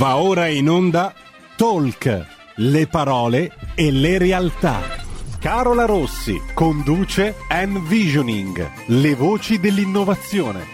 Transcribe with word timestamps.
Va 0.00 0.16
ora 0.16 0.46
in 0.46 0.66
onda 0.70 1.12
Talk, 1.58 2.54
le 2.56 2.86
parole 2.86 3.52
e 3.74 3.92
le 3.92 4.16
realtà. 4.16 4.80
Carola 5.38 5.84
Rossi 5.84 6.40
conduce 6.54 7.34
Envisioning, 7.50 8.86
le 8.86 9.14
voci 9.14 9.60
dell'innovazione. 9.60 10.64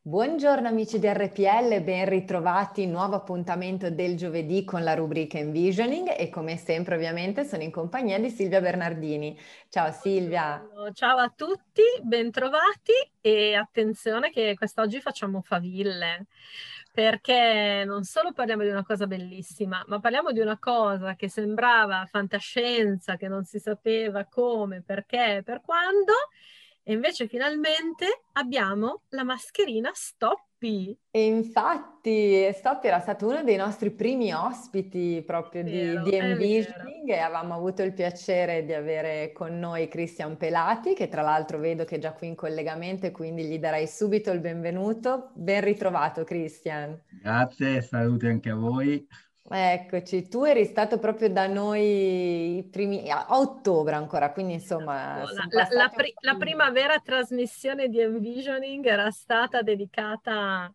Buongiorno 0.00 0.66
amici 0.66 0.98
di 0.98 1.06
RPL, 1.06 1.82
ben 1.82 2.08
ritrovati, 2.08 2.86
nuovo 2.86 3.16
appuntamento 3.16 3.90
del 3.90 4.16
giovedì 4.16 4.64
con 4.64 4.82
la 4.82 4.94
rubrica 4.94 5.36
Envisioning 5.36 6.14
e 6.16 6.30
come 6.30 6.56
sempre 6.56 6.94
ovviamente 6.94 7.44
sono 7.44 7.62
in 7.62 7.70
compagnia 7.70 8.18
di 8.18 8.30
Silvia 8.30 8.62
Bernardini. 8.62 9.38
Ciao 9.68 9.92
Silvia. 9.92 10.66
Ciao 10.94 11.18
a 11.18 11.30
tutti, 11.36 11.82
ben 12.02 12.30
trovati 12.30 12.92
e 13.20 13.54
attenzione 13.54 14.30
che 14.30 14.54
quest'oggi 14.56 15.02
facciamo 15.02 15.42
faville 15.42 16.28
perché 16.94 17.82
non 17.84 18.04
solo 18.04 18.30
parliamo 18.32 18.62
di 18.62 18.68
una 18.68 18.84
cosa 18.84 19.08
bellissima, 19.08 19.82
ma 19.88 19.98
parliamo 19.98 20.30
di 20.30 20.38
una 20.38 20.60
cosa 20.60 21.16
che 21.16 21.28
sembrava 21.28 22.06
fantascienza, 22.08 23.16
che 23.16 23.26
non 23.26 23.42
si 23.44 23.58
sapeva 23.58 24.24
come, 24.26 24.80
perché, 24.80 25.42
per 25.44 25.60
quando, 25.60 26.12
e 26.84 26.92
invece 26.92 27.26
finalmente 27.26 28.22
abbiamo 28.34 29.02
la 29.08 29.24
mascherina 29.24 29.90
Stoppi. 30.64 30.98
E 31.10 31.26
infatti 31.26 32.50
Stoppi 32.52 32.86
era 32.86 32.98
stato 32.98 33.28
uno 33.28 33.42
dei 33.44 33.56
nostri 33.56 33.90
primi 33.90 34.32
ospiti 34.32 35.22
proprio 35.24 35.62
vero, 35.62 36.02
di, 36.02 36.10
di 36.10 36.16
Envisioning 36.16 37.08
e 37.08 37.18
avevamo 37.18 37.54
avuto 37.54 37.82
il 37.82 37.92
piacere 37.92 38.64
di 38.64 38.72
avere 38.72 39.32
con 39.32 39.58
noi 39.58 39.88
Cristian 39.88 40.36
Pelati, 40.36 40.94
che 40.94 41.08
tra 41.08 41.22
l'altro 41.22 41.58
vedo 41.58 41.84
che 41.84 41.96
è 41.96 41.98
già 41.98 42.12
qui 42.12 42.28
in 42.28 42.34
collegamento 42.34 43.06
e 43.06 43.12
quindi 43.12 43.44
gli 43.44 43.58
darei 43.58 43.86
subito 43.86 44.30
il 44.32 44.40
benvenuto. 44.40 45.30
Ben 45.34 45.62
ritrovato 45.62 46.24
Cristian. 46.24 46.98
Grazie, 47.22 47.82
saluti 47.82 48.26
anche 48.26 48.50
a 48.50 48.56
voi. 48.56 49.06
Eccoci, 49.46 50.26
tu 50.26 50.44
eri 50.44 50.64
stato 50.64 50.98
proprio 50.98 51.28
da 51.28 51.46
noi 51.46 52.56
i 52.56 52.64
primi, 52.64 53.10
a 53.10 53.26
ottobre 53.28 53.94
ancora, 53.94 54.32
quindi 54.32 54.54
insomma... 54.54 55.22
La, 55.50 55.68
la, 55.70 55.88
pri- 55.94 56.14
la, 56.20 56.36
prima 56.36 56.70
vera 56.70 56.98
trasmissione 56.98 57.88
di 57.88 58.00
Envisioning 58.00 58.86
era 58.86 59.10
stata 59.10 59.60
dedicata 59.60 60.72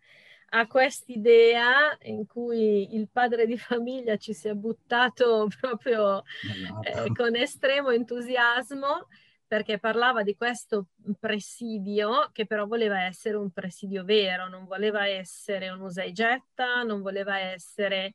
a 0.52 0.68
quest'idea 0.68 1.98
in 2.04 2.28
cui 2.28 2.96
il 2.96 3.10
padre 3.12 3.48
di 3.48 3.58
famiglia 3.58 4.18
ci 4.18 4.34
si 4.34 4.48
è 4.48 4.54
buttato 4.54 5.48
proprio 5.60 6.24
esatto. 6.44 7.06
eh, 7.06 7.14
con 7.14 7.36
estremo 7.36 7.90
entusiasmo 7.90 9.08
perché 9.48 9.80
parlava 9.80 10.22
di 10.22 10.36
questo 10.36 10.90
presidio 11.20 12.30
che 12.32 12.46
però 12.46 12.68
voleva 12.68 13.02
essere 13.02 13.36
un 13.36 13.50
presidio 13.50 14.04
vero, 14.04 14.48
non 14.48 14.66
voleva 14.66 15.08
essere 15.08 15.70
un 15.70 15.82
usa 15.82 16.04
e 16.04 16.12
getta, 16.12 16.84
non 16.84 17.02
voleva 17.02 17.40
essere 17.40 18.14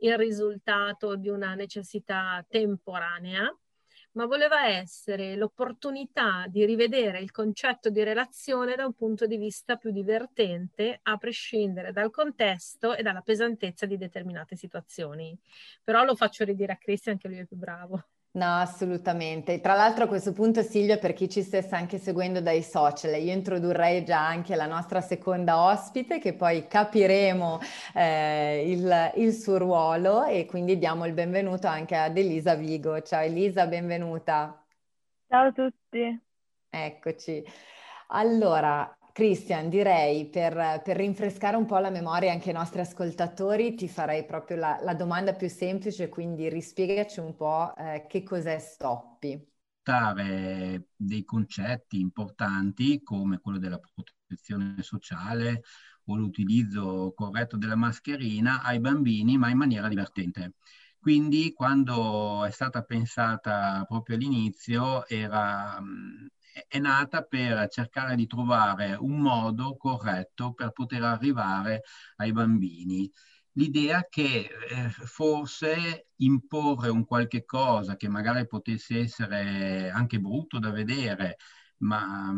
il 0.00 0.16
risultato 0.16 1.16
di 1.16 1.28
una 1.28 1.54
necessità 1.54 2.44
temporanea, 2.48 3.54
ma 4.12 4.26
voleva 4.26 4.66
essere 4.66 5.36
l'opportunità 5.36 6.46
di 6.48 6.64
rivedere 6.64 7.20
il 7.20 7.30
concetto 7.30 7.90
di 7.90 8.02
relazione 8.02 8.74
da 8.74 8.84
un 8.84 8.94
punto 8.94 9.26
di 9.26 9.36
vista 9.36 9.76
più 9.76 9.92
divertente, 9.92 10.98
a 11.02 11.16
prescindere 11.16 11.92
dal 11.92 12.10
contesto 12.10 12.94
e 12.94 13.02
dalla 13.02 13.20
pesantezza 13.20 13.86
di 13.86 13.96
determinate 13.96 14.56
situazioni. 14.56 15.38
Però 15.84 16.02
lo 16.04 16.16
faccio 16.16 16.44
ridire 16.44 16.72
a 16.72 16.76
Cristian 16.76 17.18
che 17.18 17.28
lui 17.28 17.38
è 17.38 17.46
più 17.46 17.56
bravo. 17.56 18.04
No, 18.32 18.58
assolutamente. 18.60 19.60
Tra 19.60 19.74
l'altro 19.74 20.04
a 20.04 20.06
questo 20.06 20.32
punto 20.32 20.62
Silvia, 20.62 20.98
per 20.98 21.14
chi 21.14 21.28
ci 21.28 21.42
stesse 21.42 21.74
anche 21.74 21.98
seguendo 21.98 22.40
dai 22.40 22.62
social, 22.62 23.20
io 23.20 23.32
introdurrei 23.32 24.04
già 24.04 24.24
anche 24.24 24.54
la 24.54 24.66
nostra 24.66 25.00
seconda 25.00 25.64
ospite 25.64 26.20
che 26.20 26.34
poi 26.34 26.68
capiremo 26.68 27.58
eh, 27.92 28.70
il, 28.70 29.12
il, 29.16 29.32
suo 29.32 29.58
ruolo 29.58 30.24
e 30.26 30.46
quindi 30.46 30.78
diamo 30.78 31.06
il 31.06 31.12
benvenuto 31.12 31.66
anche 31.66 31.96
ad 31.96 32.16
Elisa 32.16 32.54
Vigo. 32.54 33.02
Ciao 33.02 33.22
Elisa, 33.22 33.66
benvenuta. 33.66 34.64
Ciao 35.26 35.48
a 35.48 35.52
tutti. 35.52 36.20
Eccoci. 36.70 37.44
Allora, 38.12 38.96
Cristian, 39.12 39.68
direi 39.68 40.26
per, 40.28 40.82
per, 40.84 40.96
rinfrescare 40.96 41.56
un 41.56 41.66
po' 41.66 41.78
la 41.78 41.90
memoria 41.90 42.32
anche 42.32 42.50
ai 42.50 42.54
nostri 42.54 42.80
ascoltatori, 42.80 43.74
ti 43.74 43.88
farei 43.88 44.24
proprio 44.24 44.56
la, 44.56 44.78
la 44.82 44.94
domanda 44.94 45.34
più 45.34 45.48
semplice, 45.48 46.08
quindi 46.08 46.48
rispiegaci 46.48 47.20
un 47.20 47.34
po' 47.34 47.74
eh, 47.76 48.06
che 48.08 48.22
cos'è 48.22 48.58
Stoppi. 48.58 49.48
Dei 50.96 51.24
concetti 51.24 51.98
importanti 51.98 53.02
come 53.02 53.40
quello 53.40 53.58
della 53.58 53.80
protezione 53.80 54.82
sociale 54.82 55.62
o 56.04 56.14
l'utilizzo 56.14 57.12
corretto 57.14 57.56
della 57.56 57.76
mascherina 57.76 58.62
ai 58.62 58.78
bambini, 58.78 59.36
ma 59.36 59.48
in 59.48 59.56
maniera 59.56 59.88
divertente. 59.88 60.54
Quindi 61.00 61.52
quando 61.52 62.44
è 62.44 62.50
stata 62.50 62.82
pensata 62.82 63.84
proprio 63.88 64.16
all'inizio 64.16 65.06
era 65.06 65.80
è 66.68 66.78
nata 66.78 67.22
per 67.22 67.68
cercare 67.68 68.14
di 68.16 68.26
trovare 68.26 68.94
un 68.98 69.18
modo 69.20 69.76
corretto 69.76 70.52
per 70.54 70.72
poter 70.72 71.02
arrivare 71.02 71.82
ai 72.16 72.32
bambini. 72.32 73.10
L'idea 73.54 74.06
che 74.08 74.48
eh, 74.70 74.88
forse 74.90 76.06
imporre 76.16 76.88
un 76.88 77.04
qualche 77.04 77.44
cosa 77.44 77.96
che 77.96 78.08
magari 78.08 78.46
potesse 78.46 79.00
essere 79.00 79.90
anche 79.90 80.20
brutto 80.20 80.58
da 80.58 80.70
vedere, 80.70 81.36
ma, 81.80 82.32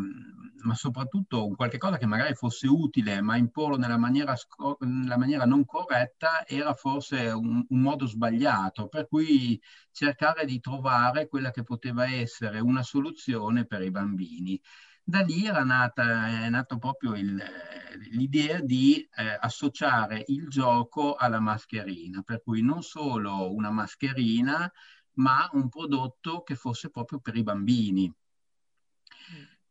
ma, 0.63 0.75
soprattutto 0.75 1.45
un 1.47 1.55
qualche 1.55 1.77
cosa 1.77 1.97
che 1.97 2.05
magari 2.05 2.33
fosse 2.33 2.67
utile, 2.67 3.21
ma 3.21 3.35
imporlo 3.37 3.77
nella 3.77 3.97
maniera, 3.97 4.35
nella 4.79 5.17
maniera 5.17 5.45
non 5.45 5.65
corretta 5.65 6.45
era 6.45 6.73
forse 6.73 7.29
un, 7.29 7.65
un, 7.67 7.81
modo 7.81 8.05
sbagliato, 8.05 8.87
per 8.87 9.07
cui 9.07 9.59
cercare 9.91 10.45
di 10.45 10.59
trovare 10.59 11.27
quella 11.27 11.51
che 11.51 11.63
poteva 11.63 12.05
essere 12.09 12.59
una 12.59 12.83
soluzione 12.83 13.65
per 13.65 13.81
i 13.81 13.91
bambini. 13.91 14.59
Da 15.05 15.21
lì 15.21 15.45
era 15.45 15.63
nata, 15.63 16.45
è 16.45 16.49
nata 16.49 16.77
proprio 16.77 17.15
il, 17.15 17.41
l'idea 18.11 18.61
di 18.61 19.05
eh, 19.15 19.37
associare 19.41 20.23
il 20.27 20.47
gioco 20.47 21.15
alla 21.15 21.39
mascherina, 21.41 22.21
per 22.21 22.41
cui 22.41 22.61
non 22.61 22.81
solo 22.81 23.53
una 23.53 23.69
mascherina, 23.69 24.71
ma 25.15 25.49
un 25.53 25.67
prodotto 25.69 26.41
che 26.43 26.55
fosse 26.55 26.89
proprio 26.89 27.19
per 27.19 27.35
i 27.35 27.43
bambini 27.43 28.13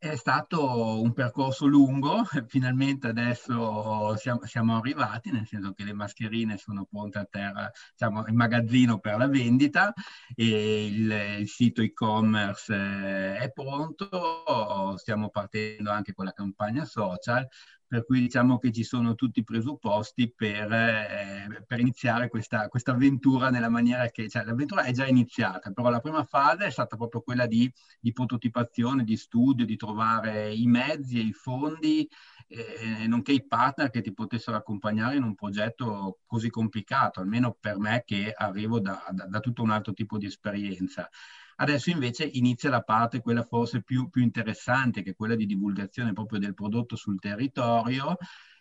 è 0.03 0.17
stato 0.17 1.01
un 1.01 1.13
percorso 1.13 1.65
lungo, 1.67 2.25
finalmente 2.49 3.07
adesso 3.07 4.17
siamo, 4.17 4.45
siamo, 4.47 4.77
arrivati, 4.77 5.31
nel 5.31 5.47
senso 5.47 5.73
che 5.75 5.85
le 5.85 5.93
mascherine 5.93 6.57
sono 6.57 6.85
pronte 6.91 7.19
a 7.19 7.25
terra, 7.25 7.71
siamo 7.95 8.27
in 8.27 8.35
magazzino 8.35 8.99
per 8.99 9.17
la 9.17 9.29
vendita 9.29 9.93
e 10.35 10.87
il, 10.87 11.13
il 11.39 11.49
sito 11.49 11.83
e-commerce 11.83 12.75
eh, 12.75 13.37
è 13.37 13.53
pronto, 13.53 14.97
stiamo 14.97 15.31
partendo 15.31 15.93
anche 15.93 16.13
con 16.15 16.25
la 16.25 16.33
campagna 16.33 16.85
social, 16.85 17.47
per 17.93 18.07
cui 18.07 18.21
diciamo 18.21 18.57
che 18.57 18.73
ci 18.73 18.85
sono 18.85 19.15
tutti 19.15 19.41
i 19.41 19.45
presupposti 19.45 20.33
per, 20.35 20.73
eh, 20.73 21.63
per 21.67 21.79
iniziare 21.79 22.31
questa, 22.31 22.69
questa, 22.69 22.93
avventura 22.93 23.51
nella 23.51 23.69
maniera 23.69 24.09
che, 24.09 24.31
cioè 24.31 24.45
l'avventura 24.45 24.85
è 24.85 24.93
già 24.93 25.07
iniziata, 25.07 25.73
però 25.73 25.91
la 25.91 26.01
prima 26.01 26.25
fase 26.25 26.65
è 26.65 26.71
stata 26.71 26.97
proprio 26.97 27.21
quella 27.21 27.45
di, 27.45 27.71
di 28.01 28.13
prototipazione, 28.13 29.05
di 29.05 29.15
studio, 29.19 29.67
di 29.67 29.77
trovare 29.77 30.55
i 30.55 30.67
mezzi 30.67 31.19
e 31.19 31.23
i 31.25 31.33
fondi, 31.35 32.09
eh, 32.47 33.07
nonché 33.07 33.33
i 33.33 33.47
partner 33.47 33.91
che 33.91 34.01
ti 34.01 34.15
potessero 34.15 34.57
accompagnare 34.57 35.17
in 35.17 35.25
un 35.25 35.35
progetto 35.35 36.21
così 36.25 36.49
complicato, 36.49 37.21
almeno 37.21 37.55
per 37.61 37.79
me 37.79 38.05
che 38.07 38.33
arrivo 38.35 38.81
da, 38.81 39.05
da, 39.11 39.27
da 39.27 39.41
tutto 39.41 39.63
un 39.63 39.71
altro 39.71 39.93
tipo 39.93 40.17
di 40.17 40.25
esperienza. 40.25 41.11
Adesso 41.57 41.91
invece 41.91 42.25
inizia 42.25 42.71
la 42.71 42.83
parte, 42.83 43.21
quella 43.21 43.43
forse 43.43 43.83
più, 43.83 44.09
più 44.11 44.23
interessante, 44.23 45.03
che 45.03 45.11
è 45.11 45.15
quella 45.15 45.35
di 45.35 45.47
divulgazione 45.47 46.13
proprio 46.13 46.39
del 46.39 46.55
prodotto 46.55 46.97
sul 46.97 47.19
territorio. 47.19 48.17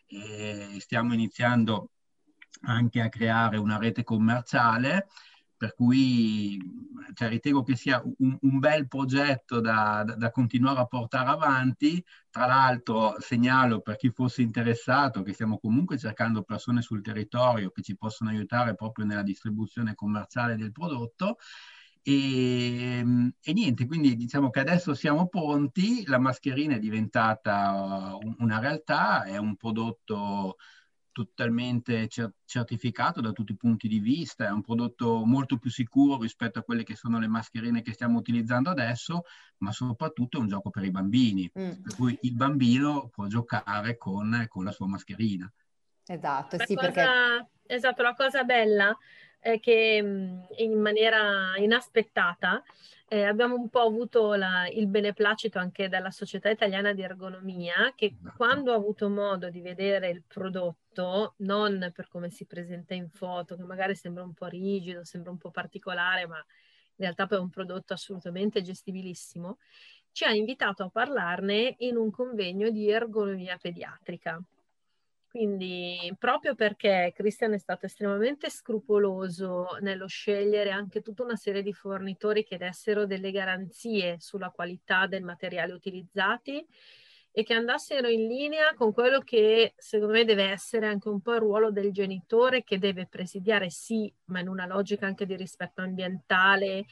E 0.07 0.77
stiamo 0.79 1.13
iniziando 1.13 1.91
anche 2.63 3.01
a 3.01 3.09
creare 3.09 3.57
una 3.57 3.77
rete 3.77 4.03
commerciale 4.03 5.07
per 5.61 5.75
cui 5.75 6.59
cioè, 7.13 7.29
ritengo 7.29 7.61
che 7.61 7.75
sia 7.75 8.01
un, 8.17 8.35
un 8.41 8.57
bel 8.57 8.87
progetto 8.87 9.59
da, 9.59 10.03
da, 10.03 10.15
da, 10.15 10.31
continuare 10.31 10.79
a 10.79 10.87
portare 10.87 11.29
avanti. 11.29 12.03
Tra 12.31 12.47
l'altro 12.47 13.17
segnalo 13.19 13.79
per 13.81 13.95
chi 13.97 14.09
fosse 14.09 14.41
interessato 14.41 15.21
che 15.21 15.33
stiamo 15.33 15.59
comunque 15.59 15.99
cercando 15.99 16.41
persone 16.41 16.81
sul 16.81 17.03
territorio 17.03 17.69
che 17.69 17.83
ci 17.83 17.95
possono 17.95 18.31
aiutare 18.31 18.73
proprio 18.73 19.05
nella 19.05 19.21
distribuzione 19.21 19.93
commerciale 19.93 20.55
del 20.55 20.71
prodotto 20.71 21.37
e, 22.03 22.97
ehm, 22.97 23.33
e, 23.41 23.53
niente, 23.53 23.85
quindi 23.85 24.15
diciamo 24.15 24.49
che 24.49 24.59
adesso 24.59 24.93
siamo 24.93 25.27
pronti, 25.27 26.05
la 26.07 26.17
mascherina 26.17 26.75
è 26.75 26.79
diventata 26.79 28.17
una 28.39 28.59
realtà, 28.59 29.23
è 29.23 29.37
un 29.37 29.55
prodotto 29.55 30.57
totalmente 31.11 32.07
certificato 32.45 33.19
da 33.19 33.33
tutti 33.33 33.51
i 33.51 33.57
punti 33.57 33.87
di 33.87 33.99
vista, 33.99 34.47
è 34.47 34.51
un 34.51 34.61
prodotto 34.61 35.25
molto 35.25 35.57
più 35.57 35.69
sicuro 35.69 36.19
rispetto 36.19 36.59
a 36.59 36.63
quelle 36.63 36.83
che 36.83 36.95
sono 36.95 37.19
le 37.19 37.27
mascherine 37.27 37.81
che 37.81 37.91
stiamo 37.91 38.17
utilizzando 38.17 38.69
adesso, 38.69 39.23
ma 39.57 39.71
soprattutto 39.71 40.37
è 40.37 40.41
un 40.41 40.47
gioco 40.47 40.69
per 40.69 40.85
i 40.85 40.91
bambini, 40.91 41.51
mm. 41.57 41.81
per 41.81 41.95
cui 41.95 42.17
il 42.21 42.33
bambino 42.33 43.09
può 43.09 43.27
giocare 43.27 43.97
con, 43.97 44.45
con 44.47 44.63
la 44.63 44.71
sua 44.71 44.87
mascherina. 44.87 45.51
Esatto, 46.05 46.57
la 46.57 46.65
sì, 46.65 46.75
cosa, 46.75 46.91
perché... 46.91 47.49
Esatto, 47.67 48.01
la 48.01 48.13
cosa 48.13 48.43
bella 48.43 48.97
è 49.41 49.59
che 49.59 50.01
mm, 50.01 50.39
in 50.57 50.79
maniera 50.79 51.57
inaspettata 51.57 52.63
eh, 53.09 53.23
abbiamo 53.23 53.55
un 53.55 53.69
po' 53.69 53.81
avuto 53.81 54.35
la, 54.35 54.67
il 54.69 54.87
beneplacito 54.87 55.57
anche 55.57 55.89
dalla 55.89 56.11
Società 56.11 56.49
Italiana 56.49 56.93
di 56.93 57.01
Ergonomia 57.01 57.91
che 57.95 58.15
quando 58.37 58.71
ha 58.71 58.75
avuto 58.75 59.09
modo 59.09 59.49
di 59.49 59.59
vedere 59.59 60.09
il 60.09 60.23
prodotto, 60.25 61.33
non 61.37 61.91
per 61.93 62.07
come 62.07 62.29
si 62.29 62.45
presenta 62.45 62.93
in 62.93 63.09
foto, 63.09 63.57
che 63.57 63.63
magari 63.63 63.95
sembra 63.95 64.23
un 64.23 64.33
po' 64.33 64.45
rigido, 64.45 65.03
sembra 65.03 65.31
un 65.31 65.37
po' 65.37 65.49
particolare, 65.49 66.27
ma 66.27 66.37
in 66.37 66.43
realtà 66.97 67.25
poi 67.25 67.39
è 67.39 67.41
un 67.41 67.49
prodotto 67.49 67.93
assolutamente 67.93 68.61
gestibilissimo, 68.61 69.57
ci 70.11 70.23
ha 70.23 70.31
invitato 70.31 70.83
a 70.83 70.89
parlarne 70.89 71.75
in 71.79 71.97
un 71.97 72.11
convegno 72.11 72.69
di 72.69 72.89
ergonomia 72.89 73.57
pediatrica. 73.57 74.41
Quindi 75.31 76.13
proprio 76.19 76.55
perché 76.55 77.13
Christian 77.15 77.53
è 77.53 77.57
stato 77.57 77.85
estremamente 77.85 78.49
scrupoloso 78.49 79.77
nello 79.79 80.05
scegliere 80.05 80.71
anche 80.71 81.01
tutta 81.01 81.23
una 81.23 81.37
serie 81.37 81.61
di 81.63 81.71
fornitori 81.71 82.43
che 82.43 82.57
dessero 82.57 83.05
delle 83.05 83.31
garanzie 83.31 84.17
sulla 84.19 84.49
qualità 84.49 85.07
del 85.07 85.23
materiale 85.23 85.71
utilizzati 85.71 86.67
e 87.31 87.43
che 87.43 87.53
andassero 87.53 88.09
in 88.09 88.27
linea 88.27 88.73
con 88.75 88.91
quello 88.91 89.19
che 89.19 89.73
secondo 89.77 90.15
me 90.15 90.25
deve 90.25 90.49
essere 90.49 90.87
anche 90.87 91.07
un 91.07 91.21
po' 91.21 91.35
il 91.35 91.39
ruolo 91.39 91.71
del 91.71 91.93
genitore 91.93 92.65
che 92.65 92.77
deve 92.77 93.07
presidiare 93.07 93.69
sì, 93.69 94.13
ma 94.25 94.41
in 94.41 94.49
una 94.49 94.65
logica 94.65 95.05
anche 95.05 95.25
di 95.25 95.37
rispetto 95.37 95.79
ambientale 95.79 96.87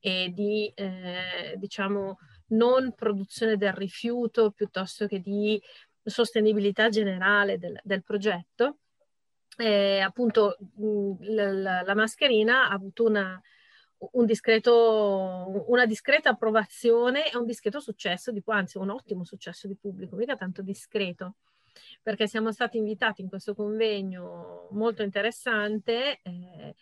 e 0.00 0.30
di 0.32 0.72
eh, 0.74 1.56
diciamo 1.58 2.18
non 2.52 2.94
produzione 2.94 3.58
del 3.58 3.74
rifiuto 3.74 4.50
piuttosto 4.50 5.06
che 5.06 5.20
di 5.20 5.60
sostenibilità 6.04 6.88
generale 6.88 7.58
del, 7.58 7.78
del 7.82 8.02
progetto, 8.02 8.78
eh, 9.56 10.00
appunto 10.00 10.56
mh, 10.76 11.34
la, 11.34 11.82
la, 11.82 11.94
mascherina 11.94 12.68
ha 12.68 12.72
avuto 12.72 13.04
una, 13.04 13.40
un 14.12 14.26
discreto, 14.26 15.64
una 15.68 15.86
discreta 15.86 16.30
approvazione 16.30 17.30
e 17.30 17.36
un 17.36 17.46
discreto 17.46 17.80
successo, 17.80 18.32
di, 18.32 18.42
anzi 18.46 18.78
un 18.78 18.90
ottimo 18.90 19.24
successo 19.24 19.66
di 19.68 19.76
pubblico, 19.76 20.16
mica 20.16 20.36
tanto 20.36 20.62
discreto, 20.62 21.36
perché 22.02 22.26
siamo 22.26 22.52
stati 22.52 22.78
invitati 22.78 23.22
in 23.22 23.28
questo 23.28 23.54
convegno 23.54 24.68
molto 24.72 25.02
interessante 25.02 26.20
eh, 26.22 26.74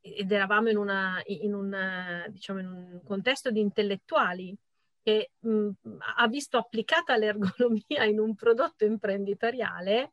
ed 0.00 0.32
eravamo 0.32 0.70
in, 0.70 0.76
una, 0.76 1.22
in, 1.26 1.54
una, 1.54 2.26
diciamo, 2.28 2.60
in 2.60 2.66
un 2.66 3.00
contesto 3.04 3.50
di 3.50 3.60
intellettuali 3.60 4.56
che 5.02 5.32
mh, 5.38 5.70
ha 6.16 6.28
visto 6.28 6.58
applicata 6.58 7.16
l'ergonomia 7.16 8.04
in 8.04 8.18
un 8.18 8.34
prodotto 8.34 8.84
imprenditoriale 8.84 10.12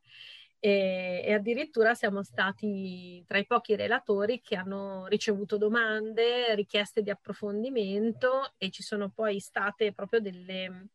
e, 0.60 1.22
e, 1.24 1.32
addirittura 1.32 1.94
siamo 1.94 2.22
stati 2.22 3.22
tra 3.26 3.38
i 3.38 3.46
pochi 3.46 3.76
relatori 3.76 4.40
che 4.40 4.56
hanno 4.56 5.06
ricevuto 5.06 5.56
domande, 5.56 6.54
richieste 6.54 7.02
di 7.02 7.10
approfondimento 7.10 8.54
e 8.56 8.70
ci 8.70 8.82
sono 8.82 9.10
poi 9.10 9.38
state 9.38 9.92
proprio 9.92 10.20
delle, 10.20 10.88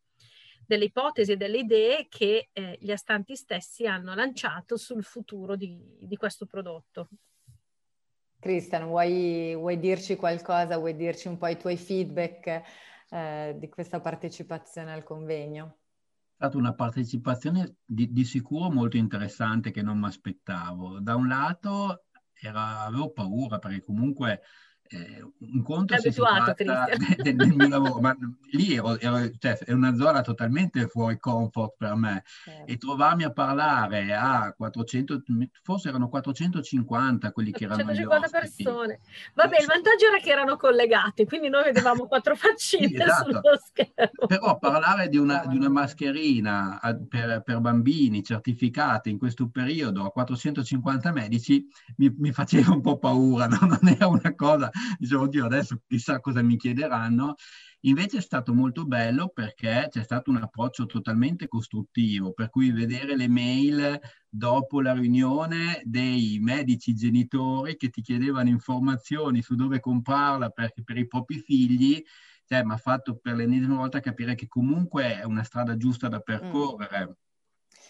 delle 0.65 0.85
ipotesi 0.85 1.31
e 1.31 1.37
delle 1.37 1.59
idee 1.59 2.07
che 2.09 2.49
eh, 2.51 2.77
gli 2.79 2.91
astanti 2.91 3.35
stessi 3.35 3.87
hanno 3.87 4.13
lanciato 4.13 4.75
sul 4.75 5.03
futuro 5.03 5.55
di, 5.55 5.79
di 5.99 6.17
questo 6.17 6.45
prodotto. 6.45 7.07
Cristian, 8.39 8.87
vuoi, 8.87 9.55
vuoi 9.55 9.79
dirci 9.79 10.17
qualcosa? 10.17 10.77
Vuoi 10.77 10.97
dirci 10.97 11.29
un 11.29 11.37
po' 11.37 11.47
i 11.47 11.55
tuoi 11.55 11.77
feedback? 11.77 12.61
Eh, 13.13 13.55
di 13.59 13.69
questa 13.69 13.99
partecipazione 13.99 14.91
al 14.91 15.03
convegno? 15.03 15.77
È 16.31 16.45
stata 16.45 16.57
una 16.57 16.73
partecipazione 16.73 17.75
di, 17.85 18.11
di 18.11 18.25
sicuro 18.25 18.71
molto 18.71 18.97
interessante 18.97 19.69
che 19.69 19.83
non 19.83 19.99
mi 19.99 20.07
aspettavo. 20.07 20.99
Da 20.99 21.15
un 21.15 21.27
lato 21.27 22.05
era, 22.33 22.81
avevo 22.81 23.11
paura 23.11 23.59
perché 23.59 23.83
comunque 23.83 24.41
eh, 24.93 25.23
un 25.39 25.63
conto 25.63 25.97
si 25.97 26.11
tratta 26.11 26.53
del, 26.53 27.35
del, 27.35 27.53
mio 27.53 27.67
lavoro, 27.67 27.99
ma 27.99 28.15
lì 28.51 28.75
ero, 28.75 28.99
ero, 28.99 29.29
cioè, 29.39 29.57
è 29.57 29.71
una 29.71 29.95
zona 29.95 30.21
totalmente 30.21 30.87
fuori 30.87 31.17
comfort 31.19 31.75
per 31.77 31.95
me 31.95 32.23
certo. 32.43 32.71
e 32.71 32.77
trovarmi 32.77 33.23
a 33.23 33.31
parlare 33.31 34.13
a 34.13 34.53
400, 34.55 35.23
forse 35.63 35.89
erano 35.89 36.09
450 36.09 37.31
quelli 37.31 37.51
che 37.51 37.65
erano 37.65 37.83
450 37.83 38.39
persone. 38.39 38.99
Vabbè, 39.33 39.59
il 39.59 39.65
vantaggio 39.65 40.07
era 40.07 40.19
che 40.19 40.29
erano 40.29 40.57
collegati, 40.57 41.25
quindi 41.25 41.49
noi 41.49 41.63
vedevamo 41.63 42.05
quattro 42.05 42.35
faccine 42.37 42.87
sì, 42.87 42.95
esatto. 42.95 43.23
sullo 43.23 43.59
schermo. 43.65 44.27
Però 44.27 44.57
parlare 44.59 45.09
di 45.09 45.17
una, 45.17 45.43
di 45.47 45.57
una 45.57 45.69
mascherina 45.69 46.79
per, 47.09 47.41
per, 47.43 47.59
bambini 47.59 48.23
certificata 48.23 49.09
in 49.09 49.17
questo 49.17 49.49
periodo 49.49 50.03
a 50.03 50.11
450 50.11 51.11
medici 51.11 51.65
mi, 51.97 52.13
mi 52.17 52.31
faceva 52.31 52.73
un 52.73 52.81
po' 52.81 52.97
paura, 52.97 53.47
no? 53.47 53.57
non 53.61 53.79
era 53.87 54.07
una 54.07 54.35
cosa 54.35 54.69
dicevo, 54.97 55.23
oddio, 55.23 55.45
adesso 55.45 55.81
chissà 55.87 56.19
cosa 56.19 56.41
mi 56.41 56.57
chiederanno. 56.57 57.35
Invece 57.85 58.17
è 58.17 58.21
stato 58.21 58.53
molto 58.53 58.85
bello 58.85 59.27
perché 59.27 59.87
c'è 59.89 60.03
stato 60.03 60.29
un 60.31 60.37
approccio 60.37 60.85
totalmente 60.85 61.47
costruttivo, 61.49 62.31
per 62.31 62.49
cui 62.49 62.71
vedere 62.71 63.17
le 63.17 63.27
mail 63.27 63.99
dopo 64.29 64.79
la 64.79 64.93
riunione 64.93 65.81
dei 65.83 66.39
medici 66.39 66.93
genitori 66.93 67.75
che 67.75 67.89
ti 67.89 68.01
chiedevano 68.01 68.49
informazioni 68.49 69.41
su 69.41 69.55
dove 69.55 69.81
comprarla 69.81 70.49
per, 70.49 70.71
per 70.83 70.97
i 70.97 71.07
propri 71.07 71.39
figli, 71.39 72.01
cioè, 72.45 72.63
mi 72.63 72.73
ha 72.73 72.77
fatto 72.77 73.17
per 73.17 73.35
l'ennesima 73.35 73.75
volta 73.75 73.99
capire 73.99 74.35
che 74.35 74.47
comunque 74.47 75.19
è 75.19 75.23
una 75.23 75.43
strada 75.43 75.75
giusta 75.75 76.07
da 76.07 76.19
percorrere. 76.19 77.07
Mm 77.07 77.22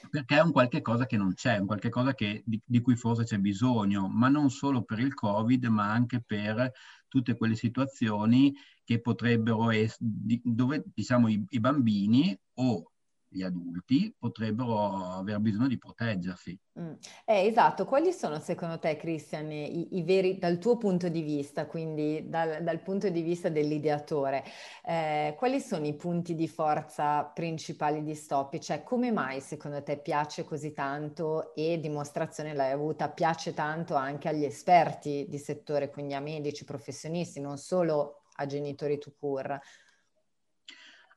perché 0.10 0.38
è 0.38 0.42
un 0.42 0.52
qualche 0.52 0.82
cosa 0.82 1.06
che 1.06 1.18
non 1.18 1.34
c'è, 1.34 1.58
un 1.58 1.66
qualche 1.66 1.90
cosa 1.90 2.14
che, 2.14 2.44
di, 2.46 2.62
di, 2.64 2.82
cui 2.82 2.96
forse 2.96 3.24
c'è 3.24 3.38
bisogno, 3.38 4.08
ma 4.08 4.30
non 4.30 4.50
solo 4.50 4.84
per 4.84 5.00
il 5.00 5.14
Covid, 5.14 5.66
ma 5.66 5.92
anche 5.92 6.22
per 6.22 6.72
tutte 7.08 7.36
quelle 7.36 7.56
situazioni 7.56 8.54
che 8.84 9.02
potrebbero 9.02 9.70
essere, 9.72 10.10
dove 10.44 10.84
diciamo 10.94 11.28
i, 11.30 11.44
i 11.50 11.60
bambini 11.60 12.38
o 12.56 12.93
gli 13.34 13.42
adulti 13.42 14.16
potrebbero 14.18 14.88
aver 15.18 15.40
bisogno 15.40 15.68
di 15.68 15.78
proteggersi. 15.78 16.58
Mm. 16.80 16.94
Eh, 17.26 17.46
esatto, 17.46 17.86
quali 17.86 18.12
sono 18.12 18.40
secondo 18.40 18.80
te, 18.80 18.96
Christian, 18.96 19.52
i, 19.52 19.98
i 19.98 20.04
veri, 20.04 20.38
dal 20.38 20.58
tuo 20.58 20.78
punto 20.78 21.10
di 21.10 21.22
vista, 21.22 21.66
quindi 21.66 22.30
dal, 22.30 22.64
dal 22.64 22.82
punto 22.82 23.10
di 23.10 23.22
vista 23.22 23.50
dell'ideatore, 23.50 24.44
eh, 24.84 25.36
quali 25.38 25.60
sono 25.60 25.86
i 25.86 25.96
punti 25.96 26.36
di 26.36 26.48
forza 26.48 27.24
principali 27.26 28.04
di 28.04 28.16
Stoppi? 28.16 28.60
Cioè, 28.60 28.84
come 28.84 29.12
mai 29.12 29.40
secondo 29.40 29.82
te 29.84 30.00
piace 30.00 30.44
così 30.44 30.74
tanto 30.74 31.54
e 31.56 31.80
dimostrazione 31.80 32.54
l'hai 32.54 32.72
avuta, 32.72 33.10
piace 33.10 33.54
tanto 33.54 33.96
anche 33.96 34.30
agli 34.30 34.44
esperti 34.44 35.26
di 35.28 35.38
settore, 35.38 35.90
quindi 35.90 36.14
a 36.14 36.20
medici, 36.20 36.66
professionisti, 36.66 37.40
non 37.40 37.58
solo 37.58 38.24
a 38.38 38.46
genitori 38.46 38.98
to 38.98 39.14
cure? 39.20 39.62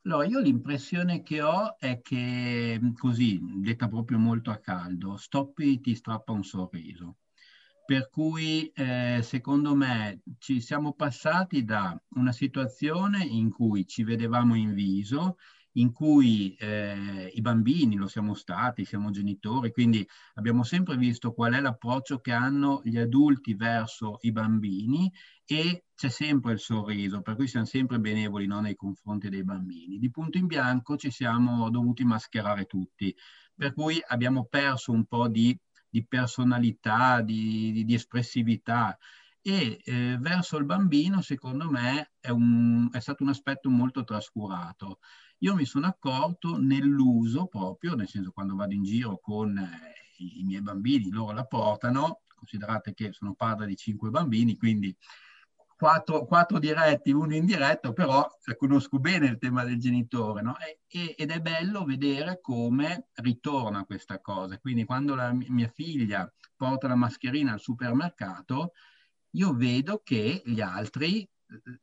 Allora, 0.07 0.25
io 0.25 0.39
l'impressione 0.39 1.21
che 1.21 1.41
ho 1.41 1.77
è 1.77 1.99
che, 2.01 2.79
così, 2.97 3.41
detta 3.59 3.89
proprio 3.89 4.17
molto 4.17 4.51
a 4.51 4.57
caldo, 4.59 5.17
Stoppi 5.17 5.81
ti 5.81 5.95
strappa 5.95 6.31
un 6.31 6.45
sorriso. 6.45 7.17
Per 7.83 8.09
cui, 8.09 8.71
eh, 8.73 9.19
secondo 9.21 9.75
me, 9.75 10.21
ci 10.37 10.61
siamo 10.61 10.93
passati 10.93 11.65
da 11.65 12.01
una 12.11 12.31
situazione 12.31 13.21
in 13.25 13.49
cui 13.51 13.85
ci 13.85 14.03
vedevamo 14.05 14.55
in 14.55 14.73
viso 14.73 15.35
in 15.77 15.91
cui 15.91 16.55
eh, 16.55 17.31
i 17.33 17.41
bambini 17.41 17.95
lo 17.95 18.07
siamo 18.07 18.33
stati, 18.33 18.85
siamo 18.85 19.09
genitori, 19.11 19.71
quindi 19.71 20.07
abbiamo 20.35 20.63
sempre 20.63 20.97
visto 20.97 21.33
qual 21.33 21.53
è 21.53 21.59
l'approccio 21.59 22.19
che 22.19 22.31
hanno 22.31 22.81
gli 22.83 22.97
adulti 22.97 23.53
verso 23.53 24.17
i 24.21 24.31
bambini 24.31 25.11
e 25.45 25.85
c'è 25.95 26.09
sempre 26.09 26.53
il 26.53 26.59
sorriso, 26.59 27.21
per 27.21 27.35
cui 27.35 27.47
siamo 27.47 27.65
sempre 27.65 27.99
benevoli 27.99 28.47
no, 28.47 28.59
nei 28.59 28.75
confronti 28.75 29.29
dei 29.29 29.43
bambini. 29.43 29.99
Di 29.99 30.09
punto 30.09 30.37
in 30.37 30.47
bianco 30.47 30.97
ci 30.97 31.11
siamo 31.11 31.69
dovuti 31.69 32.03
mascherare 32.03 32.65
tutti, 32.65 33.15
per 33.55 33.73
cui 33.73 34.01
abbiamo 34.07 34.45
perso 34.45 34.91
un 34.91 35.05
po' 35.05 35.27
di, 35.27 35.57
di 35.89 36.05
personalità, 36.05 37.21
di, 37.21 37.71
di, 37.71 37.85
di 37.85 37.93
espressività 37.93 38.97
e 39.41 39.79
eh, 39.83 40.17
verso 40.19 40.57
il 40.57 40.65
bambino 40.65 41.21
secondo 41.21 41.69
me 41.69 42.11
è, 42.19 42.29
un, 42.29 42.89
è 42.91 42.99
stato 42.99 43.23
un 43.23 43.29
aspetto 43.29 43.69
molto 43.69 44.03
trascurato 44.03 44.99
io 45.39 45.55
mi 45.55 45.65
sono 45.65 45.87
accorto 45.87 46.57
nell'uso 46.57 47.47
proprio, 47.47 47.95
nel 47.95 48.07
senso 48.07 48.31
quando 48.31 48.55
vado 48.55 48.73
in 48.73 48.83
giro 48.83 49.19
con 49.19 49.57
eh, 49.57 50.23
i, 50.23 50.43
miei 50.43 50.61
bambini, 50.61 51.09
loro 51.09 51.33
la 51.33 51.45
portano, 51.45 52.21
considerate 52.35 52.93
che 52.93 53.11
sono 53.11 53.33
padre 53.33 53.67
di 53.67 53.75
cinque 53.75 54.09
bambini, 54.09 54.57
quindi 54.57 54.95
quattro, 55.75 56.25
quattro 56.25 56.57
diretti, 56.57 57.11
uno 57.11 57.35
indiretto, 57.35 57.93
però 57.93 58.27
conosco 58.57 58.97
bene 58.99 59.27
il 59.27 59.37
tema 59.37 59.63
del 59.63 59.77
genitore, 59.77 60.41
no? 60.41 60.55
e, 60.57 61.15
ed 61.15 61.29
è 61.29 61.39
bello 61.39 61.83
vedere 61.85 62.39
come 62.41 63.09
ritorna 63.15 63.85
questa 63.85 64.19
cosa. 64.19 64.57
Quindi 64.57 64.85
quando 64.85 65.13
la 65.13 65.31
mia 65.33 65.69
figlia 65.69 66.31
porta 66.55 66.87
la 66.87 66.95
mascherina 66.95 67.53
al 67.53 67.59
supermercato, 67.59 68.73
io 69.31 69.53
vedo 69.53 70.01
che 70.03 70.41
gli 70.45 70.61
altri 70.61 71.29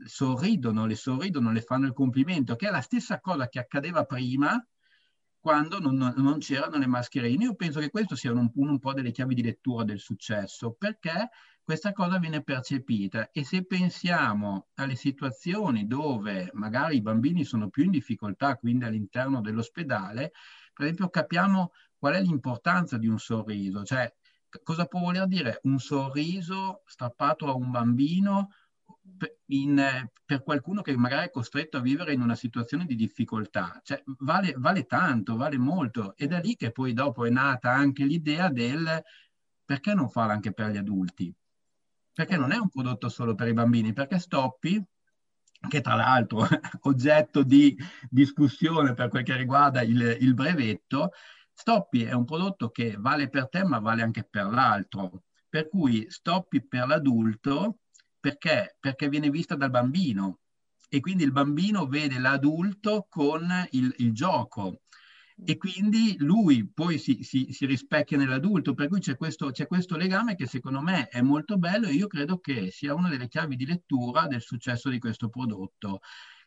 sorridono, 0.04 0.86
le 0.86 0.94
sorridono, 0.94 1.52
le 1.52 1.62
fanno 1.62 1.86
il 1.86 1.92
complimento, 1.92 2.56
che 2.56 2.68
è 2.68 2.70
la 2.70 2.80
stessa 2.80 3.20
cosa 3.20 3.48
che 3.48 3.58
accadeva 3.58 4.04
prima 4.04 4.64
quando 5.38 5.78
non, 5.78 6.14
non, 6.16 6.38
c'erano 6.38 6.78
le 6.78 6.86
mascherine. 6.86 7.44
Io 7.44 7.54
penso 7.54 7.78
che 7.78 7.90
questo 7.90 8.16
sia 8.16 8.32
un, 8.32 8.50
un 8.54 8.78
po' 8.78 8.94
delle 8.94 9.10
chiavi 9.10 9.34
di 9.34 9.42
lettura 9.42 9.84
del 9.84 9.98
successo, 9.98 10.72
perché 10.72 11.28
questa 11.62 11.92
cosa 11.92 12.18
viene 12.18 12.42
percepita 12.42 13.30
e 13.30 13.44
se 13.44 13.64
pensiamo 13.64 14.68
alle 14.74 14.96
situazioni 14.96 15.86
dove 15.86 16.50
magari 16.54 16.96
i 16.96 17.02
bambini 17.02 17.44
sono 17.44 17.68
più 17.68 17.84
in 17.84 17.90
difficoltà, 17.90 18.56
quindi 18.56 18.84
all'interno 18.84 19.40
dell'ospedale, 19.40 20.32
per 20.72 20.84
esempio 20.84 21.08
capiamo 21.08 21.72
qual 21.98 22.14
è 22.14 22.20
l'importanza 22.22 22.96
di 22.98 23.06
un 23.06 23.18
sorriso, 23.18 23.82
cioè 23.84 24.10
cosa 24.62 24.86
può 24.86 25.00
voler 25.00 25.26
dire 25.26 25.60
un 25.64 25.78
sorriso 25.78 26.82
strappato 26.86 27.48
a 27.48 27.54
un 27.54 27.70
bambino 27.70 28.50
in, 29.46 30.08
per 30.24 30.42
qualcuno 30.42 30.82
che 30.82 30.96
magari 30.96 31.26
è 31.26 31.30
costretto 31.30 31.76
a 31.76 31.80
vivere 31.80 32.12
in 32.12 32.20
una 32.20 32.34
situazione 32.34 32.84
di 32.84 32.94
difficoltà. 32.94 33.80
Cioè, 33.82 34.02
vale, 34.18 34.54
vale 34.56 34.86
tanto, 34.86 35.36
vale 35.36 35.58
molto. 35.58 36.16
Ed 36.16 36.32
è 36.32 36.40
lì 36.40 36.56
che 36.56 36.72
poi 36.72 36.92
dopo 36.92 37.24
è 37.24 37.30
nata 37.30 37.70
anche 37.70 38.04
l'idea 38.04 38.48
del 38.48 39.02
perché 39.64 39.94
non 39.94 40.10
farlo 40.10 40.32
anche 40.32 40.52
per 40.52 40.70
gli 40.70 40.76
adulti? 40.76 41.34
Perché 42.12 42.36
non 42.36 42.52
è 42.52 42.56
un 42.56 42.68
prodotto 42.68 43.08
solo 43.08 43.34
per 43.34 43.48
i 43.48 43.54
bambini, 43.54 43.92
perché 43.92 44.18
Stoppi, 44.18 44.82
che 45.68 45.80
tra 45.80 45.94
l'altro 45.94 46.46
è 46.48 46.60
oggetto 46.82 47.42
di 47.42 47.76
discussione 48.08 48.94
per 48.94 49.08
quel 49.08 49.24
che 49.24 49.36
riguarda 49.36 49.82
il, 49.82 50.18
il 50.20 50.34
brevetto, 50.34 51.12
Stoppi 51.52 52.02
è 52.02 52.12
un 52.12 52.24
prodotto 52.24 52.70
che 52.70 52.96
vale 52.98 53.28
per 53.28 53.48
te 53.48 53.64
ma 53.64 53.78
vale 53.78 54.02
anche 54.02 54.24
per 54.24 54.46
l'altro. 54.46 55.24
Per 55.48 55.68
cui 55.68 56.10
Stoppi 56.10 56.66
per 56.66 56.86
l'adulto 56.86 57.78
perché? 58.24 58.78
Perché 58.80 59.10
viene 59.10 59.28
vista 59.28 59.54
dal 59.54 59.68
bambino 59.68 60.38
e 60.88 61.00
quindi 61.00 61.24
il 61.24 61.30
bambino 61.30 61.86
vede 61.86 62.18
l'adulto 62.18 63.06
con 63.06 63.46
il, 63.72 63.94
il 63.98 64.14
gioco 64.14 64.80
e 65.44 65.58
quindi 65.58 66.16
lui 66.20 66.66
poi 66.72 66.96
si, 66.96 67.22
si, 67.22 67.48
si 67.50 67.66
rispecchia 67.66 68.16
nell'adulto, 68.16 68.72
per 68.72 68.88
cui 68.88 69.00
c'è 69.00 69.14
questo, 69.18 69.50
c'è 69.50 69.66
questo, 69.66 69.98
legame 69.98 70.36
che 70.36 70.46
secondo 70.46 70.80
me 70.80 71.08
è 71.08 71.20
molto 71.20 71.58
bello 71.58 71.86
e 71.86 71.92
io 71.92 72.06
credo 72.06 72.38
che 72.38 72.70
sia 72.70 72.94
una 72.94 73.10
delle 73.10 73.28
chiavi 73.28 73.56
di 73.56 73.66
lettura 73.66 74.26
del 74.26 74.40
successo 74.40 74.88
di 74.88 74.98
questo 74.98 75.28
prodotto, 75.28 76.00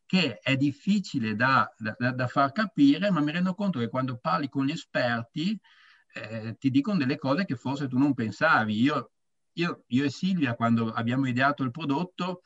che 0.08 0.40
è 0.40 0.56
difficile 0.56 1.36
da, 1.36 1.72
da, 1.78 2.12
da 2.12 2.28
far 2.28 2.54
capire, 2.54 3.12
ma 3.12 3.22
mi 3.22 3.32
rendo 3.32 3.54
conto 3.54 3.78
che 3.78 3.90
quando 3.90 4.18
parli 4.18 4.50
con 4.50 4.66
gli 4.66 4.72
esperti 4.72 5.56
eh, 6.14 6.56
ti 6.58 6.72
dicono 6.72 6.98
delle 6.98 7.20
cose 7.20 7.46
che 7.46 7.56
forse 7.56 7.88
tu 7.88 8.00
non 8.00 8.16
pensavi. 8.16 8.82
Io 8.82 9.12
io, 9.58 9.84
io 9.88 10.04
e 10.06 10.10
Silvia, 10.10 10.56
quando 10.56 10.92
abbiamo 10.92 11.28
ideato 11.28 11.64
il 11.64 11.72
prodotto, 11.72 12.42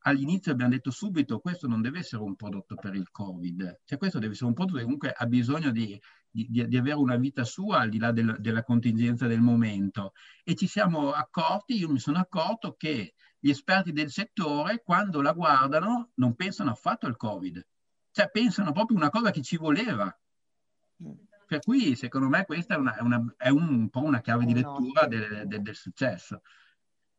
all'inizio 0.00 0.52
abbiamo 0.52 0.70
detto 0.70 0.90
subito 0.90 1.40
questo 1.40 1.66
non 1.66 1.82
deve 1.82 1.98
essere 1.98 2.22
un 2.22 2.36
prodotto 2.36 2.76
per 2.76 2.94
il 2.94 3.10
Covid, 3.10 3.80
cioè 3.84 3.98
questo 3.98 4.18
deve 4.18 4.32
essere 4.32 4.48
un 4.48 4.54
prodotto 4.54 4.76
che 4.78 4.84
comunque 4.84 5.12
ha 5.12 5.26
bisogno 5.26 5.70
di, 5.70 6.00
di, 6.30 6.66
di 6.66 6.76
avere 6.76 6.96
una 6.96 7.16
vita 7.16 7.44
sua 7.44 7.80
al 7.80 7.88
di 7.90 7.98
là 7.98 8.12
del, 8.12 8.36
della 8.38 8.62
contingenza 8.62 9.26
del 9.26 9.40
momento. 9.40 10.12
E 10.44 10.54
ci 10.54 10.66
siamo 10.66 11.12
accorti, 11.12 11.76
io 11.76 11.90
mi 11.90 11.98
sono 11.98 12.18
accorto 12.18 12.74
che 12.76 13.14
gli 13.38 13.50
esperti 13.50 13.92
del 13.92 14.10
settore 14.10 14.82
quando 14.82 15.20
la 15.20 15.32
guardano 15.32 16.10
non 16.14 16.34
pensano 16.34 16.70
affatto 16.70 17.06
al 17.06 17.16
Covid, 17.16 17.66
cioè 18.12 18.30
pensano 18.30 18.72
proprio 18.72 18.96
una 18.96 19.10
cosa 19.10 19.30
che 19.30 19.42
ci 19.42 19.56
voleva. 19.56 20.16
Per 21.46 21.60
cui 21.60 21.94
secondo 21.94 22.28
me 22.28 22.44
questa 22.44 22.74
è, 22.74 22.76
una, 22.76 22.96
è, 22.96 23.02
una, 23.02 23.34
è 23.36 23.48
un 23.48 23.88
po' 23.88 24.02
una 24.02 24.20
chiave 24.20 24.44
di 24.44 24.54
lettura 24.54 25.06
del, 25.06 25.46
del, 25.46 25.62
del 25.62 25.74
successo. 25.74 26.42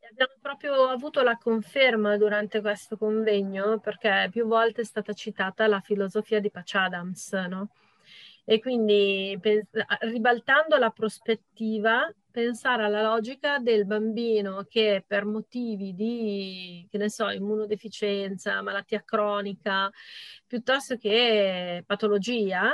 Abbiamo 0.10 0.34
proprio 0.42 0.88
avuto 0.88 1.22
la 1.22 1.38
conferma 1.38 2.18
durante 2.18 2.62
questo 2.62 2.98
convegno 2.98 3.80
perché 3.80 4.30
più 4.32 4.46
volte 4.46 4.82
è 4.82 4.86
stata 4.86 5.14
citata 5.14 5.68
la 5.68 5.82
filosofia 5.82 6.40
di 6.40 6.50
Patch 6.50 6.76
Adams, 6.76 7.32
no? 7.34 7.72
E 8.46 8.60
quindi 8.60 9.38
ribaltando 10.00 10.78
la 10.78 10.92
prospettiva, 10.92 12.10
pensare 12.32 12.86
alla 12.86 13.02
logica 13.02 13.60
del 13.60 13.86
bambino 13.86 14.64
che 14.70 15.04
per 15.06 15.26
motivi 15.26 15.94
di, 15.94 16.88
che 16.90 16.98
ne 16.98 17.10
so, 17.10 17.30
immunodeficienza, 17.30 18.62
malattia 18.62 19.04
cronica, 19.04 19.92
piuttosto 20.46 20.96
che 20.96 21.84
patologia, 21.86 22.74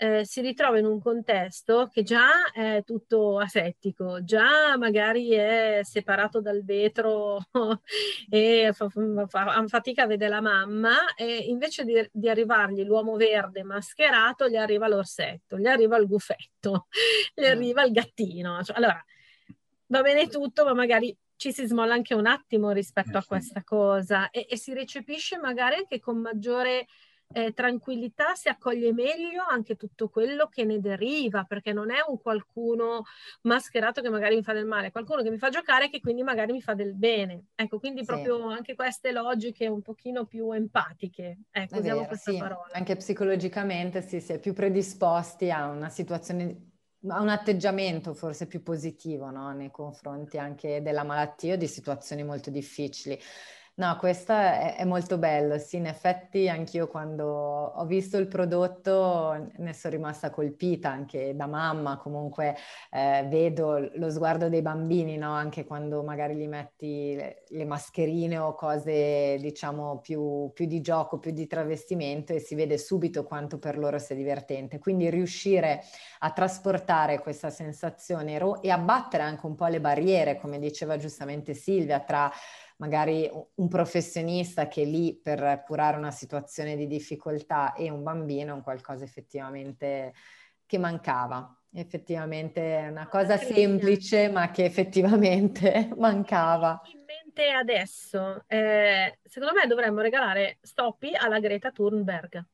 eh, 0.00 0.24
si 0.24 0.40
ritrova 0.40 0.78
in 0.78 0.86
un 0.86 1.00
contesto 1.00 1.88
che 1.92 2.04
già 2.04 2.52
è 2.52 2.82
tutto 2.84 3.40
asettico, 3.40 4.22
già 4.22 4.76
magari 4.76 5.30
è 5.30 5.80
separato 5.82 6.40
dal 6.40 6.64
vetro 6.64 7.38
e 8.30 8.70
fa, 8.72 8.88
fa, 9.26 9.64
fatica 9.66 10.04
a 10.04 10.06
vedere 10.06 10.30
la 10.30 10.40
mamma 10.40 11.14
e 11.16 11.38
invece 11.48 11.84
di, 11.84 12.08
di, 12.12 12.28
arrivargli 12.28 12.84
l'uomo 12.84 13.16
verde 13.16 13.64
mascherato 13.64 14.48
gli 14.48 14.56
arriva 14.56 14.86
l'orsetto, 14.86 15.58
gli 15.58 15.66
arriva 15.66 15.96
il 15.96 16.06
gufetto, 16.06 16.86
gli 17.34 17.42
mm. 17.42 17.50
arriva 17.50 17.82
il 17.82 17.90
gattino. 17.90 18.62
Cioè, 18.62 18.76
allora, 18.76 19.04
va 19.86 20.02
bene 20.02 20.28
tutto, 20.28 20.64
ma 20.64 20.74
magari 20.74 21.14
ci 21.34 21.52
si 21.52 21.66
smolla 21.66 21.94
anche 21.94 22.14
un 22.14 22.26
attimo 22.26 22.70
rispetto 22.70 23.16
eh, 23.16 23.18
a 23.18 23.24
questa 23.24 23.64
cosa 23.64 24.30
e, 24.30 24.46
e 24.48 24.56
si 24.56 24.74
recepisce 24.74 25.38
magari 25.38 25.74
anche 25.74 25.98
con 25.98 26.18
maggiore 26.18 26.86
eh, 27.32 27.52
tranquillità 27.52 28.34
si 28.34 28.48
accoglie 28.48 28.92
meglio 28.92 29.44
anche 29.46 29.76
tutto 29.76 30.08
quello 30.08 30.48
che 30.48 30.64
ne 30.64 30.80
deriva, 30.80 31.44
perché 31.44 31.72
non 31.72 31.90
è 31.90 31.98
un 32.06 32.20
qualcuno 32.20 33.02
mascherato 33.42 34.00
che 34.00 34.08
magari 34.08 34.36
mi 34.36 34.42
fa 34.42 34.52
del 34.52 34.64
male, 34.64 34.88
è 34.88 34.90
qualcuno 34.90 35.22
che 35.22 35.30
mi 35.30 35.38
fa 35.38 35.50
giocare 35.50 35.86
e 35.86 35.90
che 35.90 36.00
quindi 36.00 36.22
magari 36.22 36.52
mi 36.52 36.62
fa 36.62 36.74
del 36.74 36.94
bene. 36.94 37.48
Ecco, 37.54 37.78
quindi 37.78 38.00
sì. 38.00 38.06
proprio 38.06 38.48
anche 38.48 38.74
queste 38.74 39.12
logiche 39.12 39.66
un 39.66 39.82
pochino 39.82 40.24
più 40.24 40.50
empatiche. 40.52 41.38
Ecco, 41.50 41.74
è 41.74 41.78
usiamo 41.78 41.98
vero, 41.98 42.08
questa 42.08 42.32
sì. 42.32 42.38
parola. 42.38 42.70
Anche 42.72 42.96
psicologicamente 42.96 44.02
sì, 44.02 44.20
si 44.20 44.32
è 44.32 44.38
più 44.38 44.54
predisposti 44.54 45.50
a 45.50 45.68
una 45.68 45.88
situazione 45.88 46.68
a 47.06 47.20
un 47.20 47.28
atteggiamento 47.28 48.12
forse 48.12 48.48
più 48.48 48.60
positivo 48.60 49.30
no? 49.30 49.52
nei 49.52 49.70
confronti 49.70 50.36
anche 50.36 50.82
della 50.82 51.04
malattia 51.04 51.54
o 51.54 51.56
di 51.56 51.68
situazioni 51.68 52.24
molto 52.24 52.50
difficili. 52.50 53.16
No, 53.78 53.96
questo 53.96 54.32
è, 54.32 54.82
molto 54.84 55.18
bello, 55.18 55.56
sì, 55.56 55.76
in 55.76 55.86
effetti 55.86 56.48
anch'io 56.48 56.88
quando 56.88 57.24
ho 57.26 57.86
visto 57.86 58.16
il 58.16 58.26
prodotto 58.26 59.50
ne 59.56 59.72
sono 59.72 59.94
rimasta 59.94 60.30
colpita, 60.30 60.90
anche 60.90 61.36
da 61.36 61.46
mamma 61.46 61.96
comunque 61.96 62.56
eh, 62.90 63.24
vedo 63.28 63.88
lo 63.94 64.10
sguardo 64.10 64.48
dei 64.48 64.62
bambini, 64.62 65.16
no? 65.16 65.30
anche 65.30 65.64
quando 65.64 66.02
magari 66.02 66.34
gli 66.34 66.48
metti 66.48 67.14
le, 67.14 67.44
le 67.46 67.64
mascherine 67.64 68.36
o 68.38 68.52
cose 68.56 69.36
diciamo 69.38 70.00
più, 70.00 70.50
più, 70.52 70.66
di 70.66 70.80
gioco, 70.80 71.20
più 71.20 71.30
di 71.30 71.46
travestimento 71.46 72.32
e 72.32 72.40
si 72.40 72.56
vede 72.56 72.78
subito 72.78 73.22
quanto 73.22 73.60
per 73.60 73.78
loro 73.78 74.00
sia 74.00 74.16
divertente. 74.16 74.80
Quindi 74.80 75.08
riuscire 75.08 75.84
a 76.18 76.32
trasportare 76.32 77.20
questa 77.20 77.50
sensazione 77.50 78.40
e 78.60 78.70
abbattere 78.70 79.22
anche 79.22 79.46
un 79.46 79.54
po' 79.54 79.66
le 79.66 79.80
barriere, 79.80 80.36
come 80.40 80.58
diceva 80.58 80.96
giustamente 80.96 81.54
Silvia, 81.54 82.00
tra 82.00 82.28
magari 82.78 83.30
un 83.54 83.68
professionista 83.68 84.68
che 84.68 84.82
è 84.82 84.84
lì 84.84 85.14
per 85.14 85.62
curare 85.66 85.96
una 85.96 86.10
situazione 86.10 86.76
di 86.76 86.86
difficoltà 86.86 87.72
e 87.74 87.90
un 87.90 88.02
bambino 88.02 88.52
è 88.52 88.54
un 88.54 88.62
qualcosa 88.62 89.04
effettivamente 89.04 90.12
che 90.66 90.78
mancava. 90.78 91.52
Effettivamente 91.70 92.78
è 92.78 92.88
una 92.88 93.08
cosa 93.08 93.36
semplice, 93.36 94.30
ma 94.30 94.50
che 94.50 94.64
effettivamente 94.64 95.90
mancava. 95.96 96.80
In 96.92 97.04
mente 97.04 97.50
adesso, 97.50 98.44
eh, 98.46 99.18
secondo 99.22 99.54
me 99.54 99.66
dovremmo 99.66 100.00
regalare 100.00 100.58
Stoppi 100.60 101.14
alla 101.14 101.40
Greta 101.40 101.70
Thunberg. 101.70 102.44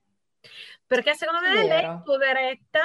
Perché 0.87 1.15
secondo 1.15 1.41
me 1.41 1.67
lei, 1.67 2.01
poveretta, 2.05 2.81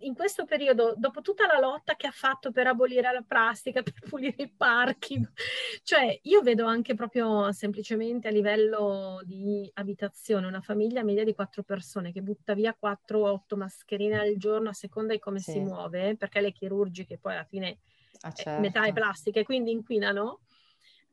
in 0.00 0.14
questo 0.14 0.44
periodo, 0.44 0.94
dopo 0.96 1.20
tutta 1.20 1.46
la 1.46 1.58
lotta 1.58 1.96
che 1.96 2.06
ha 2.06 2.12
fatto 2.12 2.50
per 2.50 2.66
abolire 2.66 3.12
la 3.12 3.24
plastica, 3.26 3.82
per 3.84 3.94
pulire 4.08 4.42
i 4.42 4.50
parchi, 4.50 5.20
cioè 5.84 6.18
io 6.22 6.40
vedo 6.40 6.66
anche 6.66 6.94
proprio 6.94 7.52
semplicemente 7.52 8.28
a 8.28 8.30
livello 8.30 9.20
di 9.24 9.70
abitazione 9.74 10.46
una 10.46 10.62
famiglia 10.62 11.02
media 11.02 11.24
di 11.24 11.34
quattro 11.34 11.62
persone 11.62 12.10
che 12.10 12.22
butta 12.22 12.54
via 12.54 12.76
4-8 12.80 13.56
mascherine 13.56 14.18
al 14.18 14.36
giorno 14.38 14.70
a 14.70 14.74
seconda 14.74 15.12
di 15.12 15.18
come 15.18 15.38
sì. 15.38 15.52
si 15.52 15.60
muove, 15.60 16.16
perché 16.16 16.40
le 16.40 16.52
chirurgiche 16.52 17.18
poi 17.18 17.34
alla 17.34 17.44
fine 17.44 17.78
ah, 18.22 18.32
certo. 18.32 18.60
metà 18.60 18.84
è 18.86 18.92
plastica 18.92 19.40
e 19.40 19.44
quindi 19.44 19.72
inquinano 19.72 20.40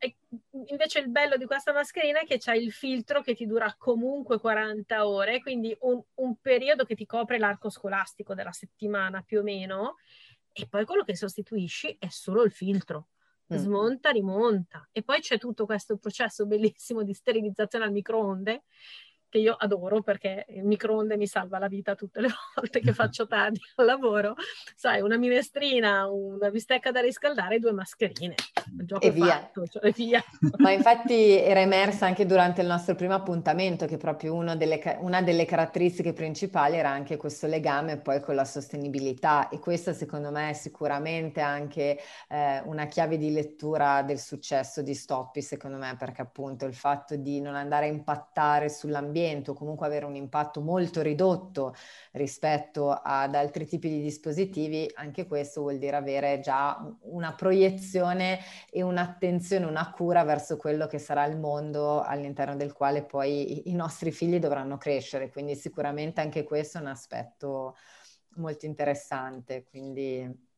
e 0.02 0.16
invece 0.68 1.00
il 1.00 1.10
bello 1.10 1.36
di 1.36 1.44
questa 1.44 1.74
mascherina 1.74 2.20
è 2.20 2.24
che 2.24 2.38
c'è 2.38 2.54
il 2.54 2.72
filtro 2.72 3.20
che 3.20 3.34
ti 3.34 3.46
dura 3.46 3.74
comunque 3.76 4.40
40 4.40 5.06
ore, 5.06 5.40
quindi 5.40 5.76
un, 5.80 6.02
un 6.14 6.36
periodo 6.40 6.84
che 6.84 6.94
ti 6.94 7.04
copre 7.04 7.38
l'arco 7.38 7.68
scolastico 7.68 8.34
della 8.34 8.50
settimana 8.50 9.22
più 9.22 9.40
o 9.40 9.42
meno, 9.42 9.96
e 10.52 10.66
poi 10.68 10.86
quello 10.86 11.04
che 11.04 11.14
sostituisci 11.14 11.96
è 11.98 12.08
solo 12.08 12.42
il 12.42 12.50
filtro. 12.50 13.08
Mm. 13.52 13.56
Smonta, 13.58 14.10
rimonta. 14.10 14.88
E 14.90 15.02
poi 15.02 15.20
c'è 15.20 15.36
tutto 15.36 15.66
questo 15.66 15.98
processo 15.98 16.46
bellissimo 16.46 17.02
di 17.02 17.12
sterilizzazione 17.12 17.84
al 17.84 17.92
microonde 17.92 18.62
che 19.30 19.38
io 19.38 19.54
adoro 19.54 20.02
perché 20.02 20.44
il 20.48 20.64
microonde 20.64 21.16
mi 21.16 21.26
salva 21.26 21.58
la 21.58 21.68
vita 21.68 21.94
tutte 21.94 22.20
le 22.20 22.28
volte 22.54 22.80
che 22.80 22.92
faccio 22.92 23.26
tardi 23.26 23.60
al 23.76 23.86
lavoro. 23.86 24.34
Sai, 24.74 25.00
una 25.00 25.16
minestrina, 25.16 26.06
una 26.08 26.50
bistecca 26.50 26.90
da 26.90 27.00
riscaldare 27.00 27.54
e 27.54 27.58
due 27.60 27.72
mascherine. 27.72 28.34
Gioco 28.70 29.06
e 29.06 29.10
via. 29.10 29.26
Fatto, 29.26 29.66
cioè 29.66 29.90
via. 29.92 30.22
Ma 30.58 30.72
infatti 30.72 31.38
era 31.38 31.60
emersa 31.60 32.06
anche 32.06 32.26
durante 32.26 32.60
il 32.60 32.66
nostro 32.66 32.94
primo 32.94 33.14
appuntamento 33.14 33.86
che 33.86 33.96
proprio 33.96 34.38
delle, 34.56 34.98
una 35.00 35.22
delle 35.22 35.44
caratteristiche 35.44 36.12
principali 36.12 36.76
era 36.76 36.90
anche 36.90 37.16
questo 37.16 37.46
legame 37.46 37.98
poi 37.98 38.20
con 38.20 38.34
la 38.34 38.44
sostenibilità 38.44 39.48
e 39.48 39.58
questa 39.58 39.92
secondo 39.92 40.30
me 40.30 40.50
è 40.50 40.52
sicuramente 40.54 41.40
anche 41.40 41.98
eh, 42.28 42.60
una 42.64 42.86
chiave 42.86 43.16
di 43.16 43.30
lettura 43.32 44.02
del 44.02 44.18
successo 44.18 44.82
di 44.82 44.94
Stoppi, 44.94 45.40
secondo 45.40 45.76
me, 45.76 45.94
perché 45.96 46.22
appunto 46.22 46.64
il 46.64 46.74
fatto 46.74 47.14
di 47.16 47.40
non 47.40 47.54
andare 47.54 47.86
a 47.86 47.88
impattare 47.88 48.68
sull'ambiente 48.68 49.19
ambiente 49.20 49.50
o 49.50 49.54
comunque 49.54 49.86
avere 49.86 50.06
un 50.06 50.16
impatto 50.16 50.60
molto 50.60 51.02
ridotto 51.02 51.74
rispetto 52.12 52.90
ad 52.90 53.34
altri 53.34 53.66
tipi 53.66 53.88
di 53.88 54.00
dispositivi, 54.00 54.90
anche 54.94 55.26
questo 55.26 55.60
vuol 55.60 55.78
dire 55.78 55.96
avere 55.96 56.40
già 56.40 56.78
una 57.02 57.34
proiezione 57.34 58.40
e 58.70 58.82
un'attenzione, 58.82 59.66
una 59.66 59.90
cura 59.90 60.24
verso 60.24 60.56
quello 60.56 60.86
che 60.86 60.98
sarà 60.98 61.24
il 61.26 61.38
mondo 61.38 62.00
all'interno 62.00 62.56
del 62.56 62.72
quale 62.72 63.04
poi 63.04 63.68
i 63.68 63.74
nostri 63.74 64.10
figli 64.10 64.38
dovranno 64.38 64.78
crescere. 64.78 65.30
Quindi 65.30 65.54
sicuramente 65.54 66.20
anche 66.20 66.44
questo 66.44 66.78
è 66.78 66.80
un 66.80 66.88
aspetto 66.88 67.76
molto 68.36 68.66
interessante, 68.66 69.64
quindi 69.64 70.48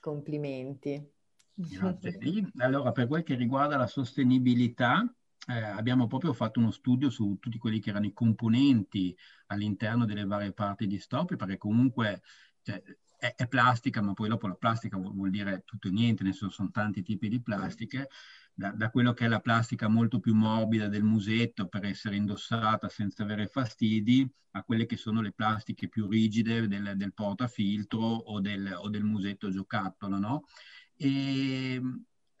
complimenti. 0.00 1.14
Grazie. 1.58 2.50
Allora, 2.58 2.92
per 2.92 3.06
quel 3.06 3.22
che 3.22 3.34
riguarda 3.34 3.78
la 3.78 3.86
sostenibilità, 3.86 5.10
eh, 5.46 5.62
abbiamo 5.62 6.06
proprio 6.06 6.32
fatto 6.32 6.58
uno 6.58 6.70
studio 6.70 7.10
su 7.10 7.38
tutti 7.40 7.58
quelli 7.58 7.80
che 7.80 7.90
erano 7.90 8.06
i 8.06 8.12
componenti 8.12 9.16
all'interno 9.46 10.04
delle 10.04 10.24
varie 10.24 10.52
parti 10.52 10.86
di 10.86 10.98
stop, 10.98 11.36
perché 11.36 11.56
comunque 11.56 12.22
cioè, 12.62 12.82
è, 13.18 13.34
è, 13.36 13.48
plastica, 13.48 14.02
ma 14.02 14.12
poi 14.12 14.28
dopo 14.28 14.48
la 14.48 14.54
plastica 14.54 14.96
vuol, 14.96 15.14
vuol 15.14 15.30
dire 15.30 15.62
tutto 15.64 15.88
e 15.88 15.92
niente, 15.92 16.24
ne 16.24 16.32
sono, 16.32 16.50
sono 16.50 16.70
tanti 16.70 17.02
tipi 17.02 17.28
di 17.28 17.40
plastiche, 17.40 18.08
da, 18.52 18.72
da, 18.72 18.90
quello 18.90 19.12
che 19.12 19.26
è 19.26 19.28
la 19.28 19.40
plastica 19.40 19.88
molto 19.88 20.18
più 20.18 20.34
morbida 20.34 20.88
del 20.88 21.04
musetto 21.04 21.68
per 21.68 21.84
essere 21.84 22.16
indossata 22.16 22.88
senza 22.88 23.22
avere 23.22 23.46
fastidi, 23.46 24.28
a 24.52 24.62
quelle 24.62 24.86
che 24.86 24.96
sono 24.96 25.20
le 25.20 25.32
plastiche 25.32 25.88
più 25.88 26.08
rigide 26.08 26.66
del, 26.66 26.94
del 26.96 27.12
portafiltro 27.12 28.00
o 28.00 28.40
del, 28.40 28.74
o 28.78 28.88
del 28.88 29.04
musetto 29.04 29.50
giocattolo, 29.50 30.18
no? 30.18 30.44
E 30.96 31.80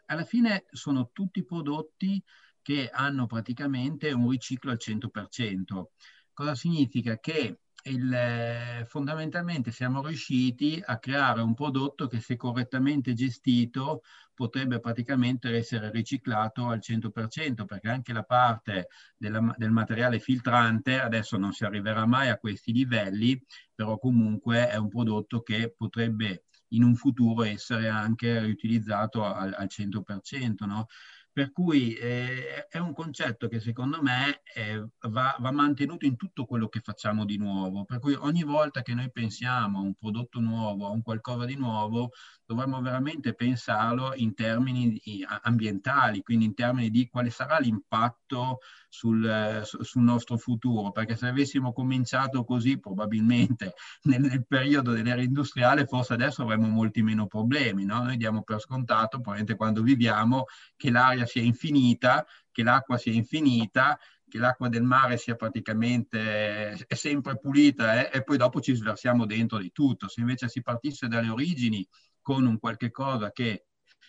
alla 0.06 0.24
fine 0.24 0.64
sono 0.70 1.10
tutti 1.12 1.44
prodotti 1.44 2.22
che 2.66 2.90
hanno 2.92 3.26
praticamente 3.26 4.10
un 4.10 4.28
riciclo 4.28 4.72
al 4.72 4.78
100%. 4.80 5.92
Cosa 6.32 6.56
significa? 6.56 7.16
Che 7.20 7.60
il, 7.84 8.12
eh, 8.12 8.84
fondamentalmente 8.88 9.70
siamo 9.70 10.04
riusciti 10.04 10.82
a 10.84 10.98
creare 10.98 11.42
un 11.42 11.54
prodotto 11.54 12.08
che 12.08 12.18
se 12.18 12.34
correttamente 12.34 13.14
gestito 13.14 14.02
potrebbe 14.34 14.80
praticamente 14.80 15.54
essere 15.56 15.92
riciclato 15.92 16.66
al 16.66 16.80
100% 16.80 17.66
perché 17.66 17.88
anche 17.88 18.12
la 18.12 18.24
parte 18.24 18.88
della, 19.16 19.54
del 19.56 19.70
materiale 19.70 20.18
filtrante 20.18 20.98
adesso 20.98 21.36
non 21.36 21.52
si 21.52 21.64
arriverà 21.64 22.04
mai 22.04 22.30
a 22.30 22.38
questi 22.38 22.72
livelli 22.72 23.40
però 23.72 23.96
comunque 23.96 24.68
è 24.68 24.74
un 24.74 24.88
prodotto 24.88 25.40
che 25.42 25.72
potrebbe 25.76 26.46
in 26.70 26.82
un 26.82 26.96
futuro 26.96 27.44
essere 27.44 27.88
anche 27.88 28.40
riutilizzato 28.40 29.24
al, 29.24 29.54
al 29.56 29.68
100% 29.68 30.66
no? 30.66 30.86
Per 31.36 31.52
cui 31.52 31.92
eh, 31.92 32.66
è 32.66 32.78
un 32.78 32.94
concetto 32.94 33.46
che 33.46 33.60
secondo 33.60 34.00
me 34.00 34.40
eh, 34.54 34.82
va, 35.08 35.36
va, 35.38 35.50
mantenuto 35.50 36.06
in 36.06 36.16
tutto 36.16 36.46
quello 36.46 36.66
che 36.70 36.80
facciamo 36.80 37.26
di 37.26 37.36
nuovo. 37.36 37.84
Per 37.84 37.98
cui 37.98 38.14
ogni 38.14 38.42
volta 38.42 38.80
che 38.80 38.94
noi 38.94 39.10
pensiamo 39.12 39.78
a 39.78 39.82
un 39.82 39.92
prodotto 39.92 40.40
nuovo, 40.40 40.86
a 40.86 40.90
un 40.92 41.02
qualcosa 41.02 41.44
di 41.44 41.54
nuovo, 41.54 42.12
dovremmo 42.46 42.80
veramente 42.80 43.34
pensarlo 43.34 44.14
in 44.14 44.34
termini 44.34 45.00
ambientali, 45.42 46.22
quindi 46.22 46.44
in 46.44 46.54
termini 46.54 46.90
di 46.90 47.08
quale 47.08 47.30
sarà 47.30 47.58
l'impatto 47.58 48.60
sul, 48.88 49.62
sul 49.64 50.02
nostro 50.02 50.38
futuro. 50.38 50.92
Perché 50.92 51.16
se 51.16 51.26
avessimo 51.26 51.72
cominciato 51.72 52.44
così, 52.44 52.78
probabilmente 52.78 53.74
nel, 54.04 54.20
nel 54.20 54.46
periodo 54.46 54.92
dell'era 54.92 55.22
industriale, 55.22 55.86
forse 55.86 56.12
adesso 56.12 56.42
avremmo 56.42 56.68
molti 56.68 57.02
meno 57.02 57.26
problemi. 57.26 57.84
No? 57.84 58.04
Noi 58.04 58.16
diamo 58.16 58.42
per 58.42 58.60
scontato, 58.60 59.20
probabilmente 59.20 59.56
quando 59.56 59.82
viviamo, 59.82 60.44
che 60.76 60.90
l'aria 60.90 61.26
sia 61.26 61.42
infinita, 61.42 62.24
che 62.52 62.62
l'acqua 62.62 62.96
sia 62.96 63.12
infinita, 63.12 63.98
che 64.28 64.38
l'acqua 64.38 64.68
del 64.68 64.82
mare 64.82 65.16
sia 65.16 65.34
praticamente 65.34 66.86
sempre 66.88 67.38
pulita 67.38 68.08
eh? 68.08 68.18
e 68.18 68.22
poi 68.22 68.36
dopo 68.36 68.60
ci 68.60 68.74
sversiamo 68.74 69.24
dentro 69.24 69.58
di 69.58 69.72
tutto. 69.72 70.08
Se 70.08 70.20
invece 70.20 70.48
si 70.48 70.62
partisse 70.62 71.08
dalle 71.08 71.28
origini 71.28 71.86
con 72.26 72.44
un 72.44 72.58
qualche 72.58 72.90
cosa 72.90 73.30
che 73.30 73.66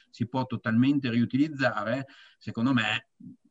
si 0.10 0.28
può 0.28 0.48
totalmente 0.48 1.12
riutilizzare, 1.12 2.08
secondo 2.40 2.74
me 2.74 3.10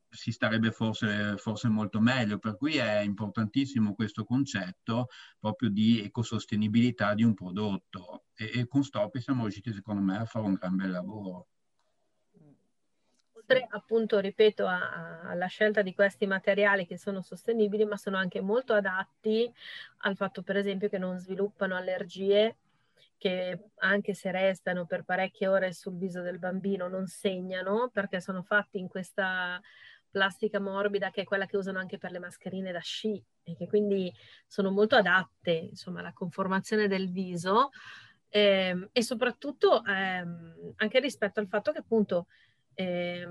si 0.08 0.32
starebbe 0.32 0.72
forse, 0.72 1.36
forse, 1.36 1.68
molto 1.68 2.00
meglio. 2.00 2.40
Per 2.40 2.56
cui 2.56 2.76
è 2.78 2.98
importantissimo 2.98 3.94
questo 3.94 4.24
concetto 4.24 5.06
proprio 5.38 5.70
di 5.70 6.02
ecosostenibilità 6.02 7.14
di 7.14 7.22
un 7.22 7.34
prodotto 7.34 8.24
e, 8.34 8.50
e 8.58 8.66
con 8.66 8.82
Stopi 8.82 9.20
siamo 9.20 9.42
riusciti 9.42 9.72
secondo 9.72 10.00
me 10.02 10.16
a 10.18 10.24
fare 10.24 10.46
un 10.46 10.54
gran 10.54 10.74
bel 10.74 10.90
lavoro 10.90 11.46
oltre 13.34 13.64
appunto, 13.70 14.18
ripeto, 14.18 14.66
a, 14.66 15.20
alla 15.20 15.46
scelta 15.46 15.82
di 15.82 15.94
questi 15.94 16.26
materiali 16.26 16.86
che 16.86 16.98
sono 16.98 17.22
sostenibili, 17.22 17.84
ma 17.84 17.96
sono 17.96 18.16
anche 18.16 18.40
molto 18.40 18.72
adatti 18.72 19.48
al 19.98 20.16
fatto, 20.16 20.42
per 20.42 20.56
esempio, 20.56 20.88
che 20.88 20.98
non 20.98 21.20
sviluppano 21.20 21.76
allergie 21.76 22.56
che 23.18 23.70
anche 23.76 24.14
se 24.14 24.30
restano 24.30 24.86
per 24.86 25.04
parecchie 25.04 25.48
ore 25.48 25.72
sul 25.72 25.96
viso 25.96 26.20
del 26.20 26.38
bambino 26.38 26.88
non 26.88 27.06
segnano 27.06 27.90
perché 27.92 28.20
sono 28.20 28.42
fatti 28.42 28.78
in 28.78 28.88
questa 28.88 29.60
plastica 30.10 30.60
morbida 30.60 31.10
che 31.10 31.22
è 31.22 31.24
quella 31.24 31.46
che 31.46 31.56
usano 31.56 31.78
anche 31.78 31.98
per 31.98 32.10
le 32.10 32.18
mascherine 32.18 32.72
da 32.72 32.80
sci 32.80 33.22
e 33.42 33.54
che 33.54 33.66
quindi 33.66 34.12
sono 34.46 34.70
molto 34.70 34.96
adatte 34.96 35.52
insomma 35.52 36.00
alla 36.00 36.12
conformazione 36.12 36.88
del 36.88 37.10
viso. 37.10 37.70
Eh, 38.28 38.88
e 38.92 39.02
soprattutto 39.02 39.84
ehm, 39.84 40.72
anche 40.76 41.00
rispetto 41.00 41.40
al 41.40 41.46
fatto 41.46 41.70
che 41.70 41.78
appunto 41.78 42.26
eh, 42.78 43.26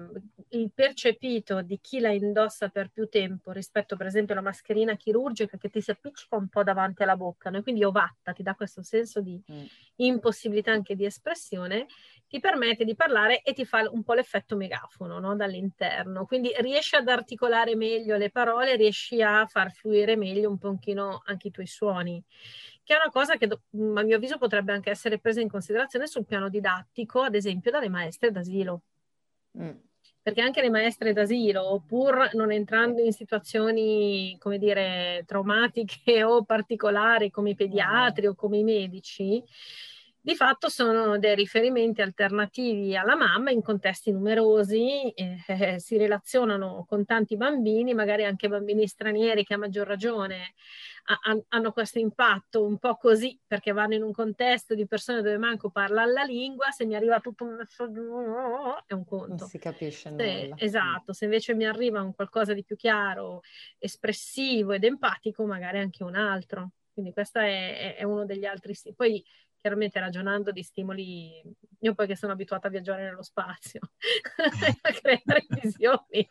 il 0.50 0.72
percepito 0.74 1.62
di 1.62 1.80
chi 1.80 2.00
la 2.00 2.10
indossa 2.10 2.70
per 2.70 2.90
più 2.90 3.08
tempo 3.08 3.52
rispetto 3.52 3.96
per 3.96 4.08
esempio 4.08 4.34
alla 4.34 4.42
mascherina 4.42 4.96
chirurgica 4.96 5.58
che 5.58 5.70
ti 5.70 5.82
si 5.82 5.92
appiccica 5.92 6.36
un 6.36 6.48
po' 6.48 6.64
davanti 6.64 7.04
alla 7.04 7.16
bocca, 7.16 7.52
no? 7.52 7.62
quindi 7.62 7.84
ovatta, 7.84 8.34
ti 8.34 8.42
dà 8.42 8.56
questo 8.56 8.82
senso 8.82 9.22
di 9.22 9.40
mm. 9.52 9.64
impossibilità 9.98 10.72
anche 10.72 10.96
di 10.96 11.06
espressione, 11.06 11.86
ti 12.28 12.40
permette 12.40 12.86
di 12.86 12.96
parlare 12.96 13.44
e 13.44 13.54
ti 13.54 13.66
fa 13.66 13.88
un 13.92 14.02
po' 14.02 14.16
l'effetto 14.16 14.56
megafono 14.56 15.20
no? 15.20 15.36
dall'interno, 15.36 16.26
quindi 16.26 16.52
riesci 16.58 16.96
ad 16.96 17.08
articolare 17.08 17.76
meglio 17.76 18.18
le 18.18 18.32
parole, 18.32 18.76
riesci 18.76 19.22
a 19.22 19.46
far 19.46 19.72
fluire 19.72 20.16
meglio 20.16 20.50
un 20.50 20.58
pochino 20.58 21.22
anche 21.26 21.50
i 21.50 21.52
tuoi 21.52 21.68
suoni 21.68 22.24
che 22.84 22.94
è 22.94 22.98
una 22.98 23.10
cosa 23.10 23.36
che 23.36 23.46
a 23.46 23.58
mio 23.72 24.16
avviso 24.16 24.38
potrebbe 24.38 24.72
anche 24.72 24.92
essere 24.92 25.18
presa 25.18 25.42
in 25.42 25.50
considerazione 25.50 26.06
sul 26.06 26.24
piano 26.24 26.50
didattico, 26.50 27.22
ad 27.22 27.34
esempio 27.34 27.72
dalle 27.72 27.90
maestre 27.90 28.30
d'asilo. 28.30 28.84
Mm. 29.58 29.72
Perché 30.22 30.42
anche 30.42 30.62
le 30.62 30.72
maestre 30.72 31.14
d'asilo, 31.14 31.84
pur 31.86 32.32
non 32.34 32.52
entrando 32.52 33.00
in 33.02 33.12
situazioni, 33.12 34.36
come 34.40 34.58
dire, 34.58 35.24
traumatiche 35.28 36.24
o 36.26 36.44
particolari 36.44 37.30
come 37.30 37.52
i 37.52 37.56
pediatri 37.56 38.26
o 38.26 38.34
come 38.34 38.58
i 38.58 38.64
medici, 38.64 39.44
di 40.26 40.36
fatto 40.36 40.70
sono 40.70 41.20
dei 41.20 41.36
riferimenti 41.36 42.02
alternativi 42.02 42.98
alla 42.98 43.16
mamma 43.16 43.52
in 43.52 43.62
contesti 43.62 44.12
numerosi, 44.12 45.12
eh, 45.12 45.38
si 45.78 45.98
relazionano 45.98 46.84
con 46.90 47.06
tanti 47.06 47.38
bambini, 47.38 47.94
magari 47.94 48.26
anche 48.26 48.48
bambini 48.48 48.88
stranieri 48.88 49.44
che 49.44 49.54
a 49.54 49.58
maggior 49.58 49.86
ragione 49.86 50.56
ha, 51.04 51.40
hanno 51.50 51.72
questo 51.72 52.00
impatto 52.00 52.66
un 52.66 52.80
po' 52.80 52.96
così 52.96 53.40
perché 53.46 53.72
vanno 53.72 53.94
in 53.94 54.02
un 54.02 54.12
contesto 54.12 54.74
di 54.74 54.88
persone 54.88 55.22
dove 55.22 55.38
manco 55.38 55.70
parla 55.70 56.06
la 56.06 56.24
lingua, 56.24 56.72
se 56.72 56.86
mi 56.86 56.96
arriva 56.96 57.20
tutto 57.20 57.44
un 57.44 57.64
è 58.88 58.94
un 58.94 59.06
conto. 59.06 59.28
Non 59.28 59.48
si 59.48 59.60
capisce 59.60 60.10
se, 60.10 60.42
nulla. 60.42 60.56
Esatto, 60.58 61.14
se 61.14 61.26
invece 61.26 61.54
mi 61.54 61.68
arriva 61.68 62.02
un 62.02 62.16
qualcosa 62.16 62.56
di 62.56 62.64
più 62.64 62.76
chiaro, 62.76 63.42
espressivo 63.78 64.72
ed 64.72 64.86
empatico, 64.86 65.46
magari 65.46 65.78
anche 65.78 66.04
un 66.04 66.16
altro. 66.16 66.72
Quindi 66.92 67.14
questo 67.14 67.38
è, 67.38 67.96
è 67.96 68.04
uno 68.04 68.26
degli 68.26 68.46
altri. 68.46 68.74
Poi 68.96 69.24
chiaramente 69.66 70.00
ragionando 70.00 70.52
di 70.52 70.62
stimoli, 70.62 71.42
io 71.80 71.96
poi 71.96 72.06
che 72.06 72.16
sono 72.16 72.34
abituata 72.34 72.68
a 72.68 72.70
viaggiare 72.70 73.02
nello 73.02 73.24
spazio, 73.24 73.80
a 74.84 74.92
creare 74.92 75.44
visioni, 75.60 76.30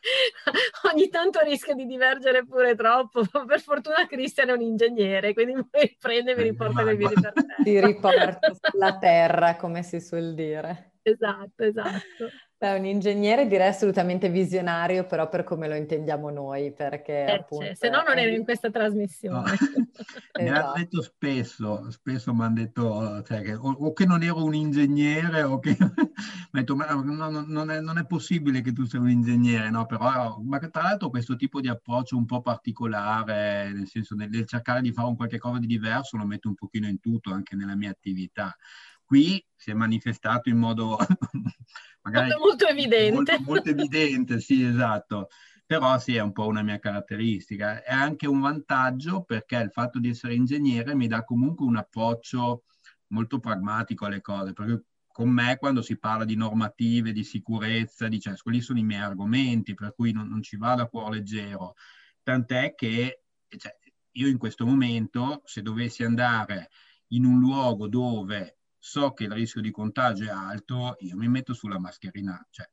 ogni 0.93 1.09
tanto 1.09 1.41
rischia 1.41 1.75
di 1.75 1.85
divergere 1.85 2.45
pure 2.45 2.77
troppo, 2.77 3.25
per 3.45 3.61
fortuna 3.61 4.07
Cristian 4.07 4.51
è 4.51 4.53
un 4.53 4.61
ingegnere, 4.61 5.35
quindi 5.35 5.55
mi 5.55 5.67
riprende 5.73 6.31
e 6.31 6.37
mi 6.37 6.43
riporta 6.45 6.85
le 6.85 6.95
vie 6.95 7.09
per 7.09 7.33
terra. 7.33 7.63
Ti 7.65 7.81
riporto 7.81 8.57
sulla 8.71 8.99
terra, 8.99 9.57
come 9.57 9.83
si 9.83 10.01
suol 10.01 10.33
dire. 10.35 10.93
Esatto, 11.03 11.65
esatto. 11.65 12.31
Beh, 12.65 12.79
un 12.79 12.87
ingegnere 12.87 13.47
direi 13.47 13.69
assolutamente 13.69 14.31
visionario, 14.31 15.05
però 15.05 15.29
per 15.29 15.45
come 15.45 15.69
lo 15.69 15.75
intendiamo 15.75 16.31
noi, 16.31 16.73
perché 16.73 17.27
eh, 17.27 17.33
appunto... 17.33 17.67
Cioè, 17.67 17.75
se 17.75 17.91
no 17.91 18.03
non 18.07 18.17
ero 18.17 18.35
in 18.35 18.43
questa 18.43 18.71
trasmissione. 18.71 19.37
No. 19.37 19.45
Mi 20.41 20.49
hanno 20.49 20.59
esatto. 20.59 20.79
detto 20.79 21.03
spesso, 21.03 21.91
spesso 21.91 22.33
mi 22.33 22.43
hanno 22.43 22.55
detto 22.55 23.23
cioè, 23.23 23.43
che, 23.43 23.53
o, 23.53 23.71
o, 23.71 23.93
che 23.93 24.07
non 24.07 24.23
ero 24.23 24.43
un 24.43 24.55
ingegnere 24.55 25.43
o 25.43 25.59
che... 25.59 25.77
mi 25.79 26.61
detto, 26.61 26.75
ma 26.75 26.87
no, 26.87 27.03
no, 27.03 27.45
non, 27.47 27.71
è, 27.71 27.81
non, 27.81 27.99
è, 27.99 28.07
possibile 28.07 28.63
che 28.63 28.73
tu 28.73 28.85
sia 28.85 28.99
un 28.99 29.11
ingegnere, 29.11 29.69
no? 29.69 29.85
Però, 29.85 30.41
ma 30.43 30.59
tra 30.59 30.83
l'altro 30.83 31.11
questo 31.11 31.37
tipo 31.37 31.61
di 31.61 31.69
approccio 31.69 32.17
un 32.17 32.25
po' 32.25 32.41
particolare, 32.41 33.73
nel 33.75 33.89
senso 33.89 34.15
nel 34.15 34.47
cercare 34.47 34.81
di 34.81 34.91
fare 34.91 35.09
un 35.09 35.17
qualche 35.17 35.39
cosa 35.39 35.59
di 35.59 35.67
diverso, 35.67 36.17
lo 36.17 36.25
metto 36.25 36.49
un 36.49 36.55
pochino 36.55 36.89
in 36.89 36.99
tutto 36.99 37.31
anche 37.31 37.57
nella 37.57 37.77
mia 37.77 37.91
attività. 37.91 38.57
Qui 39.05 39.45
si 39.55 39.71
è 39.71 39.75
manifestato 39.75 40.49
in 40.49 40.57
modo 40.57 40.97
magari 42.05 42.31
molto 42.39 42.67
evidente. 42.67 43.13
Molto, 43.13 43.41
molto 43.41 43.69
evidente, 43.71 44.41
sì, 44.41 44.63
esatto. 44.63 45.29
Però 45.67 45.99
sì, 45.99 46.15
è 46.17 46.21
un 46.21 46.33
po' 46.33 46.47
una 46.47 46.63
mia 46.63 46.79
caratteristica. 46.79 47.83
È 47.83 47.93
anche 47.93 48.27
un 48.27 48.41
vantaggio 48.41 49.23
perché 49.23 49.57
il 49.57 49.71
fatto 49.71 49.99
di 49.99 50.11
essere 50.11 50.35
ingegnere 50.35 50.95
mi 50.95 51.07
dà 51.07 51.25
comunque 51.25 51.65
un 51.65 51.77
approccio 51.77 52.65
molto 53.09 53.39
pragmatico 53.39 54.05
alle 54.05 54.21
cose, 54.21 54.53
perché 54.53 54.85
con 55.07 55.31
me 55.31 55.57
quando 55.59 55.81
si 55.81 55.97
parla 55.99 56.25
di 56.25 56.35
normative, 56.35 57.13
di 57.13 57.23
sicurezza, 57.23 58.09
di, 58.09 58.21
cioè, 58.21 58.37
quelli 58.37 58.61
sono 58.61 58.79
i 58.79 58.85
miei 58.85 59.01
argomenti, 59.01 59.75
per 59.75 59.95
cui 59.95 60.13
non, 60.13 60.29
non 60.29 60.43
ci 60.43 60.57
vado 60.57 60.83
a 60.83 60.89
cuore 60.89 61.17
leggero. 61.17 61.75
Tant'è 62.23 62.75
che 62.75 63.23
cioè, 63.57 63.79
io 64.13 64.29
in 64.29 64.39
questo 64.39 64.67
momento, 64.67 65.41
se 65.45 65.63
dovessi 65.63 66.03
andare 66.03 66.71
in 67.09 67.25
un 67.25 67.39
luogo 67.39 67.89
dove 67.89 68.59
so 68.87 69.15
che 69.15 69.25
il 69.25 69.31
rischio 69.31 69.63
di 69.63 69.71
contagio 69.71 70.25
è 70.25 70.29
alto, 70.29 70.97
io 70.99 71.17
mi 71.17 71.27
metto 71.27 71.55
sulla 71.55 71.79
mascherina, 71.79 72.47
cioè 72.51 72.69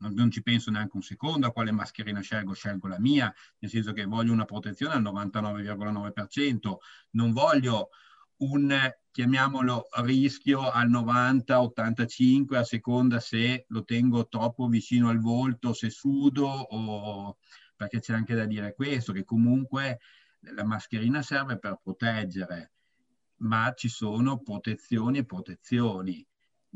non, 0.00 0.12
non, 0.12 0.30
ci 0.30 0.42
penso 0.42 0.70
neanche 0.70 0.94
un 0.94 1.02
secondo 1.02 1.46
a 1.46 1.52
quale 1.52 1.72
mascherina 1.72 2.20
scelgo, 2.20 2.52
scelgo 2.52 2.86
la 2.86 3.00
mia, 3.00 3.34
nel 3.60 3.70
senso 3.70 3.92
che 3.92 4.04
voglio 4.04 4.34
una 4.34 4.44
protezione 4.44 4.92
al 4.92 5.02
99,9%, 5.02 6.76
non 7.12 7.32
voglio 7.32 7.88
un, 8.42 8.78
chiamiamolo, 9.10 9.88
rischio 10.02 10.70
al 10.70 10.90
90-85 10.90 12.56
a 12.56 12.64
seconda 12.64 13.18
se 13.18 13.64
lo 13.68 13.84
tengo 13.84 14.28
troppo 14.28 14.68
vicino 14.68 15.08
al 15.08 15.18
volto, 15.18 15.72
se 15.72 15.88
sudo 15.88 16.46
o 16.46 17.38
perché 17.74 18.00
c'è 18.00 18.12
anche 18.12 18.34
da 18.34 18.44
dire 18.44 18.74
questo, 18.74 19.14
che 19.14 19.24
comunque 19.24 20.00
la 20.40 20.64
mascherina 20.64 21.22
serve 21.22 21.58
per 21.58 21.80
proteggere, 21.82 22.73
ma 23.44 23.72
ci 23.74 23.88
sono 23.88 24.38
protezioni 24.38 25.18
e 25.18 25.24
protezioni. 25.24 26.26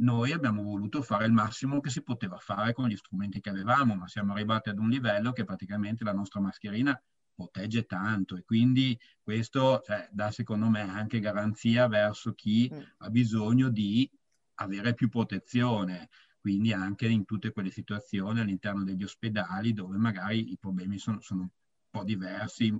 Noi 0.00 0.32
abbiamo 0.32 0.62
voluto 0.62 1.02
fare 1.02 1.26
il 1.26 1.32
massimo 1.32 1.80
che 1.80 1.90
si 1.90 2.02
poteva 2.02 2.38
fare 2.38 2.72
con 2.72 2.88
gli 2.88 2.96
strumenti 2.96 3.40
che 3.40 3.50
avevamo, 3.50 3.94
ma 3.94 4.06
siamo 4.06 4.32
arrivati 4.32 4.68
ad 4.68 4.78
un 4.78 4.88
livello 4.88 5.32
che 5.32 5.44
praticamente 5.44 6.04
la 6.04 6.12
nostra 6.12 6.40
mascherina 6.40 7.00
protegge 7.34 7.84
tanto 7.84 8.36
e 8.36 8.44
quindi 8.44 8.98
questo 9.22 9.80
cioè, 9.84 10.08
dà 10.10 10.30
secondo 10.30 10.68
me 10.68 10.80
anche 10.80 11.20
garanzia 11.20 11.86
verso 11.86 12.32
chi 12.34 12.70
mm. 12.72 12.80
ha 12.98 13.10
bisogno 13.10 13.70
di 13.70 14.08
avere 14.54 14.94
più 14.94 15.08
protezione, 15.08 16.08
quindi 16.40 16.72
anche 16.72 17.06
in 17.06 17.24
tutte 17.24 17.52
quelle 17.52 17.70
situazioni 17.70 18.40
all'interno 18.40 18.82
degli 18.84 19.04
ospedali 19.04 19.72
dove 19.72 19.96
magari 19.96 20.50
i 20.50 20.58
problemi 20.58 20.98
sono, 20.98 21.20
sono 21.20 21.42
un 21.42 21.48
po' 21.90 22.04
diversi, 22.04 22.76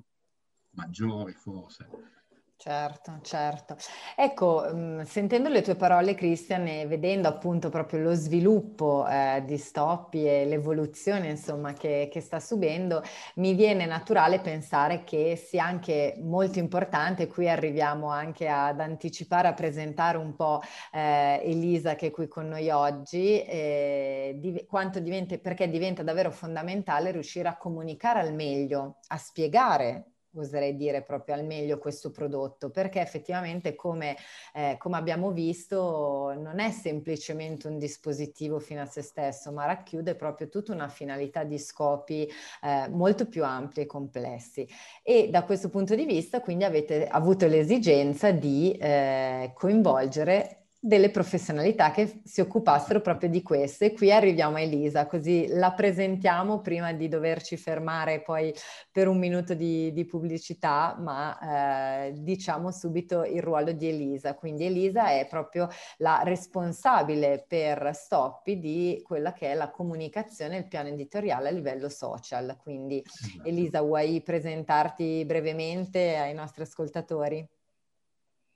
maggiori 0.70 1.32
forse. 1.34 2.17
Certo, 2.60 3.20
certo. 3.22 3.76
Ecco, 4.16 4.62
mh, 4.74 5.04
sentendo 5.04 5.48
le 5.48 5.62
tue 5.62 5.76
parole, 5.76 6.14
Christian, 6.16 6.66
e 6.66 6.86
vedendo 6.88 7.28
appunto 7.28 7.68
proprio 7.68 8.00
lo 8.00 8.14
sviluppo 8.14 9.06
eh, 9.08 9.44
di 9.46 9.56
Stoppi 9.56 10.26
e 10.26 10.44
l'evoluzione, 10.44 11.28
insomma, 11.28 11.72
che, 11.72 12.08
che, 12.10 12.20
sta 12.20 12.40
subendo, 12.40 13.00
mi 13.36 13.54
viene 13.54 13.86
naturale 13.86 14.40
pensare 14.40 15.04
che 15.04 15.36
sia 15.36 15.64
anche 15.64 16.16
molto 16.20 16.58
importante, 16.58 17.28
qui 17.28 17.48
arriviamo 17.48 18.08
anche 18.08 18.48
ad 18.48 18.80
anticipare, 18.80 19.46
a 19.46 19.54
presentare 19.54 20.18
un 20.18 20.34
po' 20.34 20.60
eh, 20.92 21.40
Elisa 21.44 21.94
che 21.94 22.08
è 22.08 22.10
qui 22.10 22.26
con 22.26 22.48
noi 22.48 22.70
oggi, 22.70 23.40
eh, 23.40 24.34
di, 24.36 24.66
diventa, 25.00 25.38
perché 25.38 25.68
diventa 25.70 26.02
davvero 26.02 26.32
fondamentale 26.32 27.12
riuscire 27.12 27.46
a 27.46 27.56
comunicare 27.56 28.18
al 28.18 28.34
meglio, 28.34 28.98
a 29.06 29.16
spiegare 29.16 30.06
oserei 30.34 30.76
dire 30.76 31.02
proprio 31.02 31.34
al 31.34 31.44
meglio 31.44 31.78
questo 31.78 32.10
prodotto, 32.10 32.70
perché 32.70 33.00
effettivamente 33.00 33.74
come, 33.74 34.16
eh, 34.54 34.76
come, 34.78 34.96
abbiamo 34.96 35.30
visto 35.30 36.34
non 36.36 36.58
è 36.58 36.70
semplicemente 36.70 37.66
un 37.68 37.78
dispositivo 37.78 38.58
fino 38.58 38.82
a 38.82 38.86
se 38.86 39.02
stesso, 39.02 39.52
ma 39.52 39.66
racchiude 39.66 40.14
proprio 40.14 40.48
tutta 40.48 40.72
una 40.72 40.88
finalità 40.88 41.44
di 41.44 41.58
scopi 41.58 42.28
eh, 42.62 42.88
molto 42.88 43.26
più 43.26 43.44
ampi 43.44 43.80
e 43.80 43.86
complessi. 43.86 44.68
E 45.02 45.28
da 45.30 45.44
questo 45.44 45.68
punto 45.68 45.94
di 45.94 46.04
vista 46.04 46.40
quindi 46.40 46.64
avete 46.64 47.06
avuto 47.06 47.46
l'esigenza 47.46 48.30
di 48.30 48.72
eh, 48.72 49.52
coinvolgere 49.54 50.57
delle 50.80 51.10
professionalità 51.10 51.90
che 51.90 52.20
si 52.24 52.40
occupassero 52.40 53.00
proprio 53.00 53.28
di 53.28 53.42
questo. 53.42 53.84
E 53.84 53.92
qui 53.92 54.12
arriviamo 54.12 54.56
a 54.56 54.60
Elisa, 54.60 55.06
così 55.06 55.48
la 55.48 55.72
presentiamo 55.72 56.60
prima 56.60 56.92
di 56.92 57.08
doverci 57.08 57.56
fermare 57.56 58.22
poi 58.22 58.54
per 58.92 59.08
un 59.08 59.18
minuto 59.18 59.54
di, 59.54 59.92
di 59.92 60.04
pubblicità, 60.04 60.96
ma 60.98 62.06
eh, 62.06 62.12
diciamo 62.12 62.70
subito 62.70 63.24
il 63.24 63.42
ruolo 63.42 63.72
di 63.72 63.88
Elisa. 63.88 64.34
Quindi 64.34 64.66
Elisa 64.66 65.10
è 65.10 65.26
proprio 65.28 65.68
la 65.98 66.20
responsabile 66.24 67.44
per 67.46 67.90
Stoppi 67.92 68.58
di 68.58 69.02
quella 69.04 69.32
che 69.32 69.50
è 69.50 69.54
la 69.54 69.70
comunicazione 69.70 70.56
e 70.56 70.58
il 70.60 70.68
piano 70.68 70.88
editoriale 70.88 71.48
a 71.48 71.52
livello 71.52 71.88
social. 71.88 72.56
Quindi 72.62 73.02
esatto. 73.04 73.48
Elisa, 73.48 73.80
vuoi 73.82 74.22
presentarti 74.22 75.24
brevemente 75.24 76.16
ai 76.16 76.34
nostri 76.34 76.62
ascoltatori? 76.62 77.46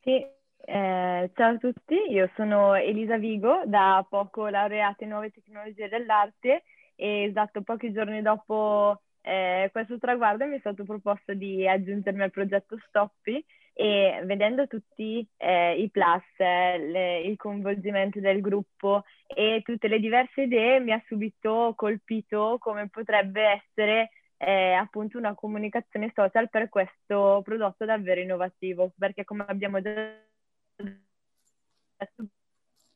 Sì, 0.01 0.25
eh, 0.65 1.31
ciao 1.35 1.55
a 1.55 1.59
tutti, 1.59 1.95
io 1.95 2.31
sono 2.37 2.75
Elisa 2.75 3.17
Vigo, 3.19 3.63
da 3.67 4.05
poco 4.09 4.49
laureata 4.49 5.05
in 5.05 5.11
nuove 5.11 5.31
tecnologie 5.31 5.89
dell'arte 5.89 6.63
e 6.95 7.25
esatto 7.25 7.63
pochi 7.63 7.93
giorni 7.93 8.23
dopo 8.23 9.01
eh, 9.23 9.69
questo 9.73 9.99
traguardo 9.99 10.47
mi 10.47 10.57
è 10.57 10.61
stato 10.61 10.85
proposto 10.85 11.35
di 11.35 11.67
aggiungermi 11.67 12.23
al 12.23 12.31
progetto 12.31 12.77
Stoppi 12.89 13.45
e 13.75 14.21
vedendo 14.25 14.67
tutti 14.67 15.27
eh, 15.37 15.81
i 15.81 15.91
plus, 15.91 16.23
le, 16.39 17.21
il 17.21 17.37
coinvolgimento 17.37 18.21
del 18.21 18.41
gruppo 18.41 19.05
e 19.27 19.63
tutte 19.65 19.89
le 19.89 19.99
diverse 19.99 20.43
idee 20.43 20.81
mi 20.81 20.93
ha 20.93 21.03
subito 21.07 21.73
colpito 21.77 22.57
come 22.61 22.89
potrebbe 22.89 23.63
essere 23.63 24.11
eh, 24.37 24.73
appunto 24.73 25.19
una 25.19 25.35
comunicazione 25.35 26.13
social 26.15 26.51
per 26.51 26.69
questo 26.69 27.41
prodotto 27.45 27.85
davvero 27.85 28.21
innovativo 28.21 28.93
perché 28.99 29.25
come 29.25 29.45
abbiamo 29.47 29.81
già 29.81 30.31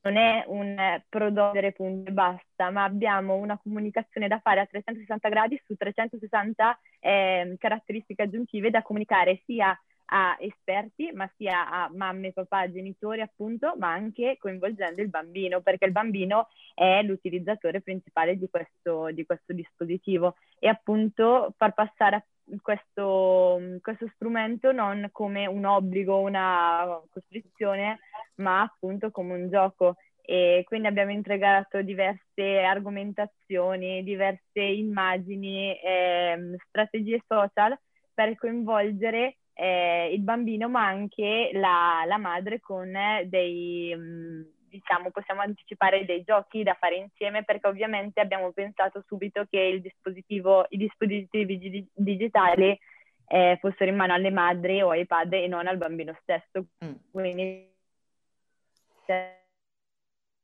non 0.07 0.17
è 0.17 0.45
un 0.47 1.03
produrre 1.09 1.73
punto 1.73 2.11
e 2.11 2.13
basta, 2.13 2.71
ma 2.71 2.85
abbiamo 2.85 3.35
una 3.35 3.59
comunicazione 3.59 4.29
da 4.29 4.39
fare 4.39 4.61
a 4.61 4.67
360 4.67 5.29
gradi 5.29 5.61
su 5.67 5.75
360 5.75 6.79
eh, 7.01 7.57
caratteristiche 7.59 8.23
aggiuntive 8.23 8.71
da 8.71 8.83
comunicare 8.83 9.43
sia 9.45 9.77
a 10.09 10.37
esperti, 10.39 11.11
ma 11.13 11.29
sia 11.37 11.69
a 11.69 11.91
mamme, 11.93 12.33
papà, 12.33 12.71
genitori 12.71 13.21
appunto, 13.21 13.75
ma 13.79 13.91
anche 13.91 14.37
coinvolgendo 14.39 15.03
il 15.03 15.09
bambino, 15.09 15.61
perché 15.61 15.87
il 15.87 15.93
bambino 15.93 16.49
è 16.75 17.03
l'utilizzatore 17.03 17.81
principale 17.81 18.37
di 18.39 18.49
questo, 18.49 19.11
di 19.11 19.27
questo 19.27 19.53
dispositivo. 19.53 20.37
E 20.61 20.69
appunto 20.69 21.53
far 21.57 21.75
passare 21.75 22.27
questo, 22.63 23.61
questo 23.81 24.09
strumento 24.15 24.73
non 24.73 25.09
come 25.13 25.47
un 25.47 25.65
obbligo, 25.65 26.19
una 26.19 27.01
costrizione, 27.11 28.01
ma 28.37 28.63
appunto 28.63 29.11
come 29.11 29.35
un 29.35 29.49
gioco. 29.51 29.97
E 30.23 30.65
quindi 30.67 30.89
abbiamo 30.89 31.13
integrato 31.13 31.83
diverse 31.83 32.59
argomentazioni, 32.59 34.03
diverse 34.03 34.61
immagini, 34.61 35.73
eh, 35.79 36.57
strategie 36.69 37.23
social 37.27 37.79
per 38.13 38.35
coinvolgere 38.37 39.37
eh, 39.59 40.13
il 40.13 40.21
bambino 40.21 40.69
ma 40.69 40.87
anche 40.87 41.51
la, 41.55 42.03
la 42.07 42.19
madre 42.19 42.61
con 42.61 42.93
dei, 43.25 43.95
mm, 43.97 44.43
diciamo, 44.77 45.11
possiamo 45.11 45.41
anticipare 45.41 46.05
dei 46.05 46.23
giochi 46.23 46.63
da 46.63 46.75
fare 46.79 46.97
insieme 46.97 47.45
perché 47.45 47.67
ovviamente 47.67 48.21
abbiamo 48.21 48.53
pensato 48.53 49.03
subito 49.07 49.45
che 49.49 49.59
il 49.59 49.81
dispositivo, 49.81 50.67
i 50.71 50.77
dispositivi 50.77 51.89
digitali 51.93 52.79
eh, 53.29 53.59
fossero 53.61 53.91
in 53.91 53.97
mano 53.97 54.15
alle 54.15 54.31
madri 54.31 54.83
o 54.83 54.91
ai 54.91 55.07
padri 55.07 55.45
e 55.45 55.49
non 55.49 55.67
al 55.67 55.77
bambino 55.77 56.17
stesso. 56.23 56.67
Mm. 56.85 56.95
Quindi 57.11 57.75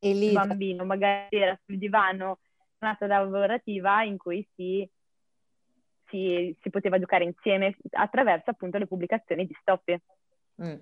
il 0.00 0.32
bambino 0.32 0.84
magari 0.84 1.36
era 1.36 1.58
sul 1.64 1.78
divano, 1.78 2.38
una 2.80 2.96
lavorativa 3.00 4.02
in 4.02 4.16
cui 4.16 4.46
si 4.54 4.88
si, 6.12 6.54
si, 6.60 6.68
poteva 6.68 6.98
giocare 6.98 7.24
insieme 7.24 7.74
attraverso 7.92 8.50
appunto 8.50 8.76
le 8.76 8.86
pubblicazioni 8.86 9.46
di 9.46 9.56
Stoppi. 9.58 9.98
Mm. 10.62 10.74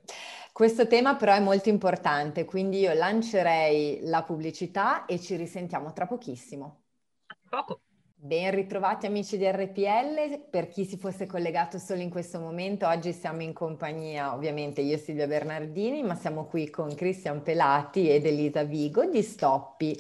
Questo 0.53 0.87
tema 0.87 1.17
però 1.17 1.33
è 1.33 1.41
molto 1.41 1.69
importante, 1.69 2.45
quindi 2.45 2.81
io 2.81 2.93
lancerei 2.93 4.01
la 4.03 4.23
pubblicità 4.23 5.07
e 5.07 5.19
ci 5.19 5.37
risentiamo 5.37 5.93
tra 5.93 6.07
pochissimo. 6.07 6.83
A 7.27 7.37
poco. 7.49 7.81
Ben 8.23 8.51
ritrovati 8.51 9.07
amici 9.07 9.39
di 9.39 9.51
RPL, 9.51 10.49
per 10.51 10.69
chi 10.69 10.85
si 10.85 10.99
fosse 10.99 11.25
collegato 11.25 11.79
solo 11.79 12.03
in 12.03 12.11
questo 12.11 12.39
momento, 12.39 12.87
oggi 12.87 13.15
siamo 13.15 13.41
in 13.41 13.55
compagnia 13.55 14.35
ovviamente 14.35 14.83
io 14.83 14.99
Silvia 14.99 15.27
Bernardini, 15.27 16.03
ma 16.03 16.15
siamo 16.15 16.45
qui 16.45 16.69
con 16.69 16.95
Cristian 16.95 17.43
Pelati 17.43 18.11
ed 18.11 18.27
Elisa 18.27 18.63
Vigo 18.63 19.07
di 19.07 19.23
Stoppi. 19.23 19.99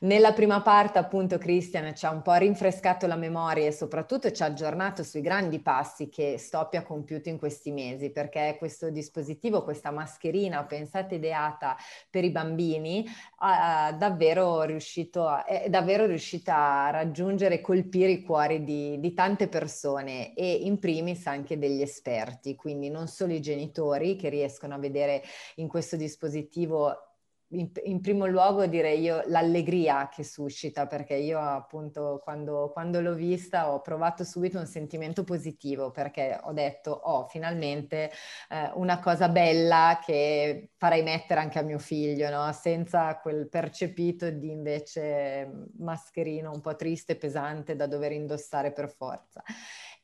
Nella 0.00 0.32
prima 0.32 0.62
parte 0.62 0.98
appunto 0.98 1.38
Christian 1.38 1.92
ci 1.96 2.06
ha 2.06 2.10
un 2.10 2.22
po' 2.22 2.34
rinfrescato 2.34 3.08
la 3.08 3.16
memoria 3.16 3.66
e 3.66 3.72
soprattutto 3.72 4.30
ci 4.30 4.44
ha 4.44 4.46
aggiornato 4.46 5.02
sui 5.02 5.20
grandi 5.20 5.58
passi 5.58 6.08
che 6.08 6.38
Stoppi 6.38 6.76
ha 6.76 6.84
compiuto 6.84 7.28
in 7.28 7.36
questi 7.36 7.72
mesi 7.72 8.10
perché 8.10 8.54
questo 8.58 8.90
dispositivo, 8.90 9.64
questa 9.64 9.90
mascherina 9.90 10.64
pensata 10.64 11.16
ideata 11.16 11.76
per 12.10 12.22
i 12.22 12.30
bambini 12.30 13.04
ha 13.38 13.92
davvero 13.92 14.62
riuscito 14.62 15.26
a, 15.26 15.44
è 15.44 15.68
davvero 15.68 16.06
riuscita 16.06 16.84
a 16.86 16.90
raggiungere 16.90 17.56
e 17.56 17.60
colpire 17.60 18.12
i 18.12 18.22
cuori 18.22 18.62
di, 18.62 19.00
di 19.00 19.14
tante 19.14 19.48
persone 19.48 20.32
e 20.34 20.52
in 20.52 20.78
primis 20.78 21.26
anche 21.26 21.58
degli 21.58 21.82
esperti, 21.82 22.54
quindi 22.54 22.88
non 22.88 23.08
solo 23.08 23.32
i 23.32 23.40
genitori 23.40 24.14
che 24.14 24.28
riescono 24.28 24.74
a 24.74 24.78
vedere 24.78 25.24
in 25.56 25.66
questo 25.66 25.96
dispositivo 25.96 27.07
in, 27.50 27.70
in, 27.84 28.00
primo 28.00 28.26
luogo 28.26 28.66
direi 28.66 29.00
io 29.00 29.22
l'allegria 29.26 30.08
che 30.08 30.22
suscita, 30.22 30.86
perché 30.86 31.14
io 31.14 31.38
appunto 31.40 32.20
quando, 32.22 32.70
quando, 32.72 33.00
l'ho 33.00 33.14
vista 33.14 33.72
ho 33.72 33.80
provato 33.80 34.22
subito 34.24 34.58
un 34.58 34.66
sentimento 34.66 35.24
positivo, 35.24 35.90
perché 35.90 36.38
ho 36.42 36.52
detto, 36.52 36.90
oh, 36.90 37.26
finalmente 37.26 38.10
eh, 38.50 38.70
una 38.74 38.98
cosa 39.00 39.28
bella 39.28 39.98
che 40.04 40.70
farei 40.76 41.02
mettere 41.02 41.40
anche 41.40 41.58
a 41.58 41.62
mio 41.62 41.78
figlio, 41.78 42.28
no? 42.28 42.52
senza 42.52 43.16
quel 43.18 43.48
percepito 43.48 44.28
di 44.30 44.50
invece 44.50 45.68
mascherino 45.78 46.50
un 46.50 46.60
po' 46.60 46.76
triste 46.76 47.16
pesante 47.16 47.76
da 47.76 47.86
dover 47.86 48.12
indossare 48.12 48.72
per 48.72 48.90
forza 48.90 49.42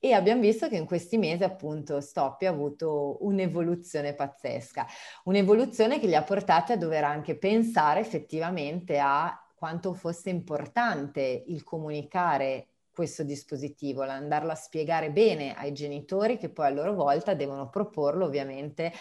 e 0.04 0.12
abbiamo 0.12 0.42
visto 0.42 0.68
che 0.68 0.76
in 0.76 0.84
questi 0.84 1.16
mesi 1.16 1.44
appunto 1.44 1.98
Stoppi 1.98 2.44
ha 2.44 2.50
avuto 2.50 3.16
un'evoluzione 3.24 4.12
pazzesca, 4.12 4.86
un'evoluzione 5.24 5.98
che 5.98 6.06
gli 6.06 6.14
ha 6.14 6.22
portato 6.22 6.74
a 6.74 6.76
dover 6.76 7.04
anche 7.04 7.38
pensare 7.38 8.00
effettivamente 8.00 8.98
a 8.98 9.34
quanto 9.54 9.94
fosse 9.94 10.28
importante 10.28 11.44
il 11.46 11.64
comunicare 11.64 12.73
questo 12.94 13.24
dispositivo, 13.24 14.02
andarlo 14.02 14.52
a 14.52 14.54
spiegare 14.54 15.10
bene 15.10 15.54
ai 15.54 15.72
genitori 15.72 16.38
che 16.38 16.48
poi 16.48 16.66
a 16.66 16.70
loro 16.70 16.94
volta 16.94 17.34
devono 17.34 17.68
proporlo 17.68 18.24
ovviamente 18.24 18.84
eh, 18.86 18.92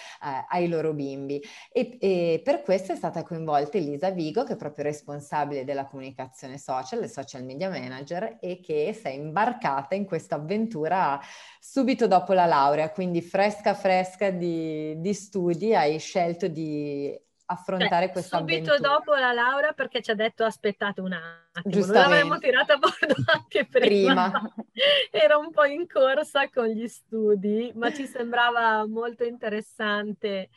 ai 0.49 0.67
loro 0.67 0.93
bimbi. 0.93 1.41
E, 1.71 1.97
e, 2.01 2.41
per 2.43 2.63
questo 2.63 2.91
è 2.91 2.95
stata 2.95 3.23
coinvolta 3.23 3.77
Elisa 3.77 4.09
Vigo, 4.09 4.43
che 4.43 4.53
è 4.53 4.57
proprio 4.57 4.83
responsabile 4.83 5.63
della 5.63 5.85
comunicazione 5.85 6.57
social, 6.57 7.07
social 7.09 7.43
media 7.43 7.69
manager, 7.69 8.37
e 8.41 8.59
che 8.59 8.93
si 8.93 9.07
è 9.07 9.11
imbarcata 9.11 9.95
in 9.95 10.05
questa 10.05 10.35
avventura 10.35 11.19
subito 11.59 12.07
dopo 12.07 12.33
la 12.33 12.45
laurea, 12.45 12.89
quindi 12.91 13.21
fresca 13.21 13.73
fresca 13.73 14.31
di, 14.31 14.99
di 14.99 15.13
studi, 15.13 15.75
hai 15.75 15.99
scelto 15.99 16.47
di 16.47 17.15
affrontare 17.53 18.05
cioè, 18.05 18.11
questa 18.11 18.37
subito 18.37 18.71
avventura. 18.71 18.95
dopo 18.95 19.15
la 19.15 19.31
laurea 19.31 19.71
perché 19.71 20.01
ci 20.01 20.11
ha 20.11 20.15
detto 20.15 20.43
aspettate 20.43 21.01
un 21.01 21.13
attimo, 21.13 21.85
non 21.85 21.89
l'avremmo 21.89 22.37
tirata 22.37 22.73
a 22.73 22.77
bordo 22.77 23.15
anche 23.33 23.65
prima. 23.65 24.29
prima. 24.29 24.53
Era 25.11 25.37
un 25.37 25.51
po' 25.51 25.65
in 25.65 25.87
corsa 25.87 26.49
con 26.49 26.65
gli 26.65 26.87
studi, 26.87 27.71
ma 27.75 27.93
ci 27.93 28.05
sembrava 28.05 28.85
molto 28.85 29.23
interessante 29.23 30.49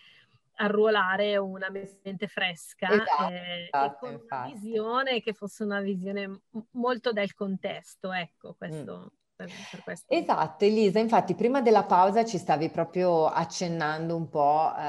arruolare 0.59 1.37
una 1.37 1.69
mente 1.71 2.29
fresca 2.29 2.89
esatto, 2.89 3.29
eh, 3.31 3.65
esatto, 3.65 3.95
e 3.95 3.99
con 3.99 4.13
infatti. 4.13 4.51
una 4.51 4.61
visione 4.61 5.21
che 5.21 5.33
fosse 5.35 5.65
una 5.65 5.81
visione 5.81 6.41
molto 6.73 7.13
del 7.13 7.35
contesto, 7.35 8.13
ecco, 8.13 8.55
questo... 8.55 9.13
Mm 9.13 9.25
per, 9.37 9.51
per 9.85 9.95
esatto, 10.07 10.65
Elisa, 10.65 10.99
infatti 10.99 11.35
prima 11.35 11.61
della 11.61 11.85
pausa 11.85 12.25
ci 12.25 12.39
stavi 12.39 12.71
proprio 12.71 13.27
accennando 13.27 14.17
un 14.17 14.29
po' 14.29 14.73
eh, 14.75 14.81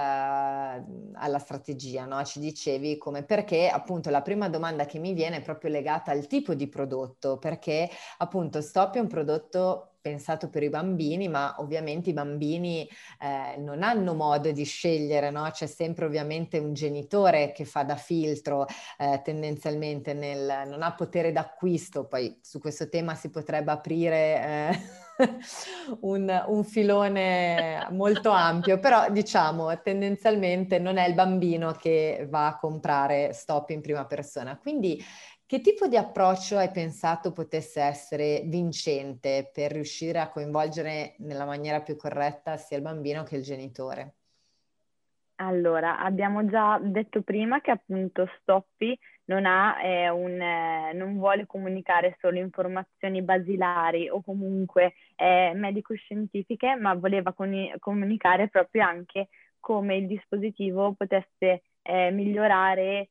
alla 1.14 1.40
strategia, 1.40 2.06
no? 2.06 2.24
Ci 2.24 2.40
dicevi 2.40 2.98
come 2.98 3.24
perché 3.24 3.68
appunto 3.68 4.10
la 4.10 4.22
prima 4.22 4.48
domanda 4.48 4.86
che 4.86 5.00
mi 5.00 5.14
viene 5.14 5.38
è 5.38 5.42
proprio 5.42 5.70
legata 5.70 6.12
al 6.12 6.28
tipo 6.28 6.54
di 6.54 6.68
prodotto, 6.70 7.38
perché 7.38 7.90
appunto 8.20 8.62
Stop 8.62 8.96
è 8.96 9.00
un 9.00 9.08
prodotto 9.08 9.97
pensato 10.08 10.50
per 10.50 10.64
i 10.64 10.70
bambini, 10.70 11.28
ma 11.28 11.56
ovviamente 11.60 12.10
i 12.10 12.14
bambini 12.14 12.88
eh, 13.20 13.58
non 13.60 13.84
hanno 13.84 14.14
modo 14.14 14.52
di 14.52 14.64
scegliere, 14.64 15.32
no? 15.32 15.50
C'è 15.52 15.68
sempre 15.68 16.06
ovviamente 16.06 16.58
un 16.60 16.74
genitore 16.74 17.52
che 17.52 17.66
fa 17.66 17.84
da 17.84 17.98
filtro 17.98 18.66
eh, 18.98 19.22
tendenzialmente 19.22 20.14
nel, 20.14 20.64
non 20.68 20.82
ha 20.82 20.94
potere 20.94 21.34
d'acquisto, 21.34 22.06
poi 22.06 22.40
su 22.42 22.60
questo 22.60 22.88
tema 22.88 23.16
si 23.16 23.30
potrebbe 23.30 23.72
aprire 23.72 24.18
eh, 24.18 24.80
un, 26.02 26.44
un 26.48 26.64
filone 26.64 27.88
molto 27.92 28.30
ampio, 28.30 28.80
però 28.80 29.10
diciamo 29.10 29.82
tendenzialmente 29.82 30.80
non 30.80 30.96
è 30.96 31.06
il 31.06 31.16
bambino 31.16 31.74
che 31.74 32.28
va 32.30 32.48
a 32.48 32.58
comprare 32.58 33.34
stop 33.34 33.72
in 33.72 33.82
prima 33.82 34.06
persona. 34.06 34.58
Quindi 34.58 35.04
che 35.48 35.62
tipo 35.62 35.88
di 35.88 35.96
approccio 35.96 36.58
hai 36.58 36.70
pensato 36.70 37.32
potesse 37.32 37.82
essere 37.82 38.42
vincente 38.46 39.50
per 39.52 39.72
riuscire 39.72 40.20
a 40.20 40.30
coinvolgere 40.30 41.16
nella 41.20 41.46
maniera 41.46 41.82
più 41.82 41.96
corretta 41.96 42.58
sia 42.58 42.76
il 42.76 42.84
bambino 42.84 43.24
che 43.24 43.38
il 43.38 43.44
genitore? 43.44 44.16
Allora, 45.40 46.00
abbiamo 46.00 46.46
già 46.48 46.80
detto 46.82 47.22
prima 47.22 47.62
che 47.62 47.72
appunto 47.72 48.28
Stoppi 48.42 48.98
non, 49.26 49.46
ha, 49.46 49.82
eh, 49.84 50.10
un, 50.10 50.42
eh, 50.42 50.94
non 50.94 51.16
vuole 51.18 51.46
comunicare 51.46 52.18
solo 52.20 52.40
informazioni 52.40 53.22
basilari 53.22 54.10
o 54.10 54.22
comunque 54.22 54.96
eh, 55.16 55.54
medico-scientifiche, 55.56 56.76
ma 56.76 56.96
voleva 56.96 57.34
con- 57.34 57.72
comunicare 57.80 58.50
proprio 58.50 58.84
anche 58.84 59.30
come 59.60 59.98
il 59.98 60.08
dispositivo 60.08 60.94
potesse 60.94 61.62
eh, 61.88 62.12
migliorare 62.12 63.10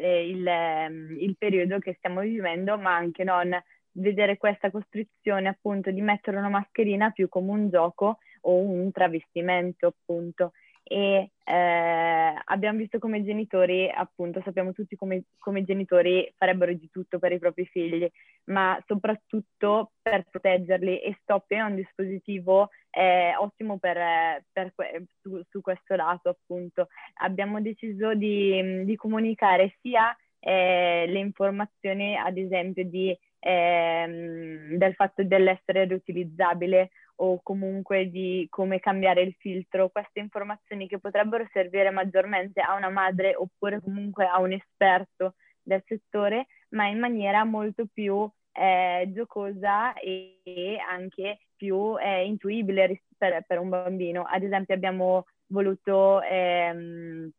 eh, 0.00 0.28
il, 0.28 0.46
ehm, 0.46 1.16
il, 1.18 1.36
periodo 1.36 1.78
che 1.78 1.94
stiamo 1.98 2.20
vivendo, 2.20 2.78
ma 2.78 2.94
anche 2.94 3.22
non 3.22 3.50
vedere 3.92 4.38
questa 4.38 4.70
costrizione 4.70 5.48
appunto 5.48 5.90
di 5.90 6.00
mettere 6.00 6.38
una 6.38 6.48
mascherina 6.48 7.10
più 7.10 7.28
come 7.28 7.50
un 7.50 7.68
gioco 7.68 8.18
o 8.42 8.56
un 8.56 8.90
travestimento 8.92 9.88
appunto 9.88 10.52
e 10.90 11.32
eh, 11.44 12.34
abbiamo 12.44 12.78
visto 12.78 12.98
come 12.98 13.22
genitori, 13.22 13.90
appunto, 13.90 14.40
sappiamo 14.42 14.72
tutti 14.72 14.96
come, 14.96 15.24
come 15.36 15.62
genitori 15.62 16.32
farebbero 16.34 16.72
di 16.72 16.88
tutto 16.90 17.18
per 17.18 17.32
i 17.32 17.38
propri 17.38 17.66
figli, 17.66 18.10
ma 18.44 18.82
soprattutto 18.86 19.92
per 20.00 20.26
proteggerli 20.30 20.98
e 21.00 21.18
Stop 21.20 21.44
è 21.48 21.60
un 21.60 21.74
dispositivo 21.74 22.70
eh, 22.90 23.34
ottimo 23.36 23.78
per, 23.78 24.42
per 24.50 24.72
su, 25.20 25.42
su, 25.50 25.60
questo 25.60 25.94
lato, 25.94 26.30
appunto. 26.30 26.88
Abbiamo 27.20 27.60
deciso 27.60 28.14
di, 28.14 28.84
di 28.86 28.96
comunicare 28.96 29.76
sia 29.82 30.16
eh, 30.40 31.04
le 31.06 31.18
informazioni, 31.18 32.16
ad 32.16 32.38
esempio, 32.38 32.84
di, 32.84 33.14
ehm, 33.38 34.76
del 34.76 34.94
fatto 34.94 35.22
dell'essere 35.22 35.84
riutilizzabile 35.84 36.90
o 37.20 37.40
comunque 37.42 38.10
di 38.10 38.46
come 38.48 38.78
cambiare 38.78 39.22
il 39.22 39.34
filtro, 39.38 39.88
queste 39.88 40.20
informazioni 40.20 40.86
che 40.86 40.98
potrebbero 40.98 41.46
servire 41.52 41.90
maggiormente 41.90 42.60
a 42.60 42.74
una 42.74 42.90
madre 42.90 43.34
oppure 43.34 43.80
comunque 43.80 44.26
a 44.26 44.38
un 44.38 44.52
esperto 44.52 45.34
del 45.62 45.82
settore, 45.86 46.46
ma 46.70 46.86
in 46.86 46.98
maniera 46.98 47.44
molto 47.44 47.86
più 47.92 48.28
eh, 48.52 49.10
giocosa 49.12 49.94
e, 49.94 50.78
anche 50.88 51.40
più 51.56 51.96
eh, 51.98 52.24
intuibile 52.24 53.02
per, 53.16 53.44
per, 53.46 53.58
un 53.58 53.68
bambino. 53.68 54.22
Ad 54.22 54.42
esempio 54.42 54.74
abbiamo 54.74 55.26
voluto, 55.46 56.22
ehm, 56.22 57.30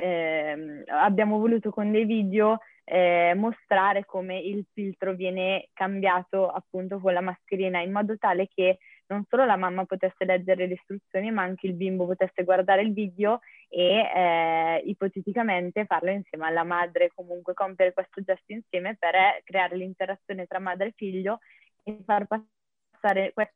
ehm, 0.00 0.82
abbiamo 0.86 1.38
voluto 1.38 1.70
con 1.70 1.90
dei 1.90 2.04
video 2.04 2.58
eh, 2.84 3.32
mostrare 3.34 4.04
come 4.04 4.38
il 4.38 4.66
filtro 4.72 5.14
viene 5.14 5.68
cambiato 5.72 6.48
appunto 6.48 6.98
con 7.00 7.12
la 7.12 7.20
mascherina 7.20 7.80
in 7.80 7.92
modo 7.92 8.16
tale 8.18 8.46
che 8.46 8.78
non 9.06 9.24
solo 9.28 9.44
la 9.44 9.56
mamma 9.56 9.84
potesse 9.84 10.24
leggere 10.24 10.66
le 10.66 10.74
istruzioni, 10.74 11.30
ma 11.30 11.42
anche 11.42 11.66
il 11.66 11.74
bimbo 11.74 12.06
potesse 12.06 12.44
guardare 12.44 12.82
il 12.82 12.92
video 12.92 13.40
e 13.68 14.10
eh, 14.14 14.82
ipoteticamente 14.86 15.84
farlo 15.84 16.10
insieme 16.10 16.46
alla 16.46 16.64
madre, 16.64 17.10
comunque 17.14 17.54
compiere 17.54 17.92
questo 17.92 18.22
gesto 18.22 18.52
insieme 18.52 18.96
per 18.96 19.42
creare 19.44 19.76
l'interazione 19.76 20.46
tra 20.46 20.58
madre 20.58 20.88
e 20.88 20.94
figlio 20.96 21.40
e 21.82 21.98
far 22.04 22.26
passare 22.26 23.32
questo 23.32 23.52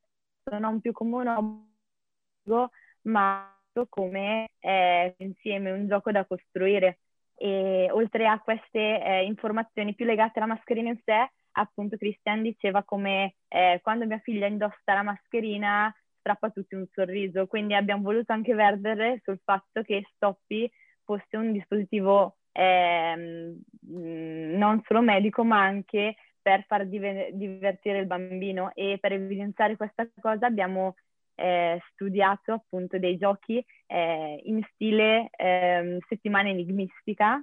non 0.59 0.81
più 0.81 0.93
come 0.93 1.17
un 1.17 1.29
obbligo, 1.29 2.71
ma 3.03 3.53
come 3.88 4.49
eh, 4.59 5.14
insieme 5.19 5.71
un 5.71 5.87
gioco 5.87 6.11
da 6.11 6.25
costruire. 6.25 6.99
E 7.38 7.88
oltre 7.92 8.27
a 8.27 8.40
queste 8.40 9.03
eh, 9.03 9.24
informazioni 9.24 9.94
più 9.94 10.05
legate 10.05 10.38
alla 10.38 10.48
mascherina 10.48 10.90
in 10.90 11.01
sé, 11.05 11.31
appunto 11.53 11.96
Christian 11.96 12.42
diceva 12.42 12.83
come 12.83 13.35
eh, 13.48 13.81
quando 13.83 14.07
mia 14.07 14.18
figlia 14.18 14.46
indossa 14.46 14.94
la 14.94 15.03
mascherina 15.03 15.94
strappa 16.18 16.51
tutti 16.51 16.74
un 16.74 16.87
sorriso. 16.92 17.46
Quindi 17.46 17.74
abbiamo 17.74 18.03
voluto 18.03 18.33
anche 18.33 18.55
vertere 18.55 19.20
sul 19.24 19.40
fatto 19.42 19.83
che 19.83 20.07
Stoppy 20.14 20.70
fosse 21.05 21.37
un 21.37 21.53
dispositivo 21.53 22.37
eh, 22.53 23.55
non 23.81 24.83
solo 24.85 25.01
medico, 25.01 25.44
ma 25.44 25.62
anche 25.62 26.16
per 26.40 26.64
far 26.66 26.87
div- 26.87 27.31
divertire 27.31 28.01
il 28.01 28.07
bambino 28.07 28.72
e 28.74 28.98
per 29.01 29.12
evidenziare 29.12 29.77
questa 29.77 30.09
cosa 30.20 30.46
abbiamo 30.46 30.94
eh, 31.38 31.81
studiato 31.92 32.53
appunto 32.53 32.98
dei 32.98 33.16
giochi 33.16 33.64
eh, 33.87 34.40
in 34.44 34.61
stile 34.72 35.31
eh, 35.37 35.98
settimana 36.09 36.48
enigmistica 36.48 37.40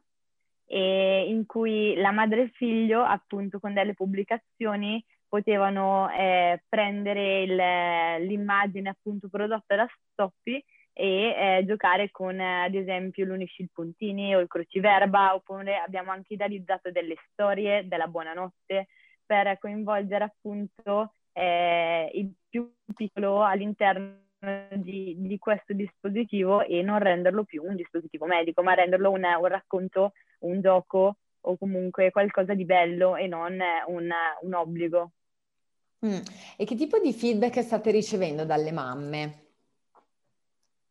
e 0.67 1.25
in 1.29 1.45
cui 1.45 1.95
la 1.95 2.11
madre 2.11 2.43
e 2.43 2.49
figlio 2.49 3.03
appunto 3.03 3.59
con 3.59 3.73
delle 3.73 3.93
pubblicazioni 3.93 5.03
potevano 5.27 6.09
eh, 6.11 6.63
prendere 6.67 7.41
il, 7.43 8.25
l'immagine 8.25 8.89
appunto 8.89 9.29
prodotta 9.29 9.75
da 9.75 9.87
Stoppi 10.11 10.63
e 10.97 11.57
eh, 11.57 11.63
giocare 11.65 12.09
con 12.09 12.39
ad 12.39 12.73
esempio 12.73 13.25
l'unisci 13.25 13.61
il 13.61 13.69
puntini 13.71 14.33
o 14.35 14.39
il 14.39 14.47
cruciverba 14.47 15.35
oppure 15.35 15.77
abbiamo 15.77 16.11
anche 16.11 16.33
idealizzato 16.33 16.89
delle 16.89 17.15
storie 17.31 17.87
della 17.87 18.07
buonanotte 18.07 18.87
per 19.25 19.57
coinvolgere 19.59 20.23
appunto 20.23 21.11
eh, 21.35 22.09
il 22.13 22.33
più 22.47 22.73
piccolo 22.95 23.43
all'interno 23.43 24.23
di, 24.75 25.15
di, 25.17 25.37
questo 25.37 25.73
dispositivo 25.73 26.61
e 26.61 26.81
non 26.81 26.99
renderlo 26.99 27.43
più 27.43 27.63
un 27.63 27.75
dispositivo 27.75 28.25
medico, 28.25 28.63
ma 28.63 28.73
renderlo 28.73 29.11
un, 29.11 29.23
un 29.23 29.45
racconto, 29.47 30.13
un 30.39 30.61
gioco 30.61 31.17
o 31.41 31.57
comunque 31.57 32.11
qualcosa 32.11 32.53
di 32.53 32.65
bello 32.65 33.15
e 33.15 33.27
non 33.27 33.57
un, 33.87 34.09
un 34.41 34.53
obbligo. 34.53 35.11
Mm. 36.05 36.21
E 36.57 36.65
che 36.65 36.75
tipo 36.75 36.99
di 36.99 37.13
feedback 37.13 37.61
state 37.61 37.91
ricevendo 37.91 38.45
dalle 38.45 38.71
mamme? 38.71 39.44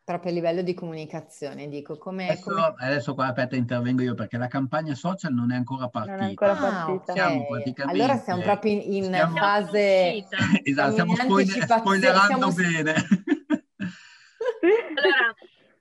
Proprio 0.04 0.32
a 0.32 0.34
livello 0.34 0.60
di 0.60 0.74
comunicazione, 0.74 1.66
dico, 1.66 1.96
come... 1.96 2.28
Adesso, 2.28 2.50
come... 2.50 2.74
adesso 2.76 3.14
qua, 3.14 3.28
aspetta, 3.28 3.56
intervengo 3.56 4.02
io 4.02 4.12
perché 4.12 4.36
la 4.36 4.48
campagna 4.48 4.94
social 4.94 5.32
non 5.32 5.50
è 5.50 5.56
ancora 5.56 5.88
partita. 5.88 6.16
Non 6.16 6.26
è 6.26 6.28
ancora 6.28 6.54
partita. 6.54 6.84
Ah, 6.84 7.14
okay. 7.14 7.14
Siamo 7.14 7.46
praticamente... 7.46 8.02
Allora 8.02 8.18
siamo 8.18 8.42
proprio 8.42 8.72
in, 8.72 8.92
in 8.92 9.04
stiamo... 9.04 9.36
fase... 9.36 10.26
esatto, 10.62 10.92
stiamo 10.92 11.16
spoiler- 11.16 11.64
spoilerando 11.64 12.50
siamo... 12.50 12.52
bene. 12.52 12.92
allora, 14.60 15.34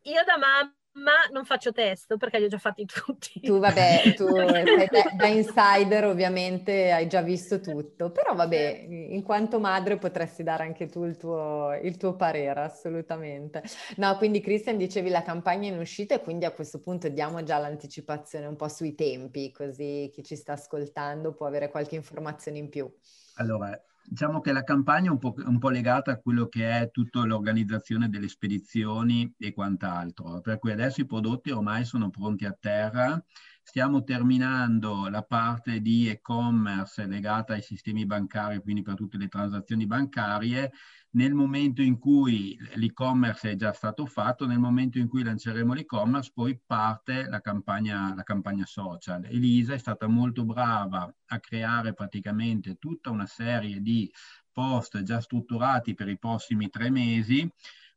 io 0.04 0.24
da 0.26 0.38
mamma 0.38 0.74
ma 1.04 1.28
non 1.32 1.44
faccio 1.44 1.74
testo 1.74 2.18
perché 2.18 2.40
li 2.40 2.46
ho 2.46 2.48
già 2.48 2.58
fatti 2.58 2.86
tutti. 2.86 3.42
Tu 3.42 3.60
vabbè, 3.60 4.14
tu 4.16 4.26
da 5.18 5.28
insider 5.28 6.06
ovviamente 6.06 6.92
hai 6.92 7.08
già 7.08 7.22
visto 7.22 7.60
tutto, 7.60 8.12
però 8.12 8.34
vabbè, 8.34 8.88
in 8.90 9.22
quanto 9.22 9.60
madre 9.60 9.98
potresti 9.98 10.44
dare 10.44 10.64
anche 10.64 10.88
tu 10.88 11.04
il 11.04 11.18
tuo, 11.18 11.78
il 11.82 11.98
tuo 11.98 12.16
parere, 12.16 12.62
assolutamente. 12.62 13.62
No, 13.98 14.16
quindi 14.18 14.40
Christian 14.40 14.78
dicevi 14.78 15.10
la 15.10 15.22
campagna 15.22 15.68
in 15.68 15.78
uscita 15.78 16.16
e 16.16 16.22
quindi 16.22 16.46
a 16.46 16.52
questo 16.52 16.80
punto 16.80 17.10
diamo 17.10 17.44
già 17.44 17.58
l'anticipazione 17.58 18.46
un 18.46 18.56
po' 18.56 18.70
sui 18.70 18.96
tempi, 18.96 19.52
così 19.52 20.10
chi 20.14 20.24
ci 20.24 20.38
sta 20.38 20.54
ascoltando 20.54 21.34
può 21.34 21.46
avere 21.46 21.70
qualche 21.70 21.96
informazione 21.96 22.58
in 22.60 22.70
più. 22.70 22.90
Allora, 23.36 23.80
Diciamo 24.06 24.42
che 24.42 24.52
la 24.52 24.64
campagna 24.64 25.08
è 25.08 25.12
un 25.12 25.18
po', 25.18 25.34
un 25.38 25.60
po', 25.60 25.70
legata 25.70 26.12
a 26.12 26.20
quello 26.20 26.48
che 26.48 26.70
è 26.70 26.92
tutta 26.92 27.24
l'organizzazione 27.24 28.10
delle 28.10 28.28
spedizioni 28.28 29.34
e 29.38 29.54
quant'altro, 29.54 30.42
per 30.42 30.60
cui 30.60 30.72
adesso 30.72 31.02
i 31.02 31.06
prodotti 31.06 31.52
ormai 31.52 31.86
sono 31.86 32.10
pronti 32.10 32.46
a 32.46 32.56
terra, 32.60 33.24
stiamo 33.62 34.04
terminando 34.04 35.08
la 35.08 35.24
parte 35.24 35.80
di 35.80 36.10
e-commerce 36.10 37.06
legata 37.08 37.54
ai 37.54 37.62
sistemi 37.62 38.06
bancari, 38.06 38.60
quindi 38.60 38.82
per 38.82 38.96
tutte 38.96 39.18
le 39.18 39.30
transazioni 39.30 39.86
bancarie 39.88 40.72
nel 41.14 41.34
momento 41.34 41.82
in 41.82 42.00
cui 42.00 42.58
l'e-commerce 42.74 43.52
è 43.52 43.56
già 43.56 43.72
stato 43.72 44.06
fatto, 44.06 44.48
nel 44.48 44.60
momento 44.60 44.98
in 44.98 45.08
cui 45.08 45.24
lanceremo 45.24 45.74
l'e-commerce, 45.74 46.32
poi 46.34 46.60
parte 46.66 47.28
la 47.28 47.40
campagna, 47.40 48.14
la 48.16 48.24
campagna 48.24 48.66
social. 48.66 49.26
Elisa 49.26 49.74
è 49.74 49.78
stata 49.78 50.08
molto 50.08 50.44
brava 50.44 51.14
a 51.26 51.40
creare 51.40 51.94
praticamente 51.94 52.78
tutta 52.80 53.12
una 53.12 53.28
serie 53.28 53.82
di 53.82 54.12
post 54.52 55.02
già 55.04 55.20
strutturati 55.20 55.94
per 55.94 56.10
i 56.10 56.18
prossimi 56.18 56.70
tre 56.70 56.90
mesi, 56.90 57.48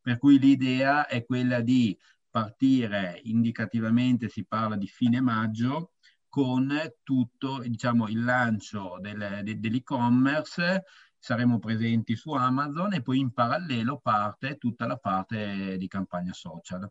per 0.00 0.18
cui 0.18 0.38
l'idea 0.38 1.06
è 1.06 1.24
quella 1.24 1.60
di 1.60 1.96
partire 2.30 3.20
indicativamente, 3.24 4.28
si 4.28 4.44
parla 4.44 4.76
di 4.76 4.86
fine 4.86 5.22
maggio, 5.22 5.92
con 6.28 6.70
tutto 7.02 7.60
diciamo, 7.60 8.08
il 8.08 8.22
lancio 8.22 8.98
del, 9.00 9.40
de, 9.42 9.58
dell'e-commerce 9.58 10.84
saremo 11.26 11.58
presenti 11.58 12.14
su 12.14 12.30
Amazon 12.30 12.92
e 12.92 13.02
poi 13.02 13.18
in 13.18 13.32
parallelo 13.32 13.98
parte 13.98 14.58
tutta 14.58 14.86
la 14.86 14.96
parte 14.96 15.76
di 15.76 15.88
campagna 15.88 16.32
social. 16.32 16.88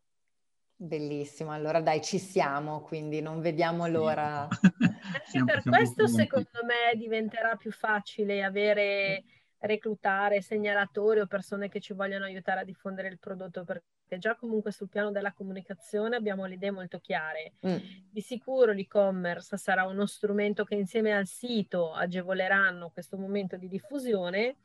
Bellissimo, 0.75 1.53
allora 1.53 1.79
dai 1.79 2.01
ci 2.03 2.19
siamo, 2.19 2.81
quindi 2.81 3.21
non 3.21 3.39
vediamo 3.39 3.87
l'ora. 3.87 4.45
Anche 4.51 5.43
per 5.45 5.63
questo 5.63 6.07
secondo 6.07 6.65
me 6.65 6.97
diventerà 6.97 7.55
più 7.55 7.71
facile 7.71 8.43
avere 8.43 9.23
reclutare 9.65 10.41
segnalatori 10.41 11.19
o 11.19 11.27
persone 11.27 11.69
che 11.69 11.79
ci 11.79 11.93
vogliono 11.93 12.25
aiutare 12.25 12.61
a 12.61 12.63
diffondere 12.63 13.07
il 13.07 13.19
prodotto 13.19 13.63
perché 13.63 14.17
già 14.17 14.35
comunque 14.35 14.71
sul 14.71 14.89
piano 14.89 15.11
della 15.11 15.33
comunicazione 15.33 16.15
abbiamo 16.15 16.45
le 16.45 16.55
idee 16.55 16.71
molto 16.71 16.99
chiare. 16.99 17.53
Mm. 17.65 17.77
Di 18.09 18.21
sicuro 18.21 18.71
l'e-commerce 18.71 19.57
sarà 19.57 19.85
uno 19.85 20.05
strumento 20.05 20.63
che 20.63 20.75
insieme 20.75 21.13
al 21.13 21.27
sito 21.27 21.93
agevoleranno 21.93 22.91
questo 22.91 23.17
momento 23.17 23.57
di 23.57 23.67
diffusione, 23.67 24.55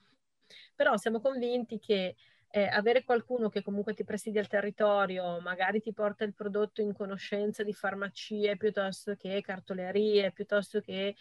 però 0.74 0.96
siamo 0.96 1.20
convinti 1.20 1.78
che 1.78 2.16
eh, 2.52 2.64
avere 2.64 3.04
qualcuno 3.04 3.48
che 3.48 3.62
comunque 3.62 3.94
ti 3.94 4.04
presidia 4.04 4.40
il 4.40 4.48
territorio, 4.48 5.40
magari 5.40 5.80
ti 5.80 5.92
porta 5.92 6.24
il 6.24 6.34
prodotto 6.34 6.82
in 6.82 6.92
conoscenza 6.92 7.62
di 7.62 7.72
farmacie 7.72 8.56
piuttosto 8.56 9.14
che 9.14 9.40
cartolerie, 9.40 10.32
piuttosto 10.32 10.80
che 10.80 11.14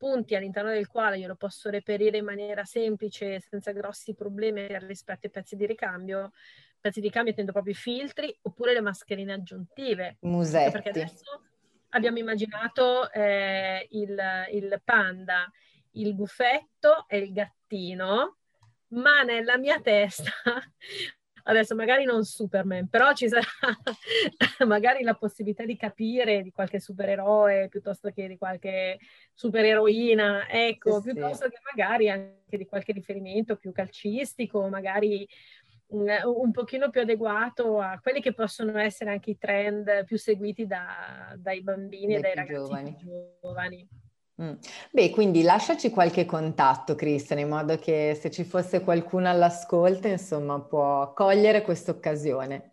punti 0.00 0.34
all'interno 0.34 0.70
del 0.70 0.86
quale 0.86 1.18
io 1.18 1.28
lo 1.28 1.36
posso 1.36 1.68
reperire 1.68 2.16
in 2.16 2.24
maniera 2.24 2.64
semplice, 2.64 3.38
senza 3.38 3.70
grossi 3.72 4.14
problemi 4.14 4.66
rispetto 4.86 5.26
ai 5.26 5.30
pezzi 5.30 5.56
di 5.56 5.66
ricambio. 5.66 6.32
Pezzi 6.80 7.00
di 7.00 7.08
ricambio 7.08 7.32
intendo 7.32 7.52
proprio 7.52 7.74
i 7.74 7.76
filtri 7.76 8.34
oppure 8.40 8.72
le 8.72 8.80
mascherine 8.80 9.34
aggiuntive. 9.34 10.16
Musetti. 10.20 10.70
Perché 10.70 10.88
adesso 10.88 11.42
abbiamo 11.90 12.16
immaginato 12.16 13.12
eh, 13.12 13.86
il, 13.90 14.18
il 14.52 14.80
panda, 14.82 15.46
il 15.90 16.14
buffetto 16.14 17.04
e 17.06 17.18
il 17.18 17.32
gattino, 17.34 18.38
ma 18.92 19.20
nella 19.20 19.58
mia 19.58 19.82
testa 19.82 20.32
adesso 21.50 21.74
magari 21.74 22.04
non 22.04 22.24
Superman, 22.24 22.88
però 22.88 23.12
ci 23.12 23.28
sarà 23.28 23.46
magari 24.66 25.02
la 25.02 25.14
possibilità 25.14 25.64
di 25.64 25.76
capire 25.76 26.42
di 26.42 26.50
qualche 26.50 26.80
supereroe 26.80 27.68
piuttosto 27.68 28.10
che 28.10 28.28
di 28.28 28.38
qualche 28.38 28.98
supereroina, 29.34 30.48
ecco, 30.48 31.00
sì, 31.00 31.12
piuttosto 31.12 31.44
sì. 31.44 31.50
che 31.50 31.58
magari 31.74 32.08
anche 32.08 32.56
di 32.56 32.66
qualche 32.66 32.92
riferimento 32.92 33.56
più 33.56 33.72
calcistico, 33.72 34.68
magari 34.68 35.26
un, 35.88 36.08
un 36.24 36.50
pochino 36.52 36.90
più 36.90 37.00
adeguato 37.00 37.80
a 37.80 37.98
quelli 38.00 38.20
che 38.20 38.32
possono 38.32 38.78
essere 38.78 39.10
anche 39.10 39.30
i 39.30 39.38
trend 39.38 40.04
più 40.04 40.18
seguiti 40.18 40.66
da, 40.66 41.34
dai 41.36 41.62
bambini 41.62 42.14
dai 42.14 42.16
e 42.16 42.20
dai 42.20 42.34
ragazzi 42.34 42.54
giovani. 42.54 42.96
giovani. 43.40 43.88
Mm. 44.42 44.52
Beh, 44.90 45.10
quindi 45.10 45.42
lasciaci 45.42 45.90
qualche 45.90 46.24
contatto, 46.24 46.94
Cristian, 46.94 47.40
in 47.40 47.48
modo 47.48 47.76
che 47.76 48.16
se 48.18 48.30
ci 48.30 48.44
fosse 48.44 48.80
qualcuno 48.80 49.28
all'ascolto, 49.28 50.08
insomma, 50.08 50.58
può 50.60 51.12
cogliere 51.12 51.60
questa 51.62 51.90
occasione. 51.90 52.72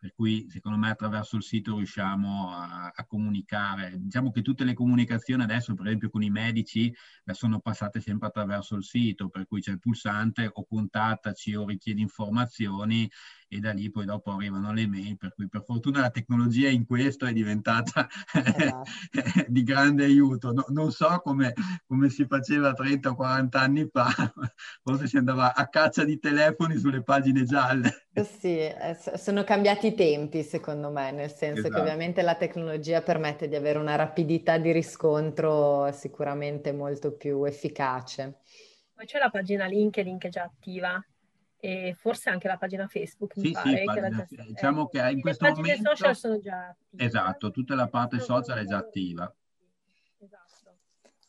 per 0.00 0.14
cui 0.14 0.48
secondo 0.48 0.78
me 0.78 0.88
attraverso 0.88 1.36
il 1.36 1.42
sito 1.42 1.76
riusciamo 1.76 2.50
a, 2.50 2.90
a, 2.94 3.04
comunicare. 3.04 3.92
Diciamo 3.98 4.30
che 4.30 4.40
tutte 4.40 4.64
le 4.64 4.72
comunicazioni 4.72 5.42
adesso, 5.42 5.74
per 5.74 5.86
esempio 5.86 6.08
con 6.08 6.22
i 6.22 6.30
medici, 6.30 6.92
sono 7.32 7.60
passate 7.60 8.00
sempre 8.00 8.28
attraverso 8.28 8.76
il 8.76 8.82
sito, 8.82 9.28
per 9.28 9.46
cui 9.46 9.60
c'è 9.60 9.72
il 9.72 9.78
pulsante 9.78 10.48
o 10.50 10.64
contattaci 10.64 11.54
o 11.54 11.66
richiedi 11.66 12.00
informazioni 12.00 13.08
e 13.52 13.58
da 13.58 13.72
lì 13.72 13.90
poi 13.90 14.06
dopo 14.06 14.30
arrivano 14.30 14.72
le 14.72 14.86
mail, 14.86 15.16
per 15.16 15.34
cui 15.34 15.48
per 15.48 15.64
fortuna 15.64 16.00
la 16.00 16.10
tecnologia 16.10 16.68
in 16.68 16.86
questo 16.86 17.26
è 17.26 17.32
diventata 17.32 18.08
esatto. 18.32 18.90
di 19.48 19.62
grande 19.64 20.04
aiuto. 20.04 20.52
No, 20.52 20.64
non 20.68 20.92
so 20.92 21.20
come, 21.22 21.52
come, 21.84 22.08
si 22.10 22.24
faceva 22.26 22.72
30 22.72 23.10
o 23.10 23.14
40 23.16 23.60
anni 23.60 23.88
fa, 23.90 24.08
forse 24.82 25.08
si 25.08 25.16
andava 25.16 25.52
a 25.52 25.68
caccia 25.68 26.04
di 26.04 26.18
telefoni 26.18 26.78
sulle 26.78 27.02
pagine 27.02 27.42
gialle. 27.42 28.08
Sì, 28.12 28.58
eh, 28.58 28.96
sono 29.14 29.44
cambiati 29.44 29.88
i 29.88 29.94
tempi 29.94 30.42
secondo 30.42 30.90
me, 30.90 31.12
nel 31.12 31.30
senso 31.30 31.60
esatto. 31.60 31.74
che 31.74 31.80
ovviamente 31.80 32.22
la 32.22 32.34
tecnologia 32.34 33.02
permette 33.02 33.48
di 33.48 33.54
avere 33.54 33.78
una 33.78 33.94
rapidità 33.94 34.58
di 34.58 34.72
riscontro 34.72 35.90
sicuramente 35.92 36.72
molto 36.72 37.12
più 37.12 37.44
efficace. 37.44 38.38
Poi 38.92 39.06
c'è 39.06 39.18
la 39.18 39.30
pagina 39.30 39.66
LinkedIn 39.66 40.18
che 40.18 40.26
è 40.26 40.30
già 40.30 40.42
attiva 40.42 41.02
e 41.60 41.94
forse 41.96 42.30
anche 42.30 42.48
la 42.48 42.56
pagina 42.56 42.88
Facebook, 42.88 43.36
mi 43.36 43.46
sì, 43.46 43.52
pare. 43.52 43.78
Sì, 43.78 43.84
pagina, 43.84 44.08
già, 44.10 44.26
diciamo 44.44 44.86
che 44.88 44.98
in 45.10 45.20
questo 45.20 45.46
momento... 45.46 45.70
Le 45.70 45.96
social 45.96 46.16
sono 46.16 46.38
già 46.40 46.68
attive. 46.68 47.04
Esatto, 47.04 47.50
tutta 47.50 47.74
la 47.74 47.86
parte 47.86 48.18
social 48.18 48.58
è 48.58 48.64
già 48.64 48.78
attiva. 48.78 49.32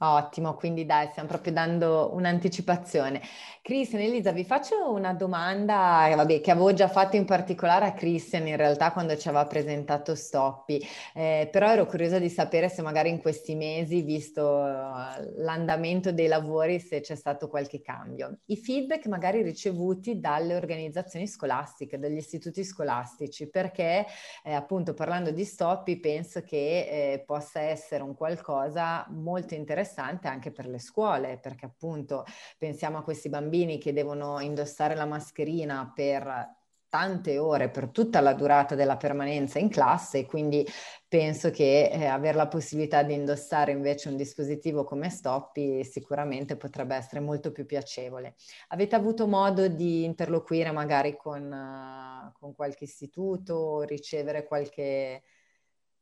Ottimo, 0.04 0.56
quindi 0.56 0.88
dai, 0.88 1.10
stiamo 1.12 1.30
proprio 1.30 1.54
dando 1.54 2.10
un'anticipazione. 2.14 3.22
Cristian, 3.62 4.02
Elisa, 4.02 4.32
vi 4.32 4.44
faccio 4.44 4.92
una 4.92 5.14
domanda 5.14 6.08
eh, 6.08 6.16
vabbè, 6.16 6.42
che 6.42 6.50
avevo 6.50 6.74
già 6.74 6.88
fatto 6.88 7.18
in 7.18 7.26
particolare 7.26 7.86
a 7.86 7.94
Cristian 7.94 8.48
in 8.48 8.56
realtà 8.56 8.92
quando 8.92 9.16
ci 9.16 9.28
aveva 9.28 9.46
presentato 9.46 10.16
Stoppi, 10.16 10.84
eh, 11.14 11.48
però 11.52 11.70
ero 11.70 11.86
curiosa 11.86 12.18
di 12.18 12.30
sapere 12.30 12.68
se 12.68 12.82
magari 12.82 13.10
in 13.10 13.22
questi 13.22 13.54
mesi, 13.54 14.02
visto 14.02 14.42
uh, 14.42 15.44
l'andamento 15.44 16.12
dei 16.12 16.26
lavori, 16.26 16.80
se 16.80 17.02
c'è 17.02 17.14
stato 17.14 17.48
qualche 17.48 17.82
cambio. 17.82 18.40
I 18.46 18.58
feedback 18.58 19.06
magari 19.06 19.44
ricevuti 19.44 20.20
dalle 20.20 20.56
organizzazioni 20.56 21.28
scolastiche, 21.28 22.00
dagli 22.00 22.18
istituti 22.18 22.64
scolastici, 22.64 23.52
perché 23.52 24.08
eh, 24.44 24.54
appunto 24.54 24.96
parlando 24.96 25.30
di 25.30 25.46
Stoppi 25.46 26.00
penso 26.00 26.42
che 26.42 27.14
eh, 27.14 27.24
possa 27.24 27.62
essere 27.62 28.02
un 28.02 28.16
qualcosa 28.16 29.06
molto 29.12 29.54
interessante 29.54 29.90
interessante 29.92 30.28
anche 30.28 30.52
per 30.52 30.68
le 30.68 30.80
scuole, 30.80 31.38
perché 31.38 31.66
appunto 31.66 32.26
pensiamo 32.58 32.98
a 32.98 33.04
questi 33.04 33.30
bambini 33.30 33.78
che 33.78 33.94
devono 33.94 34.40
indossare 34.40 34.96
la 34.96 35.06
mascherina 35.06 35.92
per 35.94 36.60
tante 36.88 37.38
ore, 37.38 37.70
per 37.70 37.88
tutta 37.90 38.20
la 38.20 38.34
durata 38.34 38.76
della 38.76 38.98
permanenza 38.98 39.60
in 39.60 39.70
classe 39.70 40.26
quindi 40.26 40.68
penso 41.08 41.50
che 41.50 41.90
eh, 41.90 42.06
avere 42.06 42.36
la 42.36 42.50
possibilità 42.50 43.02
di 43.02 43.14
indossare 43.14 43.72
invece 43.72 44.10
un 44.10 44.18
dispositivo 44.18 44.84
come 44.84 45.10
Stoppi 45.10 45.86
sicuramente 45.86 46.58
potrebbe 46.58 46.96
essere 46.96 47.22
molto 47.22 47.54
più 47.54 47.66
piacevole. 47.66 48.36
Avete 48.70 48.96
avuto 48.96 49.26
modo 49.26 49.70
di 49.70 50.04
interloquire 50.04 50.72
magari 50.72 51.16
con, 51.16 51.44
uh, 51.50 52.38
con 52.38 52.54
qualche 52.54 52.84
istituto, 52.84 53.84
ricevere 53.84 54.46
qualche, 54.46 55.24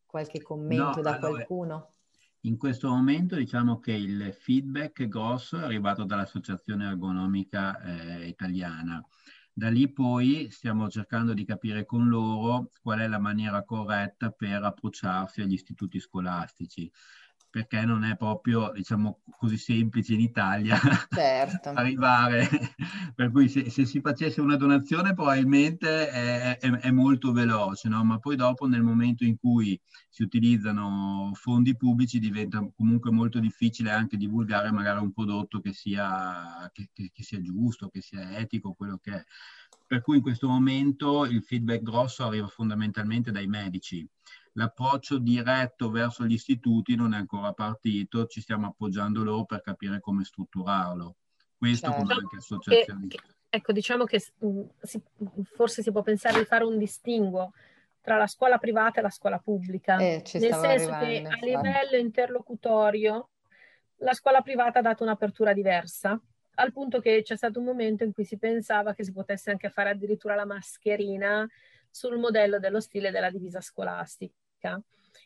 qualche 0.07 0.41
commento 0.41 0.97
no, 0.97 1.01
da 1.03 1.11
allora, 1.11 1.29
qualcuno? 1.29 1.89
In 2.43 2.57
questo 2.57 2.89
momento 2.89 3.35
diciamo 3.35 3.79
che 3.79 3.91
il 3.91 4.33
feedback 4.33 5.07
grosso 5.09 5.57
è 5.59 5.63
arrivato 5.63 6.05
dall'Associazione 6.05 6.87
Ergonomica 6.87 7.81
eh, 7.81 8.27
Italiana. 8.27 9.03
Da 9.51 9.69
lì 9.69 9.91
poi 9.91 10.49
stiamo 10.49 10.89
cercando 10.89 11.33
di 11.33 11.43
capire 11.43 11.83
con 11.83 12.07
loro 12.07 12.71
qual 12.81 12.99
è 12.99 13.07
la 13.07 13.19
maniera 13.19 13.63
corretta 13.65 14.31
per 14.31 14.63
approcciarsi 14.63 15.41
agli 15.41 15.51
istituti 15.51 15.99
scolastici 15.99 16.89
perché 17.49 17.83
non 17.83 18.03
è 18.03 18.15
proprio 18.15 18.71
diciamo 18.71 19.21
così 19.37 19.57
semplice 19.57 20.13
in 20.13 20.19
Italia 20.19 20.79
certo. 21.09 21.69
arrivare 21.75 22.47
per 23.15 23.31
cui 23.31 23.49
se, 23.49 23.69
se, 23.69 23.85
si 23.85 24.01
facesse 24.01 24.39
una 24.39 24.55
donazione 24.55 25.13
probabilmente 25.13 26.09
è, 26.09 26.57
è, 26.59 26.69
è 26.69 26.91
molto 26.91 27.31
veloce 27.31 27.89
no? 27.89 28.03
ma 28.03 28.19
poi 28.19 28.35
dopo 28.35 28.67
nel 28.67 28.83
momento 28.83 29.23
in 29.23 29.37
cui 29.37 29.79
si 30.09 30.21
utilizzano 30.21 31.31
fondi 31.33 31.75
pubblici 31.75 32.19
diventa 32.19 32.67
comunque 32.75 33.11
molto 33.11 33.39
difficile 33.39 33.89
anche 33.89 34.17
divulgare 34.17 34.71
magari 34.71 34.99
un 34.99 35.11
prodotto 35.11 35.59
che 35.59 35.73
sia, 35.73 36.69
che, 36.71 36.89
che, 36.93 37.09
che 37.11 37.23
sia 37.23 37.41
giusto 37.41 37.89
che 37.89 38.01
sia 38.01 38.37
etico 38.37 38.73
quello 38.73 38.99
che 39.01 39.11
è 39.11 39.23
per 39.89 40.01
cui 40.01 40.17
in 40.17 40.21
questo 40.21 40.47
momento 40.47 41.25
il 41.25 41.41
feedback 41.41 41.81
grosso 41.81 42.23
arriva 42.23 42.47
fondamentalmente 42.47 43.31
dai 43.31 43.47
medici 43.47 44.07
l'approccio 44.59 45.19
diretto 45.19 45.89
verso 45.89 46.25
gli 46.25 46.33
istituti 46.33 46.95
non 46.95 47.13
è 47.13 47.17
ancora 47.17 47.53
partito, 47.53 48.25
ci 48.25 48.41
stiamo 48.41 48.67
appoggiando 48.67 49.23
loro 49.23 49.45
per 49.45 49.61
capire 49.61 50.01
come 50.01 50.25
strutturarlo. 50.25 51.15
Questo 51.57 51.87
certo. 51.87 52.01
come 52.01 52.13
anche 52.13 52.35
associazioni. 52.35 53.07
Che, 53.07 53.19
ecco, 53.49 53.71
diciamo 53.71 54.03
che 54.03 54.21
mm, 54.45 54.61
si, 54.81 55.01
forse 55.43 55.81
si 55.81 55.91
può 55.91 56.01
pensare 56.01 56.39
di 56.39 56.45
fare 56.45 56.65
un 56.65 56.77
distinguo 56.77 57.53
tra 58.01 58.17
la 58.17 58.27
scuola 58.27 58.57
privata 58.57 58.99
e 58.99 59.03
la 59.03 59.09
scuola 59.09 59.39
pubblica, 59.39 59.97
eh, 59.97 60.23
nel 60.33 60.53
senso 60.53 60.89
che 60.89 61.25
a 61.25 61.45
livello 61.45 61.97
interlocutorio 61.97 63.29
la 64.01 64.13
scuola 64.13 64.41
privata 64.41 64.79
ha 64.79 64.81
dato 64.81 65.03
un'apertura 65.03 65.53
diversa, 65.53 66.19
al 66.55 66.71
punto 66.73 66.99
che 66.99 67.21
c'è 67.21 67.35
stato 67.35 67.59
un 67.59 67.65
momento 67.65 68.03
in 68.03 68.11
cui 68.11 68.25
si 68.25 68.37
pensava 68.37 68.93
che 68.93 69.03
si 69.03 69.11
potesse 69.11 69.51
anche 69.51 69.69
fare 69.69 69.89
addirittura 69.89 70.35
la 70.35 70.45
mascherina 70.45 71.47
sul 71.89 72.17
modello 72.17 72.59
dello 72.59 72.79
stile 72.79 73.11
della 73.11 73.29
divisa 73.29 73.61
scolastica 73.61 74.38
ricerca. 74.59 74.81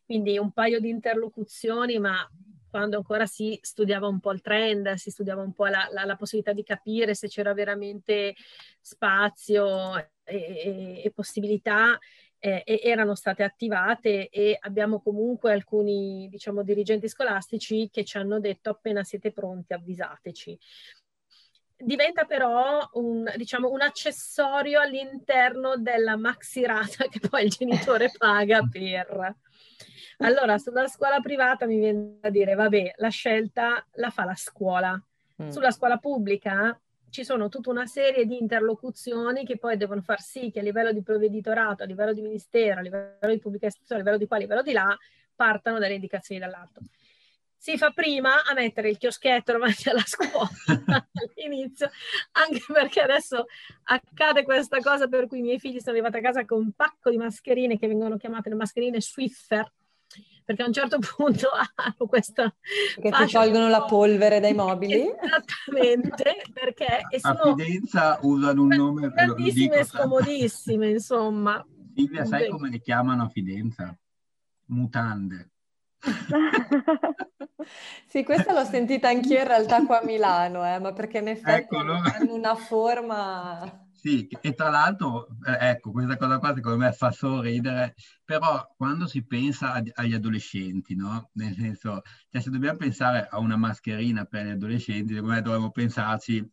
Quindi 0.06 0.38
un 0.38 0.52
paio 0.52 0.80
di 0.80 0.90
interlocuzioni, 0.90 1.98
ma 1.98 2.30
quando 2.70 2.98
ancora 2.98 3.26
si 3.26 3.58
studiava 3.62 4.08
un 4.08 4.20
po' 4.20 4.32
il 4.32 4.42
trend, 4.42 4.94
si 4.94 5.10
studiava 5.10 5.42
un 5.42 5.54
po' 5.54 5.66
la, 5.66 5.88
la, 5.92 6.06
la 6.06 6.16
possibilità 6.16 6.54
di 6.54 6.64
capire 6.64 7.14
se 7.14 7.28
c'era 7.28 7.54
veramente 7.54 8.36
spazio 8.80 9.98
e, 9.98 10.10
e, 10.24 11.02
e 11.04 11.12
possibilità, 11.12 11.98
eh, 12.40 12.64
erano 12.66 13.16
state 13.16 13.44
attivate 13.44 14.28
e 14.30 14.58
abbiamo 14.60 15.00
comunque 15.02 15.54
alcuni 15.54 16.28
diciamo, 16.30 16.64
dirigenti 16.64 17.08
scolastici 17.08 17.90
che 17.90 18.04
ci 18.04 18.18
hanno 18.18 18.40
detto 18.40 18.70
appena 18.70 19.04
siete 19.04 19.32
pronti 19.32 19.74
avvisateci 19.74 20.60
diventa 21.84 22.26
però 22.26 22.88
un, 22.94 23.32
diciamo, 23.36 23.70
un 23.70 23.82
accessorio 23.82 24.80
all'interno 24.80 25.76
della 25.78 26.18
maxirata 26.18 27.08
che 27.10 27.20
poi 27.28 27.46
il 27.46 27.50
genitore 27.50 28.12
paga 28.18 28.62
per. 28.70 29.36
Allora, 30.18 30.58
sulla 30.58 30.88
scuola 30.88 31.20
privata 31.20 31.66
mi 31.66 31.78
viene 31.78 32.18
da 32.22 32.30
dire, 32.30 32.56
vabbè, 32.56 32.94
la 32.98 33.10
scelta 33.10 33.86
la 33.94 34.10
fa 34.10 34.26
la 34.26 34.36
scuola. 34.36 35.02
Mm. 35.42 35.50
Sulla 35.50 35.72
scuola 35.72 35.98
pubblica 35.98 36.80
ci 37.10 37.24
sono 37.24 37.50
tutta 37.50 37.70
una 37.70 37.86
serie 37.86 38.26
di 38.26 38.40
interlocuzioni 38.40 39.46
che 39.46 39.58
poi 39.58 39.78
devono 39.78 40.02
far 40.02 40.22
sì 40.22 40.50
che 40.52 40.60
a 40.60 40.64
livello 40.64 40.92
di 40.92 41.04
provveditorato, 41.04 41.84
a 41.84 41.86
livello 41.86 42.14
di 42.14 42.22
ministero, 42.22 42.80
a 42.80 42.82
livello 42.82 43.18
di 43.22 43.40
pubblica 43.40 43.68
istruzione, 43.68 44.02
a 44.02 44.04
livello 44.04 44.22
di 44.22 44.28
qua, 44.28 44.38
a 44.38 44.40
livello 44.40 44.62
di 44.62 44.72
là, 44.72 44.98
partano 45.36 45.80
dalle 45.80 45.94
indicazioni 45.94 46.40
dall'alto 46.40 46.82
si 47.64 47.78
fa 47.78 47.92
prima 47.92 48.44
a 48.44 48.54
mettere 48.54 48.90
il 48.90 48.98
chioschetto 48.98 49.54
davanti 49.54 49.88
alla 49.88 50.04
scuola 50.06 50.50
all'inizio, 51.14 51.90
anche 52.34 52.62
perché 52.68 53.00
adesso 53.00 53.46
accade 53.84 54.44
questa 54.44 54.80
cosa 54.82 55.08
per 55.08 55.28
cui 55.28 55.40
i 55.40 55.44
miei 55.44 55.60
figli 55.60 55.80
sono 55.80 55.92
arrivati 55.96 56.18
a 56.18 56.22
casa 56.22 56.44
con 56.44 56.60
un 56.60 56.72
pacco 56.74 57.10
di 57.10 57.16
mascherine 57.16 57.80
che 57.80 57.88
vengono 57.88 58.18
chiamate 58.18 58.50
le 58.50 58.56
mascherine 58.56 59.00
Swiffer, 59.00 59.72
perché 60.44 60.62
a 60.62 60.66
un 60.66 60.74
certo 60.74 61.00
punto 61.00 61.48
hanno 61.76 62.06
questa... 62.06 62.54
Che 63.00 63.10
ti 63.10 63.32
tolgono 63.32 63.70
la 63.70 63.86
polvere 63.86 64.42
dai 64.42 64.54
mobili? 64.54 65.10
Esattamente, 65.22 66.42
perché... 66.52 67.08
E 67.10 67.20
sono 67.22 67.40
a 67.40 67.56
Fidenza 67.56 68.20
usano 68.24 68.62
un 68.64 68.76
nome... 68.76 69.14
Tantissime 69.14 69.78
e 69.78 69.84
scomodissime, 69.86 70.90
insomma. 70.90 71.66
Silvia, 71.96 72.26
sai 72.26 72.50
come 72.50 72.70
le 72.70 72.82
chiamano 72.82 73.24
a 73.24 73.30
Fidenza? 73.30 73.98
Mutande. 74.66 75.53
sì, 78.08 78.24
questa 78.24 78.52
l'ho 78.52 78.66
sentita 78.66 79.08
anch'io 79.08 79.40
in 79.40 79.48
realtà 79.48 79.86
qua 79.86 80.02
a 80.02 80.06
Milano, 80.06 80.66
eh, 80.66 80.80
ma 80.80 80.94
perché 80.94 81.20
in 81.20 81.30
effetti 81.30 81.76
Eccolo. 81.76 81.94
hanno 81.94 82.34
una 82.34 82.56
forma... 82.56 83.80
Sì, 83.94 84.28
e 84.42 84.54
tra 84.54 84.70
l'altro, 84.70 85.28
eh, 85.46 85.70
ecco, 85.70 85.92
questa 85.92 86.18
cosa 86.18 86.38
qua 86.38 86.54
secondo 86.54 86.78
me 86.78 86.92
fa 86.92 87.12
sorridere, 87.12 87.96
però 88.26 88.68
quando 88.76 89.08
si 89.08 89.26
pensa 89.26 89.82
agli 89.94 90.14
adolescenti, 90.14 90.94
no? 90.94 91.30
Nel 91.36 91.56
senso, 91.56 92.02
cioè 92.30 92.42
se 92.42 92.50
dobbiamo 92.50 92.78
pensare 92.78 93.26
a 93.30 93.40
una 93.40 93.56
mascherina 93.56 94.26
per 94.26 94.46
gli 94.46 94.50
adolescenti, 94.50 95.14
secondo 95.14 95.36
me 95.36 95.42
dovremmo 95.42 95.72
pensarci 95.72 96.46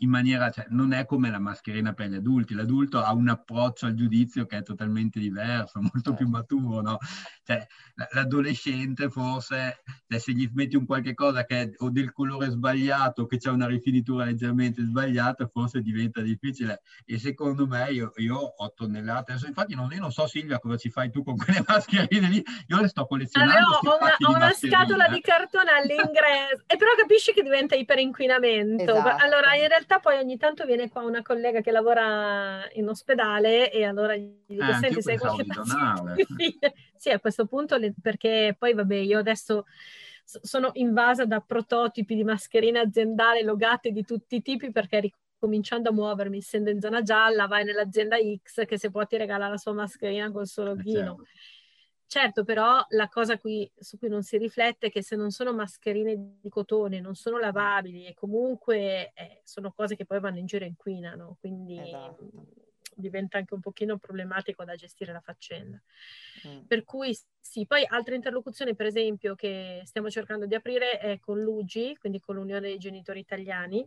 in 0.00 0.10
maniera, 0.10 0.50
cioè, 0.50 0.66
non 0.70 0.92
è 0.92 1.04
come 1.04 1.30
la 1.30 1.38
mascherina 1.38 1.92
per 1.92 2.08
gli 2.08 2.14
adulti, 2.14 2.54
l'adulto 2.54 3.02
ha 3.02 3.12
un 3.12 3.28
approccio 3.28 3.86
al 3.86 3.94
giudizio 3.94 4.46
che 4.46 4.58
è 4.58 4.62
totalmente 4.62 5.18
diverso, 5.18 5.80
molto 5.92 6.14
più 6.14 6.26
certo. 6.26 6.30
maturo, 6.30 6.80
no? 6.80 6.98
Cioè, 7.44 7.66
l'adolescente 8.12 9.08
forse, 9.10 9.82
cioè, 10.08 10.18
se 10.18 10.32
gli 10.32 10.48
metti 10.52 10.76
un 10.76 10.86
qualche 10.86 11.14
cosa 11.14 11.44
che 11.44 11.60
è 11.60 11.70
o 11.78 11.90
del 11.90 12.12
colore 12.12 12.50
sbagliato, 12.50 13.26
che 13.26 13.38
c'è 13.38 13.50
una 13.50 13.66
rifinitura 13.66 14.24
leggermente 14.24 14.82
sbagliata, 14.82 15.48
forse 15.48 15.80
diventa 15.80 16.20
difficile. 16.20 16.82
E 17.04 17.18
secondo 17.18 17.66
me 17.66 17.90
io, 17.90 18.12
io 18.16 18.36
ho 18.36 18.54
8 18.56 18.74
tonnellate, 18.78 19.32
adesso 19.32 19.46
infatti 19.46 19.74
non, 19.74 19.90
io 19.92 20.00
non 20.00 20.12
so 20.12 20.26
Silvia 20.26 20.58
cosa 20.58 20.76
ci 20.76 20.90
fai 20.90 21.10
tu 21.10 21.22
con 21.22 21.36
quelle 21.36 21.62
mascherine 21.66 22.28
lì, 22.28 22.44
io 22.66 22.80
le 22.80 22.88
sto 22.88 23.06
collezionando. 23.06 23.54
Allora, 23.54 23.78
ho 23.78 23.98
una, 24.00 24.16
ho 24.18 24.34
una 24.34 24.52
scatola 24.52 25.08
di 25.08 25.20
cartone 25.20 25.70
all'ingresso, 25.70 26.64
e 26.66 26.76
però 26.76 26.90
capisci 26.96 27.32
che 27.32 27.42
diventa 27.42 27.74
iperinquinamento. 27.74 28.94
Esatto. 28.94 29.24
Allora, 29.24 29.54
in 29.54 29.68
realtà 29.68 29.77
realtà 29.78 29.98
poi 29.98 30.18
ogni 30.18 30.36
tanto 30.36 30.64
viene 30.64 30.88
qua 30.88 31.02
una 31.02 31.22
collega 31.22 31.60
che 31.60 31.70
lavora 31.70 32.68
in 32.72 32.88
ospedale 32.88 33.70
e 33.72 33.84
allora 33.84 34.14
gli 34.16 34.30
dico, 34.46 34.64
eh, 34.64 34.74
senti, 34.74 35.02
sei 35.02 35.18
qualche 35.18 35.44
Sì, 36.96 37.10
a 37.10 37.20
questo 37.20 37.46
punto, 37.46 37.78
perché 38.02 38.54
poi 38.58 38.74
vabbè, 38.74 38.96
io 38.96 39.18
adesso 39.18 39.66
sono 40.24 40.70
invasa 40.74 41.24
da 41.24 41.40
prototipi 41.40 42.14
di 42.14 42.24
mascherine 42.24 42.80
aziendali 42.80 43.42
logate 43.42 43.92
di 43.92 44.04
tutti 44.04 44.36
i 44.36 44.42
tipi 44.42 44.70
perché 44.70 45.10
cominciando 45.38 45.90
a 45.90 45.92
muovermi, 45.92 46.38
essendo 46.38 46.70
in 46.70 46.80
zona 46.80 47.02
gialla, 47.02 47.46
vai 47.46 47.64
nell'azienda 47.64 48.16
X 48.16 48.66
che 48.66 48.78
se 48.78 48.90
può 48.90 49.06
ti 49.06 49.16
regala 49.16 49.48
la 49.48 49.56
sua 49.56 49.72
mascherina 49.72 50.30
col 50.30 50.46
suo 50.46 50.64
loghino. 50.64 50.98
Eh, 50.98 51.04
certo 51.04 51.26
Certo, 52.08 52.42
però 52.42 52.82
la 52.88 53.06
cosa 53.08 53.36
qui, 53.36 53.70
su 53.76 53.98
cui 53.98 54.08
non 54.08 54.22
si 54.22 54.38
riflette 54.38 54.86
è 54.86 54.90
che 54.90 55.02
se 55.02 55.14
non 55.14 55.30
sono 55.30 55.52
mascherine 55.52 56.38
di 56.40 56.48
cotone, 56.48 57.00
non 57.00 57.14
sono 57.14 57.36
lavabili 57.36 58.06
e 58.06 58.14
comunque 58.14 59.12
eh, 59.12 59.42
sono 59.44 59.72
cose 59.72 59.94
che 59.94 60.06
poi 60.06 60.18
vanno 60.18 60.38
in 60.38 60.46
giro 60.46 60.64
e 60.64 60.68
inquinano, 60.68 61.36
quindi 61.38 61.78
esatto. 61.78 62.30
diventa 62.94 63.36
anche 63.36 63.52
un 63.52 63.60
pochino 63.60 63.98
problematico 63.98 64.64
da 64.64 64.74
gestire 64.74 65.12
la 65.12 65.20
faccenda. 65.20 65.78
Mm. 66.46 66.60
Per 66.60 66.82
cui 66.84 67.14
sì, 67.38 67.66
poi 67.66 67.84
altre 67.86 68.14
interlocuzioni 68.14 68.74
per 68.74 68.86
esempio 68.86 69.34
che 69.34 69.82
stiamo 69.84 70.08
cercando 70.08 70.46
di 70.46 70.54
aprire 70.54 70.98
è 71.00 71.20
con 71.20 71.38
l'UGI, 71.38 71.98
quindi 71.98 72.20
con 72.20 72.36
l'Unione 72.36 72.68
dei 72.68 72.78
Genitori 72.78 73.20
Italiani, 73.20 73.86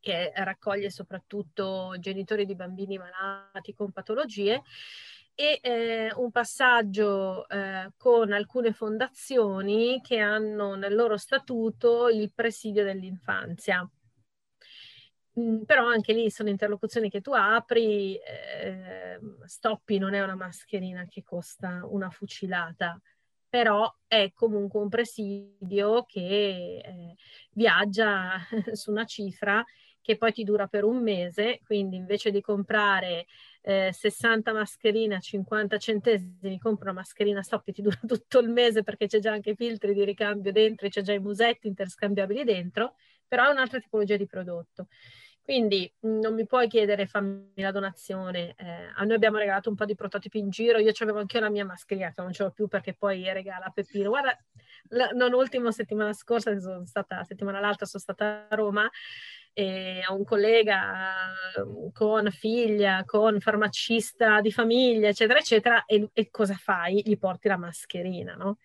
che 0.00 0.32
raccoglie 0.34 0.90
soprattutto 0.90 1.96
genitori 1.98 2.44
di 2.44 2.54
bambini 2.54 2.98
malati 2.98 3.72
con 3.72 3.90
patologie 3.90 4.62
e 5.36 5.60
eh, 5.62 6.12
un 6.16 6.30
passaggio 6.30 7.46
eh, 7.48 7.92
con 7.98 8.32
alcune 8.32 8.72
fondazioni 8.72 10.00
che 10.02 10.18
hanno 10.18 10.76
nel 10.76 10.94
loro 10.94 11.18
statuto 11.18 12.08
il 12.08 12.32
presidio 12.34 12.82
dell'infanzia. 12.84 13.88
Mm, 15.38 15.64
però 15.64 15.86
anche 15.86 16.14
lì 16.14 16.30
sono 16.30 16.48
interlocuzioni 16.48 17.10
che 17.10 17.20
tu 17.20 17.32
apri, 17.32 18.16
eh, 18.16 19.20
Stoppi 19.44 19.98
non 19.98 20.14
è 20.14 20.22
una 20.22 20.34
mascherina 20.34 21.04
che 21.06 21.22
costa 21.22 21.82
una 21.84 22.08
fucilata, 22.08 22.98
però 23.48 23.94
è 24.06 24.32
comunque 24.32 24.80
un 24.80 24.88
presidio 24.88 26.04
che 26.04 26.80
eh, 26.82 27.14
viaggia 27.52 28.38
su 28.72 28.90
una 28.90 29.04
cifra 29.04 29.62
che 30.00 30.16
poi 30.16 30.32
ti 30.32 30.44
dura 30.44 30.68
per 30.68 30.84
un 30.84 31.02
mese, 31.02 31.60
quindi 31.64 31.96
invece 31.96 32.30
di 32.30 32.40
comprare 32.40 33.26
eh, 33.68 33.92
60 33.92 34.52
mascherine 34.52 35.16
a 35.16 35.18
50 35.18 35.76
centesimi, 35.78 36.58
compra 36.60 36.90
una 36.90 37.00
mascherina 37.00 37.42
stop 37.42 37.64
che 37.64 37.72
ti 37.72 37.82
dura 37.82 37.98
tutto 38.06 38.38
il 38.38 38.48
mese 38.48 38.84
perché 38.84 39.08
c'è 39.08 39.18
già 39.18 39.32
anche 39.32 39.50
i 39.50 39.56
filtri 39.56 39.92
di 39.92 40.04
ricambio 40.04 40.52
dentro, 40.52 40.88
c'è 40.88 41.02
già 41.02 41.12
i 41.12 41.18
musetti 41.18 41.66
interscambiabili 41.66 42.44
dentro, 42.44 42.94
però 43.26 43.48
è 43.48 43.50
un'altra 43.50 43.80
tipologia 43.80 44.16
di 44.16 44.26
prodotto. 44.26 44.86
Quindi 45.42 45.92
mm, 46.06 46.20
non 46.20 46.34
mi 46.34 46.46
puoi 46.46 46.68
chiedere 46.68 47.06
fammi 47.06 47.50
la 47.56 47.72
donazione. 47.72 48.54
Eh, 48.56 48.92
a 48.94 49.02
noi 49.02 49.16
abbiamo 49.16 49.38
regalato 49.38 49.68
un 49.68 49.74
po' 49.74 49.84
di 49.84 49.96
prototipi 49.96 50.38
in 50.38 50.48
giro. 50.50 50.78
Io 50.78 50.92
avevo 50.98 51.18
anche 51.18 51.40
la 51.40 51.50
mia 51.50 51.64
mascherina 51.64 52.12
che 52.12 52.22
non 52.22 52.32
ce 52.32 52.44
l'ho 52.44 52.50
più 52.52 52.68
perché 52.68 52.94
poi 52.94 53.24
regala 53.32 53.70
Peppino. 53.74 54.10
Guarda, 54.10 54.36
la, 54.90 55.08
non 55.08 55.32
ultimo 55.32 55.72
settimana 55.72 56.12
scorsa, 56.12 56.56
sono 56.60 56.84
stata, 56.86 57.24
settimana 57.24 57.58
l'altra 57.58 57.84
sono 57.86 58.02
stata 58.02 58.46
a 58.48 58.54
Roma 58.54 58.88
e 59.58 60.02
ho 60.06 60.14
un 60.14 60.24
collega 60.24 61.32
ehm, 61.56 61.90
con 61.92 62.30
figlia, 62.30 63.04
con 63.06 63.40
farmacista 63.40 64.42
di 64.42 64.52
famiglia, 64.52 65.08
eccetera, 65.08 65.38
eccetera, 65.38 65.84
e, 65.86 66.10
e 66.12 66.28
cosa 66.30 66.52
fai? 66.52 67.00
Gli 67.02 67.16
porti 67.16 67.48
la 67.48 67.56
mascherina, 67.56 68.34
no? 68.34 68.58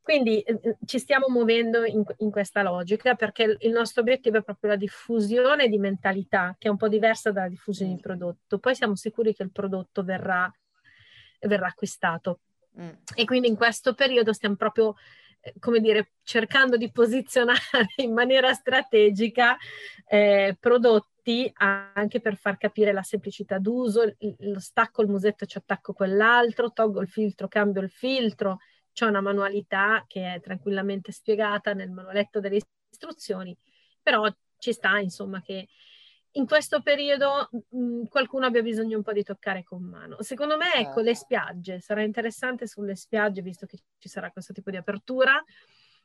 Quindi 0.00 0.40
eh, 0.40 0.58
eh, 0.62 0.76
ci 0.86 0.98
stiamo 0.98 1.26
muovendo 1.28 1.84
in, 1.84 2.02
in, 2.16 2.30
questa 2.30 2.62
logica 2.62 3.16
perché 3.16 3.58
il 3.60 3.70
nostro 3.70 4.00
obiettivo 4.00 4.38
è 4.38 4.42
proprio 4.42 4.70
la 4.70 4.76
diffusione 4.76 5.68
di 5.68 5.76
mentalità, 5.76 6.56
che 6.58 6.68
è 6.68 6.70
un 6.70 6.78
po' 6.78 6.88
diversa 6.88 7.30
dalla 7.30 7.48
diffusione 7.48 7.94
di 7.94 8.00
prodotto. 8.00 8.58
Poi 8.58 8.74
siamo 8.74 8.96
sicuri 8.96 9.34
che 9.34 9.42
il 9.42 9.52
prodotto 9.52 10.02
verrà, 10.02 10.50
verrà 11.40 11.66
acquistato. 11.66 12.40
Mm. 12.80 12.88
E 13.14 13.26
quindi 13.26 13.48
in 13.48 13.56
questo 13.56 13.92
periodo 13.92 14.32
stiamo 14.32 14.56
proprio 14.56 14.94
come 15.58 15.80
dire, 15.80 16.12
cercando 16.22 16.76
di 16.76 16.90
posizionare 16.90 17.86
in 17.96 18.12
maniera 18.12 18.52
strategica 18.52 19.56
eh, 20.06 20.56
prodotti 20.58 21.50
anche 21.54 22.20
per 22.20 22.36
far 22.36 22.56
capire 22.56 22.92
la 22.92 23.02
semplicità 23.02 23.58
d'uso, 23.58 24.16
lo 24.38 24.60
stacco 24.60 25.02
il 25.02 25.08
musetto 25.08 25.44
e 25.44 25.46
ci 25.46 25.58
attacco 25.58 25.92
quell'altro, 25.92 26.72
tolgo 26.72 27.00
il 27.00 27.08
filtro, 27.08 27.48
cambio 27.48 27.80
il 27.80 27.90
filtro, 27.90 28.58
c'è 28.92 29.06
una 29.06 29.20
manualità 29.20 30.04
che 30.06 30.34
è 30.34 30.40
tranquillamente 30.40 31.12
spiegata 31.12 31.72
nel 31.74 31.90
manualetto 31.90 32.40
delle 32.40 32.60
istruzioni, 32.90 33.56
però 34.02 34.28
ci 34.58 34.72
sta 34.72 34.98
insomma 34.98 35.40
che 35.40 35.68
in 36.32 36.46
questo 36.46 36.80
periodo 36.80 37.48
mh, 37.50 37.78
mm, 37.78 38.04
qualcuno 38.04 38.46
abbia 38.46 38.62
bisogno 38.62 38.96
un 38.96 39.02
po' 39.02 39.12
di 39.12 39.22
toccare 39.22 39.62
con 39.62 39.82
mano. 39.82 40.22
Secondo 40.22 40.56
me, 40.56 40.74
ecco, 40.74 41.00
le 41.00 41.14
certo. 41.14 41.20
spiagge, 41.20 41.80
sarà 41.80 42.02
interessante 42.02 42.66
sulle 42.66 42.96
spiagge, 42.96 43.42
visto 43.42 43.66
che 43.66 43.78
ci 43.98 44.08
sarà 44.08 44.30
questo 44.30 44.52
tipo 44.52 44.70
di 44.70 44.76
apertura, 44.76 45.42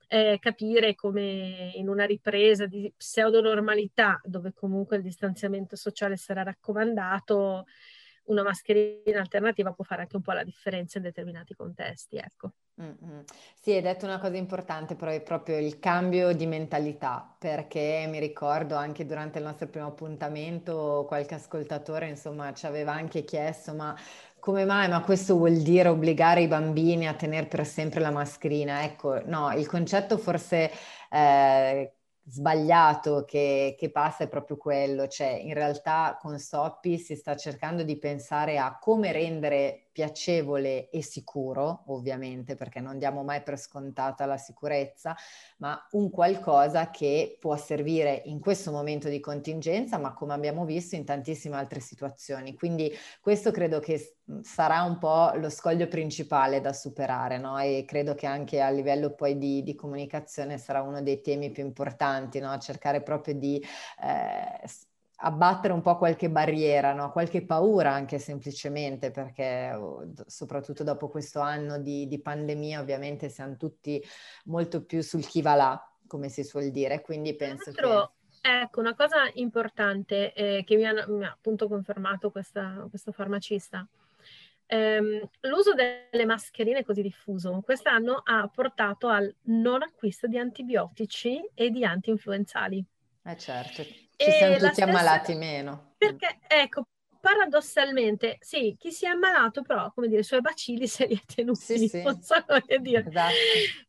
eh, 0.07 0.37
capire 0.39 0.95
come 0.95 1.71
in 1.75 1.87
una 1.89 2.05
ripresa 2.05 2.65
di 2.65 2.91
pseudo-normalità, 2.95 4.19
dove 4.23 4.53
comunque 4.53 4.97
il 4.97 5.03
distanziamento 5.03 5.75
sociale 5.75 6.17
sarà 6.17 6.43
raccomandato, 6.43 7.65
una 8.25 8.43
mascherina 8.43 9.19
alternativa 9.19 9.71
può 9.71 9.83
fare 9.83 10.01
anche 10.01 10.17
un 10.17 10.21
po' 10.21 10.33
la 10.33 10.43
differenza 10.43 10.97
in 10.97 11.05
determinati 11.05 11.53
contesti, 11.53 12.17
ecco. 12.17 12.53
Sì, 13.59 13.71
hai 13.71 13.81
detto 13.81 14.05
una 14.05 14.19
cosa 14.19 14.37
importante, 14.37 14.93
però 14.93 15.09
è 15.09 15.19
proprio 15.21 15.57
il 15.57 15.79
cambio 15.79 16.31
di 16.33 16.45
mentalità, 16.45 17.35
perché 17.37 18.05
mi 18.07 18.19
ricordo 18.19 18.75
anche 18.75 19.03
durante 19.05 19.39
il 19.39 19.45
nostro 19.45 19.67
primo 19.67 19.87
appuntamento 19.87 21.05
qualche 21.07 21.33
ascoltatore, 21.35 22.07
insomma, 22.07 22.53
ci 22.53 22.67
aveva 22.67 22.93
anche 22.93 23.23
chiesto, 23.23 23.73
ma 23.73 23.95
come 24.39 24.63
mai? 24.63 24.87
Ma 24.89 25.01
questo 25.01 25.35
vuol 25.35 25.57
dire 25.57 25.89
obbligare 25.89 26.41
i 26.41 26.47
bambini 26.47 27.07
a 27.07 27.15
tenere 27.15 27.47
per 27.47 27.65
sempre 27.65 27.99
la 27.99 28.11
mascherina? 28.11 28.83
Ecco, 28.83 29.21
no, 29.25 29.51
il 29.53 29.65
concetto 29.67 30.17
forse 30.19 30.71
eh, 31.09 31.93
sbagliato 32.25 33.25
che, 33.25 33.75
che, 33.77 33.89
passa 33.89 34.25
è 34.25 34.27
proprio 34.29 34.57
quello, 34.57 35.07
cioè 35.07 35.29
in 35.29 35.53
realtà 35.53 36.17
con 36.21 36.37
Soppi 36.37 36.97
si 36.99 37.15
sta 37.15 37.35
cercando 37.35 37.83
di 37.83 37.97
pensare 37.97 38.57
a 38.59 38.77
come 38.77 39.11
rendere 39.11 39.86
piacevole 39.97 40.91
e 40.91 41.01
sicuro, 41.01 41.85
ovviamente, 41.87 42.55
perché 42.55 42.79
non 42.79 42.99
diamo 42.99 43.23
mai 43.23 43.41
per 43.41 43.57
scontata 43.57 44.27
la 44.27 44.37
sicurezza, 44.37 45.15
ma 45.57 45.75
un 45.93 46.11
qualcosa 46.11 46.91
che 46.91 47.35
può 47.39 47.57
servire 47.57 48.21
in 48.25 48.39
questo 48.39 48.69
momento 48.69 49.09
di 49.09 49.19
contingenza, 49.19 49.97
ma 49.97 50.13
come 50.13 50.33
abbiamo 50.33 50.65
visto 50.65 50.93
in 50.93 51.03
tantissime 51.03 51.55
altre 51.55 51.79
situazioni. 51.79 52.53
Quindi 52.53 52.93
questo 53.19 53.49
credo 53.49 53.79
che 53.79 54.17
sarà 54.41 54.83
un 54.83 54.99
po' 54.99 55.31
lo 55.33 55.49
scoglio 55.49 55.87
principale 55.87 56.61
da 56.61 56.73
superare, 56.73 57.39
no? 57.39 57.57
E 57.57 57.83
credo 57.87 58.13
che 58.13 58.27
anche 58.27 58.61
a 58.61 58.69
livello 58.69 59.15
poi 59.15 59.39
di, 59.39 59.63
di 59.63 59.73
comunicazione 59.73 60.59
sarà 60.59 60.83
uno 60.83 61.01
dei 61.01 61.21
temi 61.21 61.49
più 61.49 61.65
importanti, 61.65 62.39
no? 62.39 62.55
Cercare 62.59 63.01
proprio 63.01 63.33
di 63.33 63.59
eh, 64.03 64.67
abbattere 65.19 65.73
un 65.73 65.81
po' 65.81 65.97
qualche 65.97 66.29
barriera, 66.29 66.93
no? 66.93 67.11
qualche 67.11 67.43
paura 67.43 67.91
anche 67.91 68.19
semplicemente, 68.19 69.11
perché 69.11 69.73
oh, 69.73 70.11
soprattutto 70.27 70.83
dopo 70.83 71.09
questo 71.09 71.39
anno 71.39 71.79
di, 71.79 72.07
di, 72.07 72.19
pandemia 72.19 72.79
ovviamente 72.79 73.29
siamo 73.29 73.55
tutti 73.55 74.03
molto 74.45 74.83
più 74.83 75.01
sul 75.01 75.25
chi 75.25 75.41
va 75.41 75.55
là, 75.55 75.91
come 76.05 76.29
si 76.29 76.43
suol 76.43 76.71
dire, 76.71 77.01
quindi 77.01 77.35
penso 77.35 77.71
che... 77.71 78.15
Ecco, 78.39 78.79
una 78.79 78.95
cosa 78.95 79.29
importante 79.33 80.31
eh, 80.31 80.63
che 80.63 80.77
mi 80.77 80.85
ha, 80.85 81.05
mi 81.07 81.25
ha, 81.25 81.31
appunto 81.31 81.67
confermato 81.67 82.31
questa, 82.31 82.85
questo 82.89 83.11
farmacista, 83.11 83.85
ehm, 84.67 85.27
l'uso 85.41 85.73
delle 85.73 86.25
mascherine 86.25 86.85
così 86.85 87.01
diffuso 87.01 87.61
quest'anno 87.65 88.21
ha 88.23 88.47
portato 88.47 89.09
al 89.09 89.33
non 89.45 89.81
acquisto 89.81 90.27
di 90.27 90.37
antibiotici 90.37 91.41
e 91.53 91.71
di 91.71 91.83
anti-influenzali. 91.83 92.85
Eh 93.23 93.37
certo, 93.37 93.83
ci 94.25 94.31
siamo 94.31 94.55
tutti 94.55 94.73
stessa... 94.73 94.83
ammalati 94.83 95.35
meno. 95.35 95.93
Perché, 95.97 96.39
ecco, 96.47 96.87
paradossalmente, 97.19 98.37
sì, 98.39 98.75
chi 98.77 98.91
si 98.91 99.05
è 99.05 99.09
ammalato 99.09 99.61
però, 99.61 99.91
come 99.93 100.07
dire, 100.07 100.21
i 100.21 100.23
suoi 100.23 100.41
bacilli 100.41 100.87
se 100.87 101.05
li 101.05 101.21
tenuti, 101.25 101.77
sì, 101.77 101.87
sì. 101.87 102.01
non 102.01 102.21
so 102.21 102.35
come 102.45 102.79
dire. 102.81 103.05
Esatto. 103.07 103.33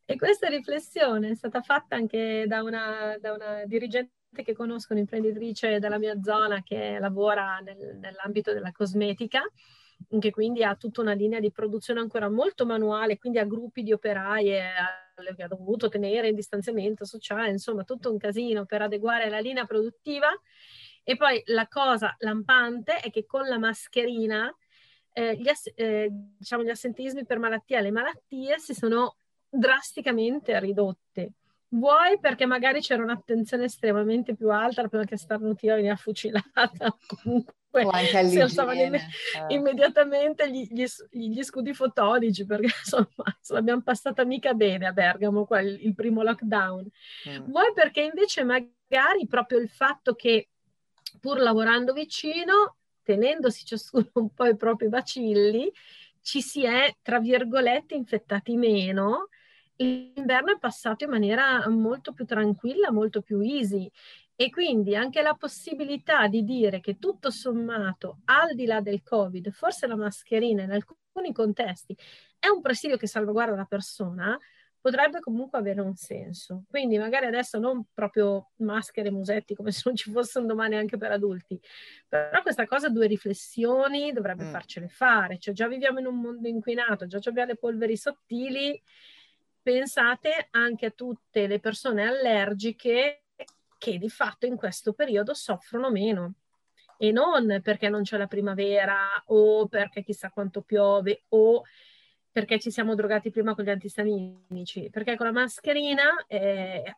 E 0.05 0.15
questa 0.15 0.47
riflessione 0.47 1.29
è 1.29 1.35
stata 1.35 1.61
fatta 1.61 1.95
anche 1.95 2.45
da 2.47 2.61
una, 2.61 3.17
da 3.19 3.33
una 3.33 3.63
dirigente 3.65 4.11
che 4.43 4.53
conosco, 4.53 4.93
un'imprenditrice 4.93 5.79
della 5.79 5.97
mia 5.97 6.19
zona 6.21 6.61
che 6.61 6.97
lavora 6.99 7.59
nel, 7.59 7.97
nell'ambito 7.99 8.53
della 8.53 8.71
cosmetica, 8.71 9.41
che 10.19 10.31
quindi 10.31 10.63
ha 10.63 10.75
tutta 10.75 11.01
una 11.01 11.13
linea 11.13 11.39
di 11.39 11.51
produzione 11.51 11.99
ancora 11.99 12.29
molto 12.29 12.65
manuale, 12.65 13.17
quindi 13.17 13.39
ha 13.39 13.45
gruppi 13.45 13.83
di 13.83 13.91
operai 13.91 14.51
e 14.51 14.61
che 15.35 15.43
ha 15.43 15.47
dovuto 15.47 15.89
tenere 15.89 16.29
in 16.29 16.35
distanziamento 16.35 17.05
sociale, 17.05 17.49
insomma 17.49 17.83
tutto 17.83 18.11
un 18.11 18.17
casino 18.17 18.65
per 18.65 18.81
adeguare 18.81 19.29
la 19.29 19.39
linea 19.39 19.65
produttiva. 19.65 20.29
E 21.03 21.15
poi 21.15 21.41
la 21.45 21.67
cosa 21.67 22.15
lampante 22.19 22.97
è 22.97 23.09
che 23.09 23.25
con 23.25 23.47
la 23.47 23.57
mascherina 23.57 24.53
eh, 25.11 25.35
gli, 25.35 25.47
ass- 25.47 25.71
eh, 25.75 26.07
diciamo, 26.11 26.63
gli 26.63 26.69
assentismi 26.69 27.25
per 27.25 27.39
malattia, 27.39 27.81
le 27.81 27.91
malattie 27.91 28.59
si 28.59 28.73
sono 28.73 29.17
drasticamente 29.49 30.59
ridotte. 30.59 31.31
Vuoi 31.71 32.19
perché 32.19 32.45
magari 32.45 32.81
c'era 32.81 33.03
un'attenzione 33.03 33.65
estremamente 33.65 34.33
più 34.35 34.49
alta 34.49 34.87
prima 34.87 35.03
che 35.03 35.17
starnutiva 35.17 35.75
veniva 35.75 35.95
fucilata, 35.95 36.95
comunque 37.05 37.53
o 37.71 37.89
anche 37.89 38.17
all'igiene. 38.17 38.83
Imme- 38.83 38.97
eh. 38.97 39.53
immediatamente 39.53 40.49
gli, 40.49 40.67
gli, 40.71 40.85
gli, 41.11 41.43
scudi 41.43 41.73
fotonici 41.73 42.45
perché 42.45 42.69
insomma 42.83 43.37
l'abbiamo 43.49 43.81
passata 43.81 44.25
mica 44.25 44.53
bene 44.53 44.87
a 44.87 44.91
Bergamo 44.91 45.45
qua, 45.45 45.59
il, 45.59 45.77
il 45.85 45.93
primo 45.93 46.23
lockdown. 46.23 46.87
Mm. 47.29 47.45
Vuoi 47.51 47.71
perché 47.73 48.01
invece 48.01 48.43
magari 48.43 49.27
proprio 49.27 49.59
il 49.59 49.69
fatto 49.69 50.15
che 50.15 50.49
pur 51.19 51.39
lavorando 51.39 51.93
vicino, 51.93 52.77
tenendosi 53.03 53.65
ciascuno 53.65 54.09
un 54.13 54.33
po' 54.33 54.45
i 54.45 54.55
propri 54.55 54.89
bacilli, 54.89 55.71
ci 56.21 56.41
si 56.41 56.63
è, 56.63 56.95
tra 57.01 57.19
virgolette, 57.19 57.95
infettati 57.95 58.55
meno, 58.55 59.29
l'inverno 59.83 60.53
è 60.53 60.59
passato 60.59 61.03
in 61.03 61.09
maniera 61.09 61.67
molto 61.69 62.13
più 62.13 62.25
tranquilla, 62.25 62.91
molto 62.91 63.21
più 63.21 63.39
easy. 63.41 63.89
E 64.35 64.49
quindi 64.49 64.95
anche 64.95 65.21
la 65.21 65.33
possibilità 65.33 66.27
di 66.27 66.43
dire 66.43 66.79
che 66.79 66.97
tutto 66.97 67.29
sommato, 67.29 68.19
al 68.25 68.55
di 68.55 68.65
là 68.65 68.79
del 68.79 69.03
Covid, 69.03 69.51
forse 69.51 69.85
la 69.85 69.97
mascherina 69.97 70.63
in 70.63 70.71
alcuni 70.71 71.33
contesti 71.33 71.95
è 72.37 72.47
un 72.47 72.61
presidio 72.61 72.95
che 72.95 73.05
salvaguarda 73.05 73.55
la 73.55 73.65
persona, 73.65 74.39
potrebbe 74.81 75.19
comunque 75.19 75.59
avere 75.59 75.81
un 75.81 75.95
senso. 75.95 76.63
Quindi 76.69 76.97
magari 76.97 77.25
adesso 77.25 77.59
non 77.59 77.85
proprio 77.93 78.51
maschere, 78.57 79.11
musetti 79.11 79.55
come 79.55 79.71
se 79.73 79.81
non 79.85 79.95
ci 79.95 80.11
fosse 80.11 80.39
un 80.39 80.47
domani 80.47 80.75
anche 80.75 80.97
per 80.97 81.11
adulti, 81.11 81.59
però 82.07 82.41
questa 82.41 82.65
cosa 82.65 82.89
due 82.89 83.07
riflessioni 83.07 84.11
dovrebbe 84.11 84.45
mm. 84.45 84.51
farcele 84.51 84.87
fare. 84.87 85.37
Cioè 85.37 85.53
già 85.53 85.67
viviamo 85.67 85.99
in 85.99 86.05
un 86.05 86.19
mondo 86.19 86.47
inquinato, 86.47 87.07
già 87.07 87.19
abbiamo 87.25 87.49
le 87.49 87.57
polveri 87.57 87.97
sottili, 87.97 88.81
pensate 89.71 90.47
anche 90.49 90.87
a 90.87 90.91
tutte 90.91 91.45
le 91.45 91.59
persone 91.59 92.07
allergiche 92.07 93.25
che 93.77 93.97
di 93.99 94.09
fatto 94.09 94.47
in 94.47 94.55
questo 94.55 94.93
periodo 94.93 95.35
soffrono 95.35 95.91
meno. 95.91 96.33
E 96.97 97.11
non 97.11 97.61
perché 97.63 97.87
non 97.87 98.01
c'è 98.01 98.17
la 98.17 98.25
primavera 98.25 98.97
o 99.27 99.67
perché 99.67 100.03
chissà 100.03 100.31
quanto 100.31 100.61
piove 100.61 101.23
o 101.29 101.63
perché 102.31 102.59
ci 102.59 102.71
siamo 102.71 102.95
drogati 102.95 103.29
prima 103.29 103.53
con 103.53 103.63
gli 103.63 103.69
antistaminici, 103.69 104.89
perché 104.89 105.15
con 105.15 105.27
la 105.27 105.31
mascherina 105.31 106.25
eh, 106.27 106.95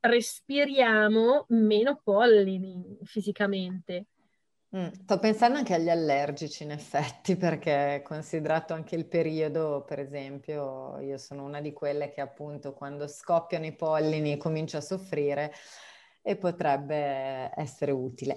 respiriamo 0.00 1.46
meno 1.48 2.00
pollini 2.02 2.96
fisicamente. 3.02 4.06
Mm, 4.76 4.88
sto 5.04 5.20
pensando 5.20 5.58
anche 5.58 5.72
agli 5.74 5.88
allergici 5.88 6.64
in 6.64 6.72
effetti, 6.72 7.36
perché 7.38 8.02
considerato 8.04 8.74
anche 8.74 8.96
il 8.96 9.06
periodo, 9.06 9.84
per 9.86 10.00
esempio, 10.00 10.98
io 10.98 11.16
sono 11.16 11.44
una 11.44 11.60
di 11.60 11.72
quelle 11.72 12.10
che 12.10 12.20
appunto 12.20 12.72
quando 12.72 13.06
scoppiano 13.06 13.66
i 13.66 13.72
pollini 13.72 14.36
comincia 14.36 14.78
a 14.78 14.80
soffrire 14.80 15.52
e 16.22 16.36
potrebbe 16.36 17.52
essere 17.54 17.92
utile. 17.92 18.36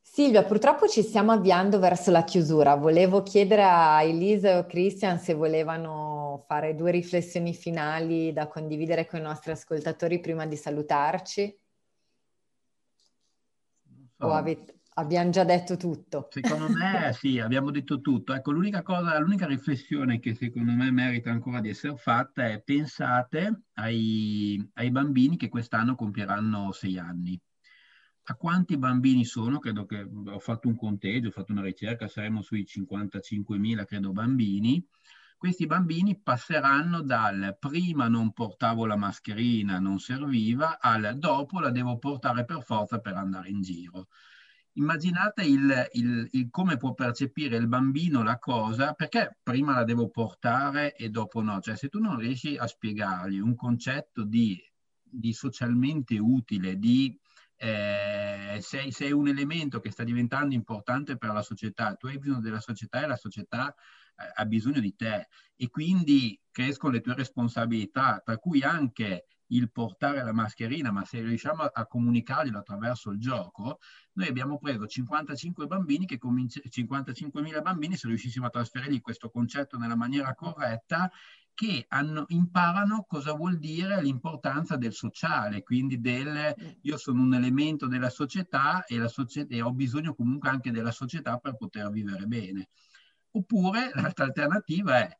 Silvia, 0.00 0.44
purtroppo 0.44 0.88
ci 0.88 1.02
stiamo 1.02 1.32
avviando 1.32 1.78
verso 1.78 2.10
la 2.10 2.24
chiusura. 2.24 2.74
Volevo 2.74 3.22
chiedere 3.22 3.62
a 3.62 4.02
Elisa 4.02 4.48
e 4.48 4.52
a 4.52 4.64
Christian 4.64 5.18
se 5.18 5.34
volevano 5.34 6.44
fare 6.46 6.74
due 6.74 6.90
riflessioni 6.90 7.54
finali 7.54 8.32
da 8.32 8.48
condividere 8.48 9.06
con 9.06 9.20
i 9.20 9.22
nostri 9.22 9.52
ascoltatori 9.52 10.20
prima 10.20 10.46
di 10.46 10.56
salutarci. 10.56 11.58
So. 14.16 14.26
O 14.26 14.32
avete, 14.32 14.82
abbiamo 14.94 15.30
già 15.30 15.44
detto 15.44 15.76
tutto? 15.76 16.28
Secondo 16.30 16.68
me 16.68 17.12
sì, 17.14 17.38
abbiamo 17.38 17.70
detto 17.70 18.00
tutto. 18.00 18.34
Ecco, 18.34 18.50
l'unica 18.50 18.82
cosa, 18.82 19.18
l'unica 19.18 19.46
riflessione 19.46 20.18
che 20.18 20.34
secondo 20.34 20.72
me 20.72 20.90
merita 20.90 21.30
ancora 21.30 21.60
di 21.60 21.68
essere 21.68 21.96
fatta 21.96 22.46
è 22.46 22.60
pensate 22.62 23.62
ai, 23.74 24.68
ai 24.74 24.90
bambini 24.90 25.36
che 25.36 25.48
quest'anno 25.48 25.94
compieranno 25.94 26.72
sei 26.72 26.98
anni 26.98 27.40
a 28.26 28.34
quanti 28.36 28.78
bambini 28.78 29.24
sono? 29.24 29.58
Credo 29.58 29.84
che 29.84 30.06
ho 30.26 30.38
fatto 30.38 30.68
un 30.68 30.76
conteggio, 30.76 31.28
ho 31.28 31.30
fatto 31.30 31.52
una 31.52 31.62
ricerca, 31.62 32.08
saremo 32.08 32.40
sui 32.40 32.64
55.000, 32.64 33.84
credo, 33.84 34.12
bambini. 34.12 34.82
Questi 35.36 35.66
bambini 35.66 36.18
passeranno 36.22 37.02
dal 37.02 37.56
prima 37.58 38.08
non 38.08 38.32
portavo 38.32 38.86
la 38.86 38.96
mascherina, 38.96 39.78
non 39.78 39.98
serviva, 39.98 40.78
al 40.80 41.18
dopo 41.18 41.60
la 41.60 41.70
devo 41.70 41.98
portare 41.98 42.46
per 42.46 42.62
forza 42.62 42.98
per 42.98 43.14
andare 43.14 43.50
in 43.50 43.60
giro. 43.60 44.08
Immaginate 44.76 45.42
il, 45.42 45.88
il, 45.92 46.28
il 46.32 46.50
come 46.50 46.76
può 46.76 46.94
percepire 46.94 47.56
il 47.56 47.68
bambino 47.68 48.22
la 48.22 48.38
cosa, 48.38 48.92
perché 48.92 49.38
prima 49.42 49.72
la 49.72 49.84
devo 49.84 50.08
portare 50.08 50.96
e 50.96 51.10
dopo 51.10 51.42
no. 51.42 51.60
Cioè 51.60 51.76
se 51.76 51.88
tu 51.88 52.00
non 52.00 52.18
riesci 52.18 52.56
a 52.56 52.66
spiegargli 52.66 53.38
un 53.38 53.54
concetto 53.54 54.24
di, 54.24 54.60
di 55.02 55.32
socialmente 55.32 56.18
utile, 56.18 56.78
di 56.78 57.16
eh, 57.56 58.58
sei, 58.60 58.90
sei, 58.90 59.12
un 59.12 59.28
elemento 59.28 59.78
che 59.78 59.90
sta 59.90 60.02
diventando 60.02 60.54
importante 60.54 61.16
per 61.16 61.32
la 61.32 61.42
società, 61.42 61.94
tu 61.94 62.06
hai 62.06 62.18
bisogno 62.18 62.40
della 62.40 62.60
società 62.60 63.02
e 63.02 63.06
la 63.06 63.16
società 63.16 63.72
eh, 63.72 64.32
ha 64.34 64.44
bisogno 64.44 64.80
di 64.80 64.94
te 64.96 65.28
e 65.54 65.70
quindi 65.70 66.38
crescono 66.50 66.94
le 66.94 67.00
tue 67.00 67.14
responsabilità, 67.14 68.20
tra 68.24 68.38
cui 68.38 68.62
anche 68.62 69.26
il 69.56 69.70
portare 69.70 70.22
la 70.22 70.32
mascherina, 70.32 70.90
ma 70.90 71.04
se 71.04 71.20
riusciamo 71.20 71.62
a, 71.62 71.70
a 71.72 71.86
comunicarglielo 71.86 72.58
attraverso 72.58 73.10
il 73.10 73.18
gioco, 73.18 73.78
noi 74.14 74.28
abbiamo 74.28 74.58
preso 74.58 74.86
55 74.86 75.66
bambini 75.66 76.06
che 76.06 76.18
cominci- 76.18 76.62
55.000 76.68 77.62
bambini, 77.62 77.96
se 77.96 78.08
riuscissimo 78.08 78.46
a 78.46 78.50
trasferirgli 78.50 79.00
questo 79.00 79.30
concetto 79.30 79.78
nella 79.78 79.96
maniera 79.96 80.34
corretta, 80.34 81.10
che 81.54 81.84
hanno, 81.88 82.24
imparano 82.28 83.04
cosa 83.06 83.32
vuol 83.32 83.58
dire 83.58 84.02
l'importanza 84.02 84.76
del 84.76 84.92
sociale, 84.92 85.62
quindi 85.62 86.00
del 86.00 86.78
io 86.82 86.96
sono 86.96 87.22
un 87.22 87.34
elemento 87.34 87.86
della 87.86 88.10
società 88.10 88.84
e, 88.84 88.98
la 88.98 89.08
socie- 89.08 89.46
e 89.48 89.62
ho 89.62 89.72
bisogno 89.72 90.14
comunque 90.14 90.48
anche 90.48 90.72
della 90.72 90.90
società 90.90 91.38
per 91.38 91.56
poter 91.56 91.90
vivere 91.90 92.26
bene. 92.26 92.70
Oppure 93.30 93.90
l'altra 93.94 94.24
alternativa 94.24 94.98
è 94.98 95.16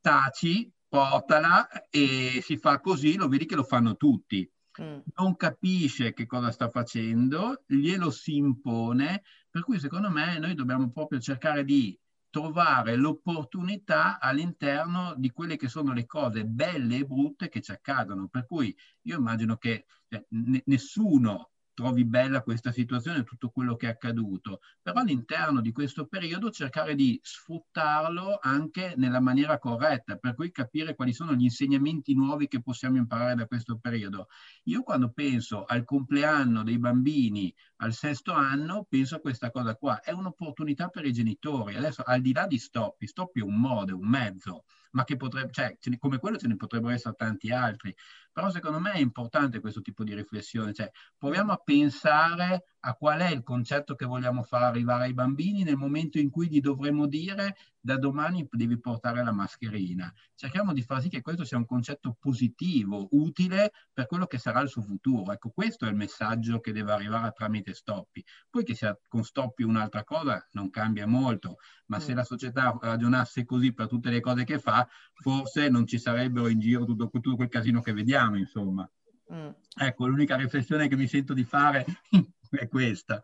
taci, 0.00 0.70
portala 0.90 1.88
e 1.88 2.40
si 2.42 2.56
fa 2.56 2.80
così, 2.80 3.14
lo 3.14 3.28
vedi 3.28 3.46
che 3.46 3.54
lo 3.54 3.62
fanno 3.62 3.96
tutti. 3.96 4.50
Mm. 4.82 4.98
Non 5.14 5.36
capisce 5.36 6.12
che 6.12 6.26
cosa 6.26 6.50
sta 6.50 6.68
facendo, 6.68 7.62
glielo 7.66 8.10
si 8.10 8.36
impone, 8.36 9.22
per 9.48 9.62
cui 9.62 9.78
secondo 9.78 10.10
me 10.10 10.38
noi 10.38 10.54
dobbiamo 10.54 10.90
proprio 10.90 11.20
cercare 11.20 11.64
di 11.64 11.98
trovare 12.28 12.96
l'opportunità 12.96 14.18
all'interno 14.18 15.14
di 15.16 15.30
quelle 15.30 15.56
che 15.56 15.68
sono 15.68 15.92
le 15.92 16.06
cose 16.06 16.44
belle 16.44 16.98
e 16.98 17.04
brutte 17.04 17.48
che 17.48 17.60
ci 17.60 17.70
accadono. 17.70 18.28
Per 18.28 18.46
cui 18.46 18.74
io 19.02 19.16
immagino 19.16 19.56
che 19.56 19.86
eh, 20.08 20.26
n- 20.30 20.62
nessuno 20.64 21.50
trovi 21.74 22.04
bella 22.04 22.42
questa 22.42 22.72
situazione, 22.72 23.24
tutto 23.24 23.50
quello 23.50 23.76
che 23.76 23.86
è 23.86 23.90
accaduto, 23.90 24.60
però 24.82 25.00
all'interno 25.00 25.60
di 25.60 25.72
questo 25.72 26.06
periodo 26.06 26.50
cercare 26.50 26.94
di 26.94 27.18
sfruttarlo 27.22 28.38
anche 28.40 28.94
nella 28.96 29.20
maniera 29.20 29.58
corretta, 29.58 30.16
per 30.16 30.34
cui 30.34 30.50
capire 30.50 30.94
quali 30.94 31.12
sono 31.12 31.34
gli 31.34 31.44
insegnamenti 31.44 32.14
nuovi 32.14 32.48
che 32.48 32.60
possiamo 32.60 32.96
imparare 32.96 33.34
da 33.34 33.46
questo 33.46 33.78
periodo. 33.78 34.28
Io 34.64 34.82
quando 34.82 35.10
penso 35.10 35.64
al 35.64 35.84
compleanno 35.84 36.62
dei 36.62 36.78
bambini 36.78 37.54
al 37.76 37.92
sesto 37.94 38.32
anno, 38.32 38.86
penso 38.88 39.16
a 39.16 39.20
questa 39.20 39.50
cosa 39.50 39.74
qua, 39.74 40.00
è 40.00 40.12
un'opportunità 40.12 40.88
per 40.88 41.06
i 41.06 41.12
genitori. 41.12 41.76
Adesso 41.76 42.02
al 42.04 42.20
di 42.20 42.32
là 42.32 42.46
di 42.46 42.58
Stoppi, 42.58 43.06
Stoppi 43.06 43.40
è 43.40 43.42
un 43.42 43.58
modo, 43.58 43.96
un 43.96 44.08
mezzo, 44.08 44.64
ma 44.92 45.04
che 45.04 45.16
potrebbe, 45.16 45.52
cioè, 45.52 45.78
come 45.98 46.18
quello 46.18 46.36
ce 46.36 46.46
ne 46.48 46.56
potrebbero 46.56 46.92
essere 46.92 47.14
tanti 47.16 47.50
altri. 47.50 47.94
Però 48.32 48.50
secondo 48.50 48.78
me 48.78 48.92
è 48.92 48.98
importante 48.98 49.60
questo 49.60 49.80
tipo 49.80 50.04
di 50.04 50.14
riflessione, 50.14 50.72
cioè 50.72 50.90
proviamo 51.16 51.52
a 51.52 51.60
pensare 51.62 52.64
a 52.80 52.94
qual 52.94 53.20
è 53.20 53.30
il 53.30 53.42
concetto 53.42 53.94
che 53.94 54.06
vogliamo 54.06 54.42
far 54.42 54.62
arrivare 54.62 55.04
ai 55.04 55.14
bambini 55.14 55.62
nel 55.62 55.76
momento 55.76 56.18
in 56.18 56.30
cui 56.30 56.48
gli 56.48 56.60
dovremo 56.60 57.06
dire 57.06 57.56
da 57.80 57.96
domani 57.96 58.46
devi 58.50 58.78
portare 58.78 59.22
la 59.24 59.32
mascherina. 59.32 60.12
Cerchiamo 60.34 60.72
di 60.72 60.82
far 60.82 61.00
sì 61.00 61.08
che 61.08 61.22
questo 61.22 61.44
sia 61.44 61.56
un 61.56 61.66
concetto 61.66 62.16
positivo, 62.18 63.08
utile 63.12 63.72
per 63.92 64.06
quello 64.06 64.26
che 64.26 64.38
sarà 64.38 64.60
il 64.60 64.68
suo 64.68 64.82
futuro. 64.82 65.32
Ecco, 65.32 65.50
questo 65.50 65.86
è 65.86 65.88
il 65.88 65.96
messaggio 65.96 66.60
che 66.60 66.72
deve 66.72 66.92
arrivare 66.92 67.32
tramite 67.32 67.72
Stoppi. 67.72 68.24
Poi 68.48 68.64
che 68.64 68.74
sia 68.74 68.98
con 69.08 69.24
Stoppi 69.24 69.62
un'altra 69.62 70.04
cosa 70.04 70.46
non 70.52 70.68
cambia 70.70 71.06
molto, 71.06 71.56
ma 71.86 71.96
mm. 71.96 72.00
se 72.00 72.14
la 72.14 72.24
società 72.24 72.76
ragionasse 72.80 73.44
così 73.44 73.72
per 73.72 73.88
tutte 73.88 74.10
le 74.10 74.20
cose 74.20 74.44
che 74.44 74.58
fa, 74.58 74.86
forse 75.14 75.68
non 75.68 75.86
ci 75.86 75.98
sarebbero 75.98 76.48
in 76.48 76.60
giro 76.60 76.84
tutto, 76.84 77.08
tutto 77.08 77.36
quel 77.36 77.48
casino 77.48 77.80
che 77.80 77.92
vediamo, 77.92 78.19
insomma. 78.36 78.88
Mm. 79.32 79.50
Ecco, 79.80 80.06
l'unica 80.06 80.36
riflessione 80.36 80.88
che 80.88 80.96
mi 80.96 81.06
sento 81.06 81.34
di 81.34 81.44
fare 81.44 81.84
è 82.50 82.68
questa. 82.68 83.20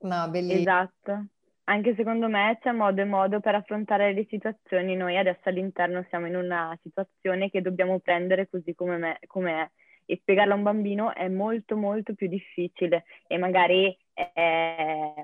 No, 0.00 0.28
bellissimo. 0.28 0.60
Esatto. 0.60 1.26
Anche 1.64 1.94
secondo 1.94 2.28
me 2.28 2.58
c'è 2.60 2.72
modo 2.72 3.00
e 3.00 3.04
modo 3.04 3.40
per 3.40 3.54
affrontare 3.54 4.12
le 4.12 4.26
situazioni. 4.28 4.96
Noi 4.96 5.16
adesso 5.16 5.42
all'interno 5.44 6.04
siamo 6.08 6.26
in 6.26 6.36
una 6.36 6.76
situazione 6.82 7.50
che 7.50 7.60
dobbiamo 7.60 8.00
prendere 8.00 8.48
così 8.48 8.74
come, 8.74 9.18
è 9.20 9.70
e 10.06 10.18
spiegarla 10.20 10.54
a 10.54 10.56
un 10.56 10.64
bambino 10.64 11.14
è 11.14 11.28
molto 11.28 11.76
molto 11.76 12.14
più 12.14 12.26
difficile 12.26 13.04
e 13.28 13.38
magari 13.38 13.96
eh, 14.12 15.14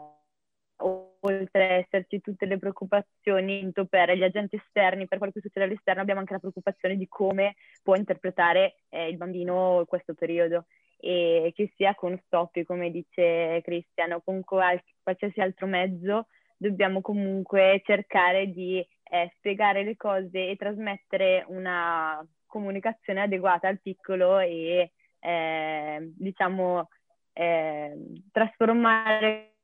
oltre 1.21 1.65
ad 1.65 1.71
esserci 1.85 2.21
tutte 2.21 2.47
le 2.47 2.59
preoccupazioni 2.59 3.71
per 3.89 4.17
gli 4.17 4.23
agenti 4.23 4.57
esterni, 4.57 5.07
per 5.07 5.19
quello 5.19 5.33
che 5.33 5.41
succede 5.41 5.67
all'esterno, 5.67 6.03
abbiamo 6.03 6.21
anche 6.21 6.33
la 6.33 6.39
preoccupazione 6.39 6.97
di 6.97 7.07
come 7.09 7.57
può 7.83 7.95
interpretare 7.95 8.77
eh, 8.89 9.09
il 9.09 9.17
bambino 9.17 9.85
questo 9.87 10.15
periodo. 10.15 10.67
E 10.99 11.53
che 11.55 11.73
sia 11.77 11.95
con 11.95 12.19
stoppi, 12.25 12.65
come 12.65 12.91
dice 12.91 13.61
Cristiano, 13.63 14.23
con 14.25 14.43
qualsiasi 14.43 15.41
altro 15.41 15.67
mezzo, 15.67 16.27
dobbiamo 16.57 17.01
comunque 17.01 17.83
cercare 17.85 18.51
di 18.51 18.79
eh, 18.79 19.33
spiegare 19.37 19.85
le 19.85 19.97
cose 19.97 20.49
e 20.49 20.57
trasmettere 20.57 21.45
una 21.49 22.27
comunicazione 22.47 23.23
adeguata 23.23 23.69
al 23.69 23.81
piccolo 23.81 24.39
e 24.39 24.93
eh, 25.21 26.13
diciamo 26.17 26.89
eh, 27.33 28.23
trasformare 28.33 29.56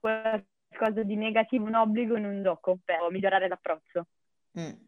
qualcosa 0.00 1.02
di 1.02 1.16
negativo, 1.16 1.64
un 1.64 1.74
obbligo 1.74 2.16
in 2.16 2.24
un 2.24 2.42
gioco 2.42 2.78
per 2.84 2.98
migliorare 3.10 3.48
l'approccio. 3.48 4.06
Mm. 4.58 4.86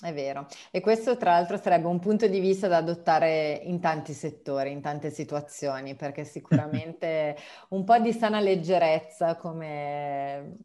È 0.00 0.12
vero, 0.12 0.46
e 0.70 0.80
questo 0.80 1.16
tra 1.16 1.32
l'altro 1.32 1.56
sarebbe 1.56 1.88
un 1.88 1.98
punto 1.98 2.28
di 2.28 2.38
vista 2.38 2.68
da 2.68 2.76
adottare 2.76 3.60
in 3.64 3.80
tanti 3.80 4.12
settori, 4.12 4.70
in 4.70 4.80
tante 4.80 5.10
situazioni, 5.10 5.96
perché 5.96 6.22
sicuramente 6.22 7.36
un 7.70 7.82
po' 7.82 7.98
di 7.98 8.12
sana 8.12 8.38
leggerezza, 8.38 9.34
come, 9.34 10.58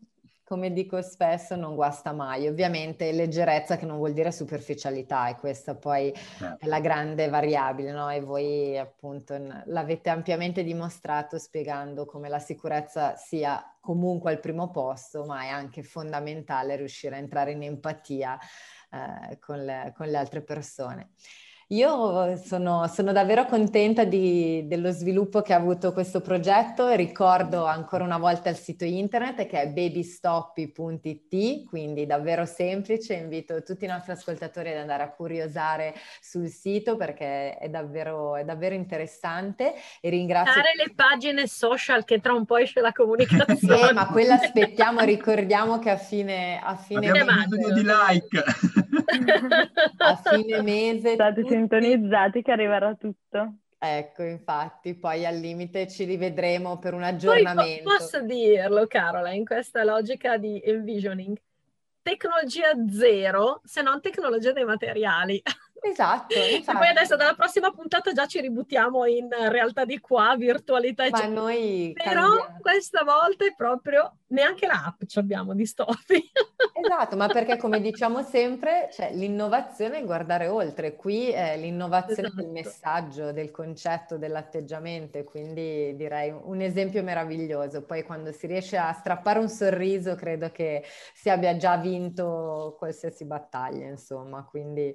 come 0.43 0.71
dico 0.71 1.01
spesso, 1.01 1.55
non 1.55 1.73
guasta 1.73 2.11
mai. 2.11 2.47
Ovviamente 2.47 3.11
leggerezza 3.11 3.75
che 3.75 3.87
non 3.87 3.97
vuol 3.97 4.13
dire 4.13 4.31
superficialità 4.31 5.27
e 5.29 5.35
questa 5.37 5.73
poi 5.73 6.13
certo. 6.13 6.63
è 6.63 6.67
la 6.67 6.79
grande 6.79 7.27
variabile, 7.27 7.91
no? 7.91 8.11
E 8.11 8.19
voi 8.19 8.77
appunto 8.77 9.35
l'avete 9.65 10.11
ampiamente 10.11 10.61
dimostrato 10.63 11.39
spiegando 11.39 12.05
come 12.05 12.29
la 12.29 12.37
sicurezza 12.37 13.15
sia 13.15 13.72
comunque 13.84 14.31
al 14.31 14.39
primo 14.39 14.71
posto, 14.71 15.25
ma 15.25 15.41
è 15.41 15.49
anche 15.49 15.84
fondamentale 15.84 16.77
riuscire 16.77 17.15
a 17.15 17.19
entrare 17.19 17.51
in 17.51 17.63
empatia 17.63 18.39
eh, 18.89 19.38
con, 19.39 19.65
le, 19.65 19.91
con 19.93 20.07
le 20.07 20.15
altre 20.15 20.41
persone. 20.41 21.09
Io 21.70 22.36
sono, 22.38 22.88
sono 22.88 23.11
davvero 23.11 23.45
contenta 23.45 24.03
di, 24.03 24.68
dello 24.68 24.91
sviluppo 24.91 25.41
che 25.41 25.53
ha 25.53 25.57
avuto 25.57 25.93
questo 25.93 26.22
progetto. 26.22 26.91
Ricordo 26.91 27.66
ancora 27.66 28.03
una 28.03 28.18
volta 28.18 28.49
il 28.49 28.57
sito 28.57 28.84
internet 28.86 29.45
che 29.45 29.61
è 29.61 29.68
babystoppy.it, 29.70 31.66
quindi 31.68 32.05
davvero 32.05 32.45
semplice. 32.45 33.14
Invito 33.14 33.64
tutti 33.64 33.86
i 33.86 33.88
nostri 33.88 34.11
ascoltatori 34.11 34.72
ad 34.72 34.78
andare 34.78 35.03
a 35.03 35.09
curiosare 35.09 35.93
sul 36.22 36.49
sito 36.49 36.95
perché 36.97 37.57
è 37.57 37.70
davvero, 37.70 38.36
è 38.36 38.43
davvero 38.43 38.76
interessante. 38.76 39.74
E 40.01 40.09
ringrazio. 40.09 40.53
Fare 40.53 40.74
le 40.76 40.93
pagine 40.93 41.47
social 41.47 42.03
che 42.03 42.20
tra 42.20 42.34
un 42.34 42.45
po' 42.45 42.57
esce 42.57 42.82
la 42.82 42.91
comunicazione. 42.91 43.89
eh, 43.89 43.93
ma 43.93 44.07
quella 44.07 44.36
aspettiamo, 44.36 44.99
ricordiamo 45.01 45.80
che 45.80 45.89
a 45.89 45.97
fine, 45.97 46.59
a 46.61 46.76
fine 46.76 47.07
Abbiamo 47.07 47.32
bisogno 47.47 47.74
di 47.74 47.84
like. 47.84 48.43
A 49.97 50.16
fine 50.16 50.62
mese. 50.62 51.14
State 51.14 51.43
sintonizzati 51.47 52.41
che 52.41 52.51
arriverà 52.51 52.95
tutto. 52.95 53.56
Ecco, 53.78 54.24
infatti, 54.24 54.95
poi 54.95 55.26
al 55.26 55.36
limite 55.36 55.89
ci 55.89 56.06
rivedremo 56.06 56.80
per 56.80 56.93
un 56.93 57.04
aggiornamento. 57.04 57.84
Poi 57.84 57.97
posso 57.97 58.22
dirlo, 58.22 58.88
Carola, 58.88 59.32
in 59.32 59.43
questa 59.43 59.84
logica 59.84 60.38
di 60.38 60.62
envisioning, 60.64 61.38
tecnologia 62.01 62.72
zero, 62.89 63.60
se 63.66 63.82
non 63.82 63.99
tecnologia 63.99 64.54
dei 64.54 64.64
materiali. 64.64 65.41
Esatto. 65.86 66.34
E 66.34 66.63
poi 66.65 66.88
adesso 66.88 67.17
dalla 67.17 67.34
prossima 67.34 67.69
puntata 67.69 68.13
già 68.13 68.25
ci 68.25 68.39
ributtiamo 68.39 69.05
in 69.05 69.27
realtà 69.49 69.84
di 69.84 69.99
qua, 69.99 70.34
virtualità, 70.38 71.05
eccetera. 71.05 71.27
Ma 71.27 71.41
noi 71.41 71.91
Però 71.93 72.21
cambiamo. 72.21 72.57
questa 72.61 73.03
volta 73.03 73.45
è 73.45 73.53
proprio 73.53 74.19
neanche 74.27 74.65
l'app 74.65 75.03
ci 75.05 75.19
abbiamo 75.19 75.53
di 75.53 75.65
Stoffi. 75.65 76.31
Esatto, 76.84 77.15
ma 77.15 77.27
perché 77.27 77.55
come 77.55 77.79
diciamo 77.79 78.23
sempre, 78.23 78.89
cioè, 78.91 79.13
l'innovazione 79.13 79.99
è 79.99 80.03
guardare 80.03 80.47
oltre. 80.47 80.95
Qui 80.95 81.29
è 81.29 81.55
l'innovazione 81.55 82.27
esatto. 82.27 82.41
del 82.41 82.51
messaggio, 82.51 83.31
del 83.31 83.51
concetto, 83.51 84.17
dell'atteggiamento, 84.17 85.17
e 85.17 85.23
quindi 85.23 85.95
direi 85.95 86.34
un 86.43 86.59
esempio 86.59 87.01
meraviglioso. 87.01 87.84
Poi 87.84 88.03
quando 88.03 88.34
si 88.34 88.47
riesce 88.47 88.75
a 88.75 88.91
strappare 88.91 89.39
un 89.39 89.47
sorriso, 89.47 90.15
credo 90.15 90.49
che 90.51 90.84
si 91.13 91.29
abbia 91.29 91.55
già 91.55 91.77
vinto 91.77 92.75
qualsiasi 92.77 93.23
battaglia, 93.23 93.86
insomma. 93.88 94.43
Quindi 94.43 94.93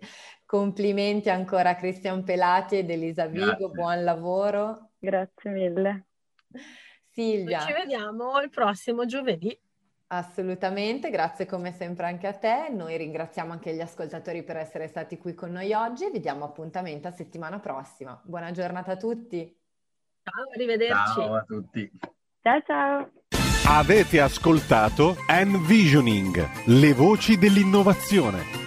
complimenti 0.48 1.28
ancora 1.28 1.70
a 1.70 1.74
Cristian 1.74 2.24
Pelati 2.24 2.78
ed 2.78 2.88
Elisa 2.88 3.26
Vigo, 3.26 3.68
buon 3.68 4.02
lavoro. 4.02 4.92
Grazie 4.98 5.50
mille. 5.50 6.06
Silvia. 7.10 7.60
Ci 7.60 7.74
vediamo 7.74 8.40
il 8.40 8.48
prossimo 8.48 9.04
giovedì. 9.04 9.54
Assolutamente, 10.06 11.10
grazie 11.10 11.44
come 11.44 11.72
sempre 11.72 12.06
anche 12.06 12.26
a 12.26 12.32
te. 12.32 12.70
Noi 12.70 12.96
ringraziamo 12.96 13.52
anche 13.52 13.74
gli 13.74 13.82
ascoltatori 13.82 14.42
per 14.42 14.56
essere 14.56 14.88
stati 14.88 15.18
qui 15.18 15.34
con 15.34 15.52
noi 15.52 15.74
oggi 15.74 16.06
e 16.06 16.10
vi 16.10 16.20
diamo 16.20 16.46
appuntamento 16.46 17.08
a 17.08 17.10
settimana 17.12 17.58
prossima. 17.58 18.18
Buona 18.24 18.50
giornata 18.50 18.92
a 18.92 18.96
tutti. 18.96 19.54
Ciao, 20.22 20.48
arrivederci. 20.54 21.20
Ciao 21.20 21.34
a 21.34 21.42
tutti. 21.42 21.90
Ciao 22.40 22.62
ciao. 22.64 23.10
Avete 23.66 24.18
ascoltato 24.18 25.14
Envisioning, 25.28 26.42
le 26.68 26.94
voci 26.94 27.36
dell'innovazione 27.36 28.57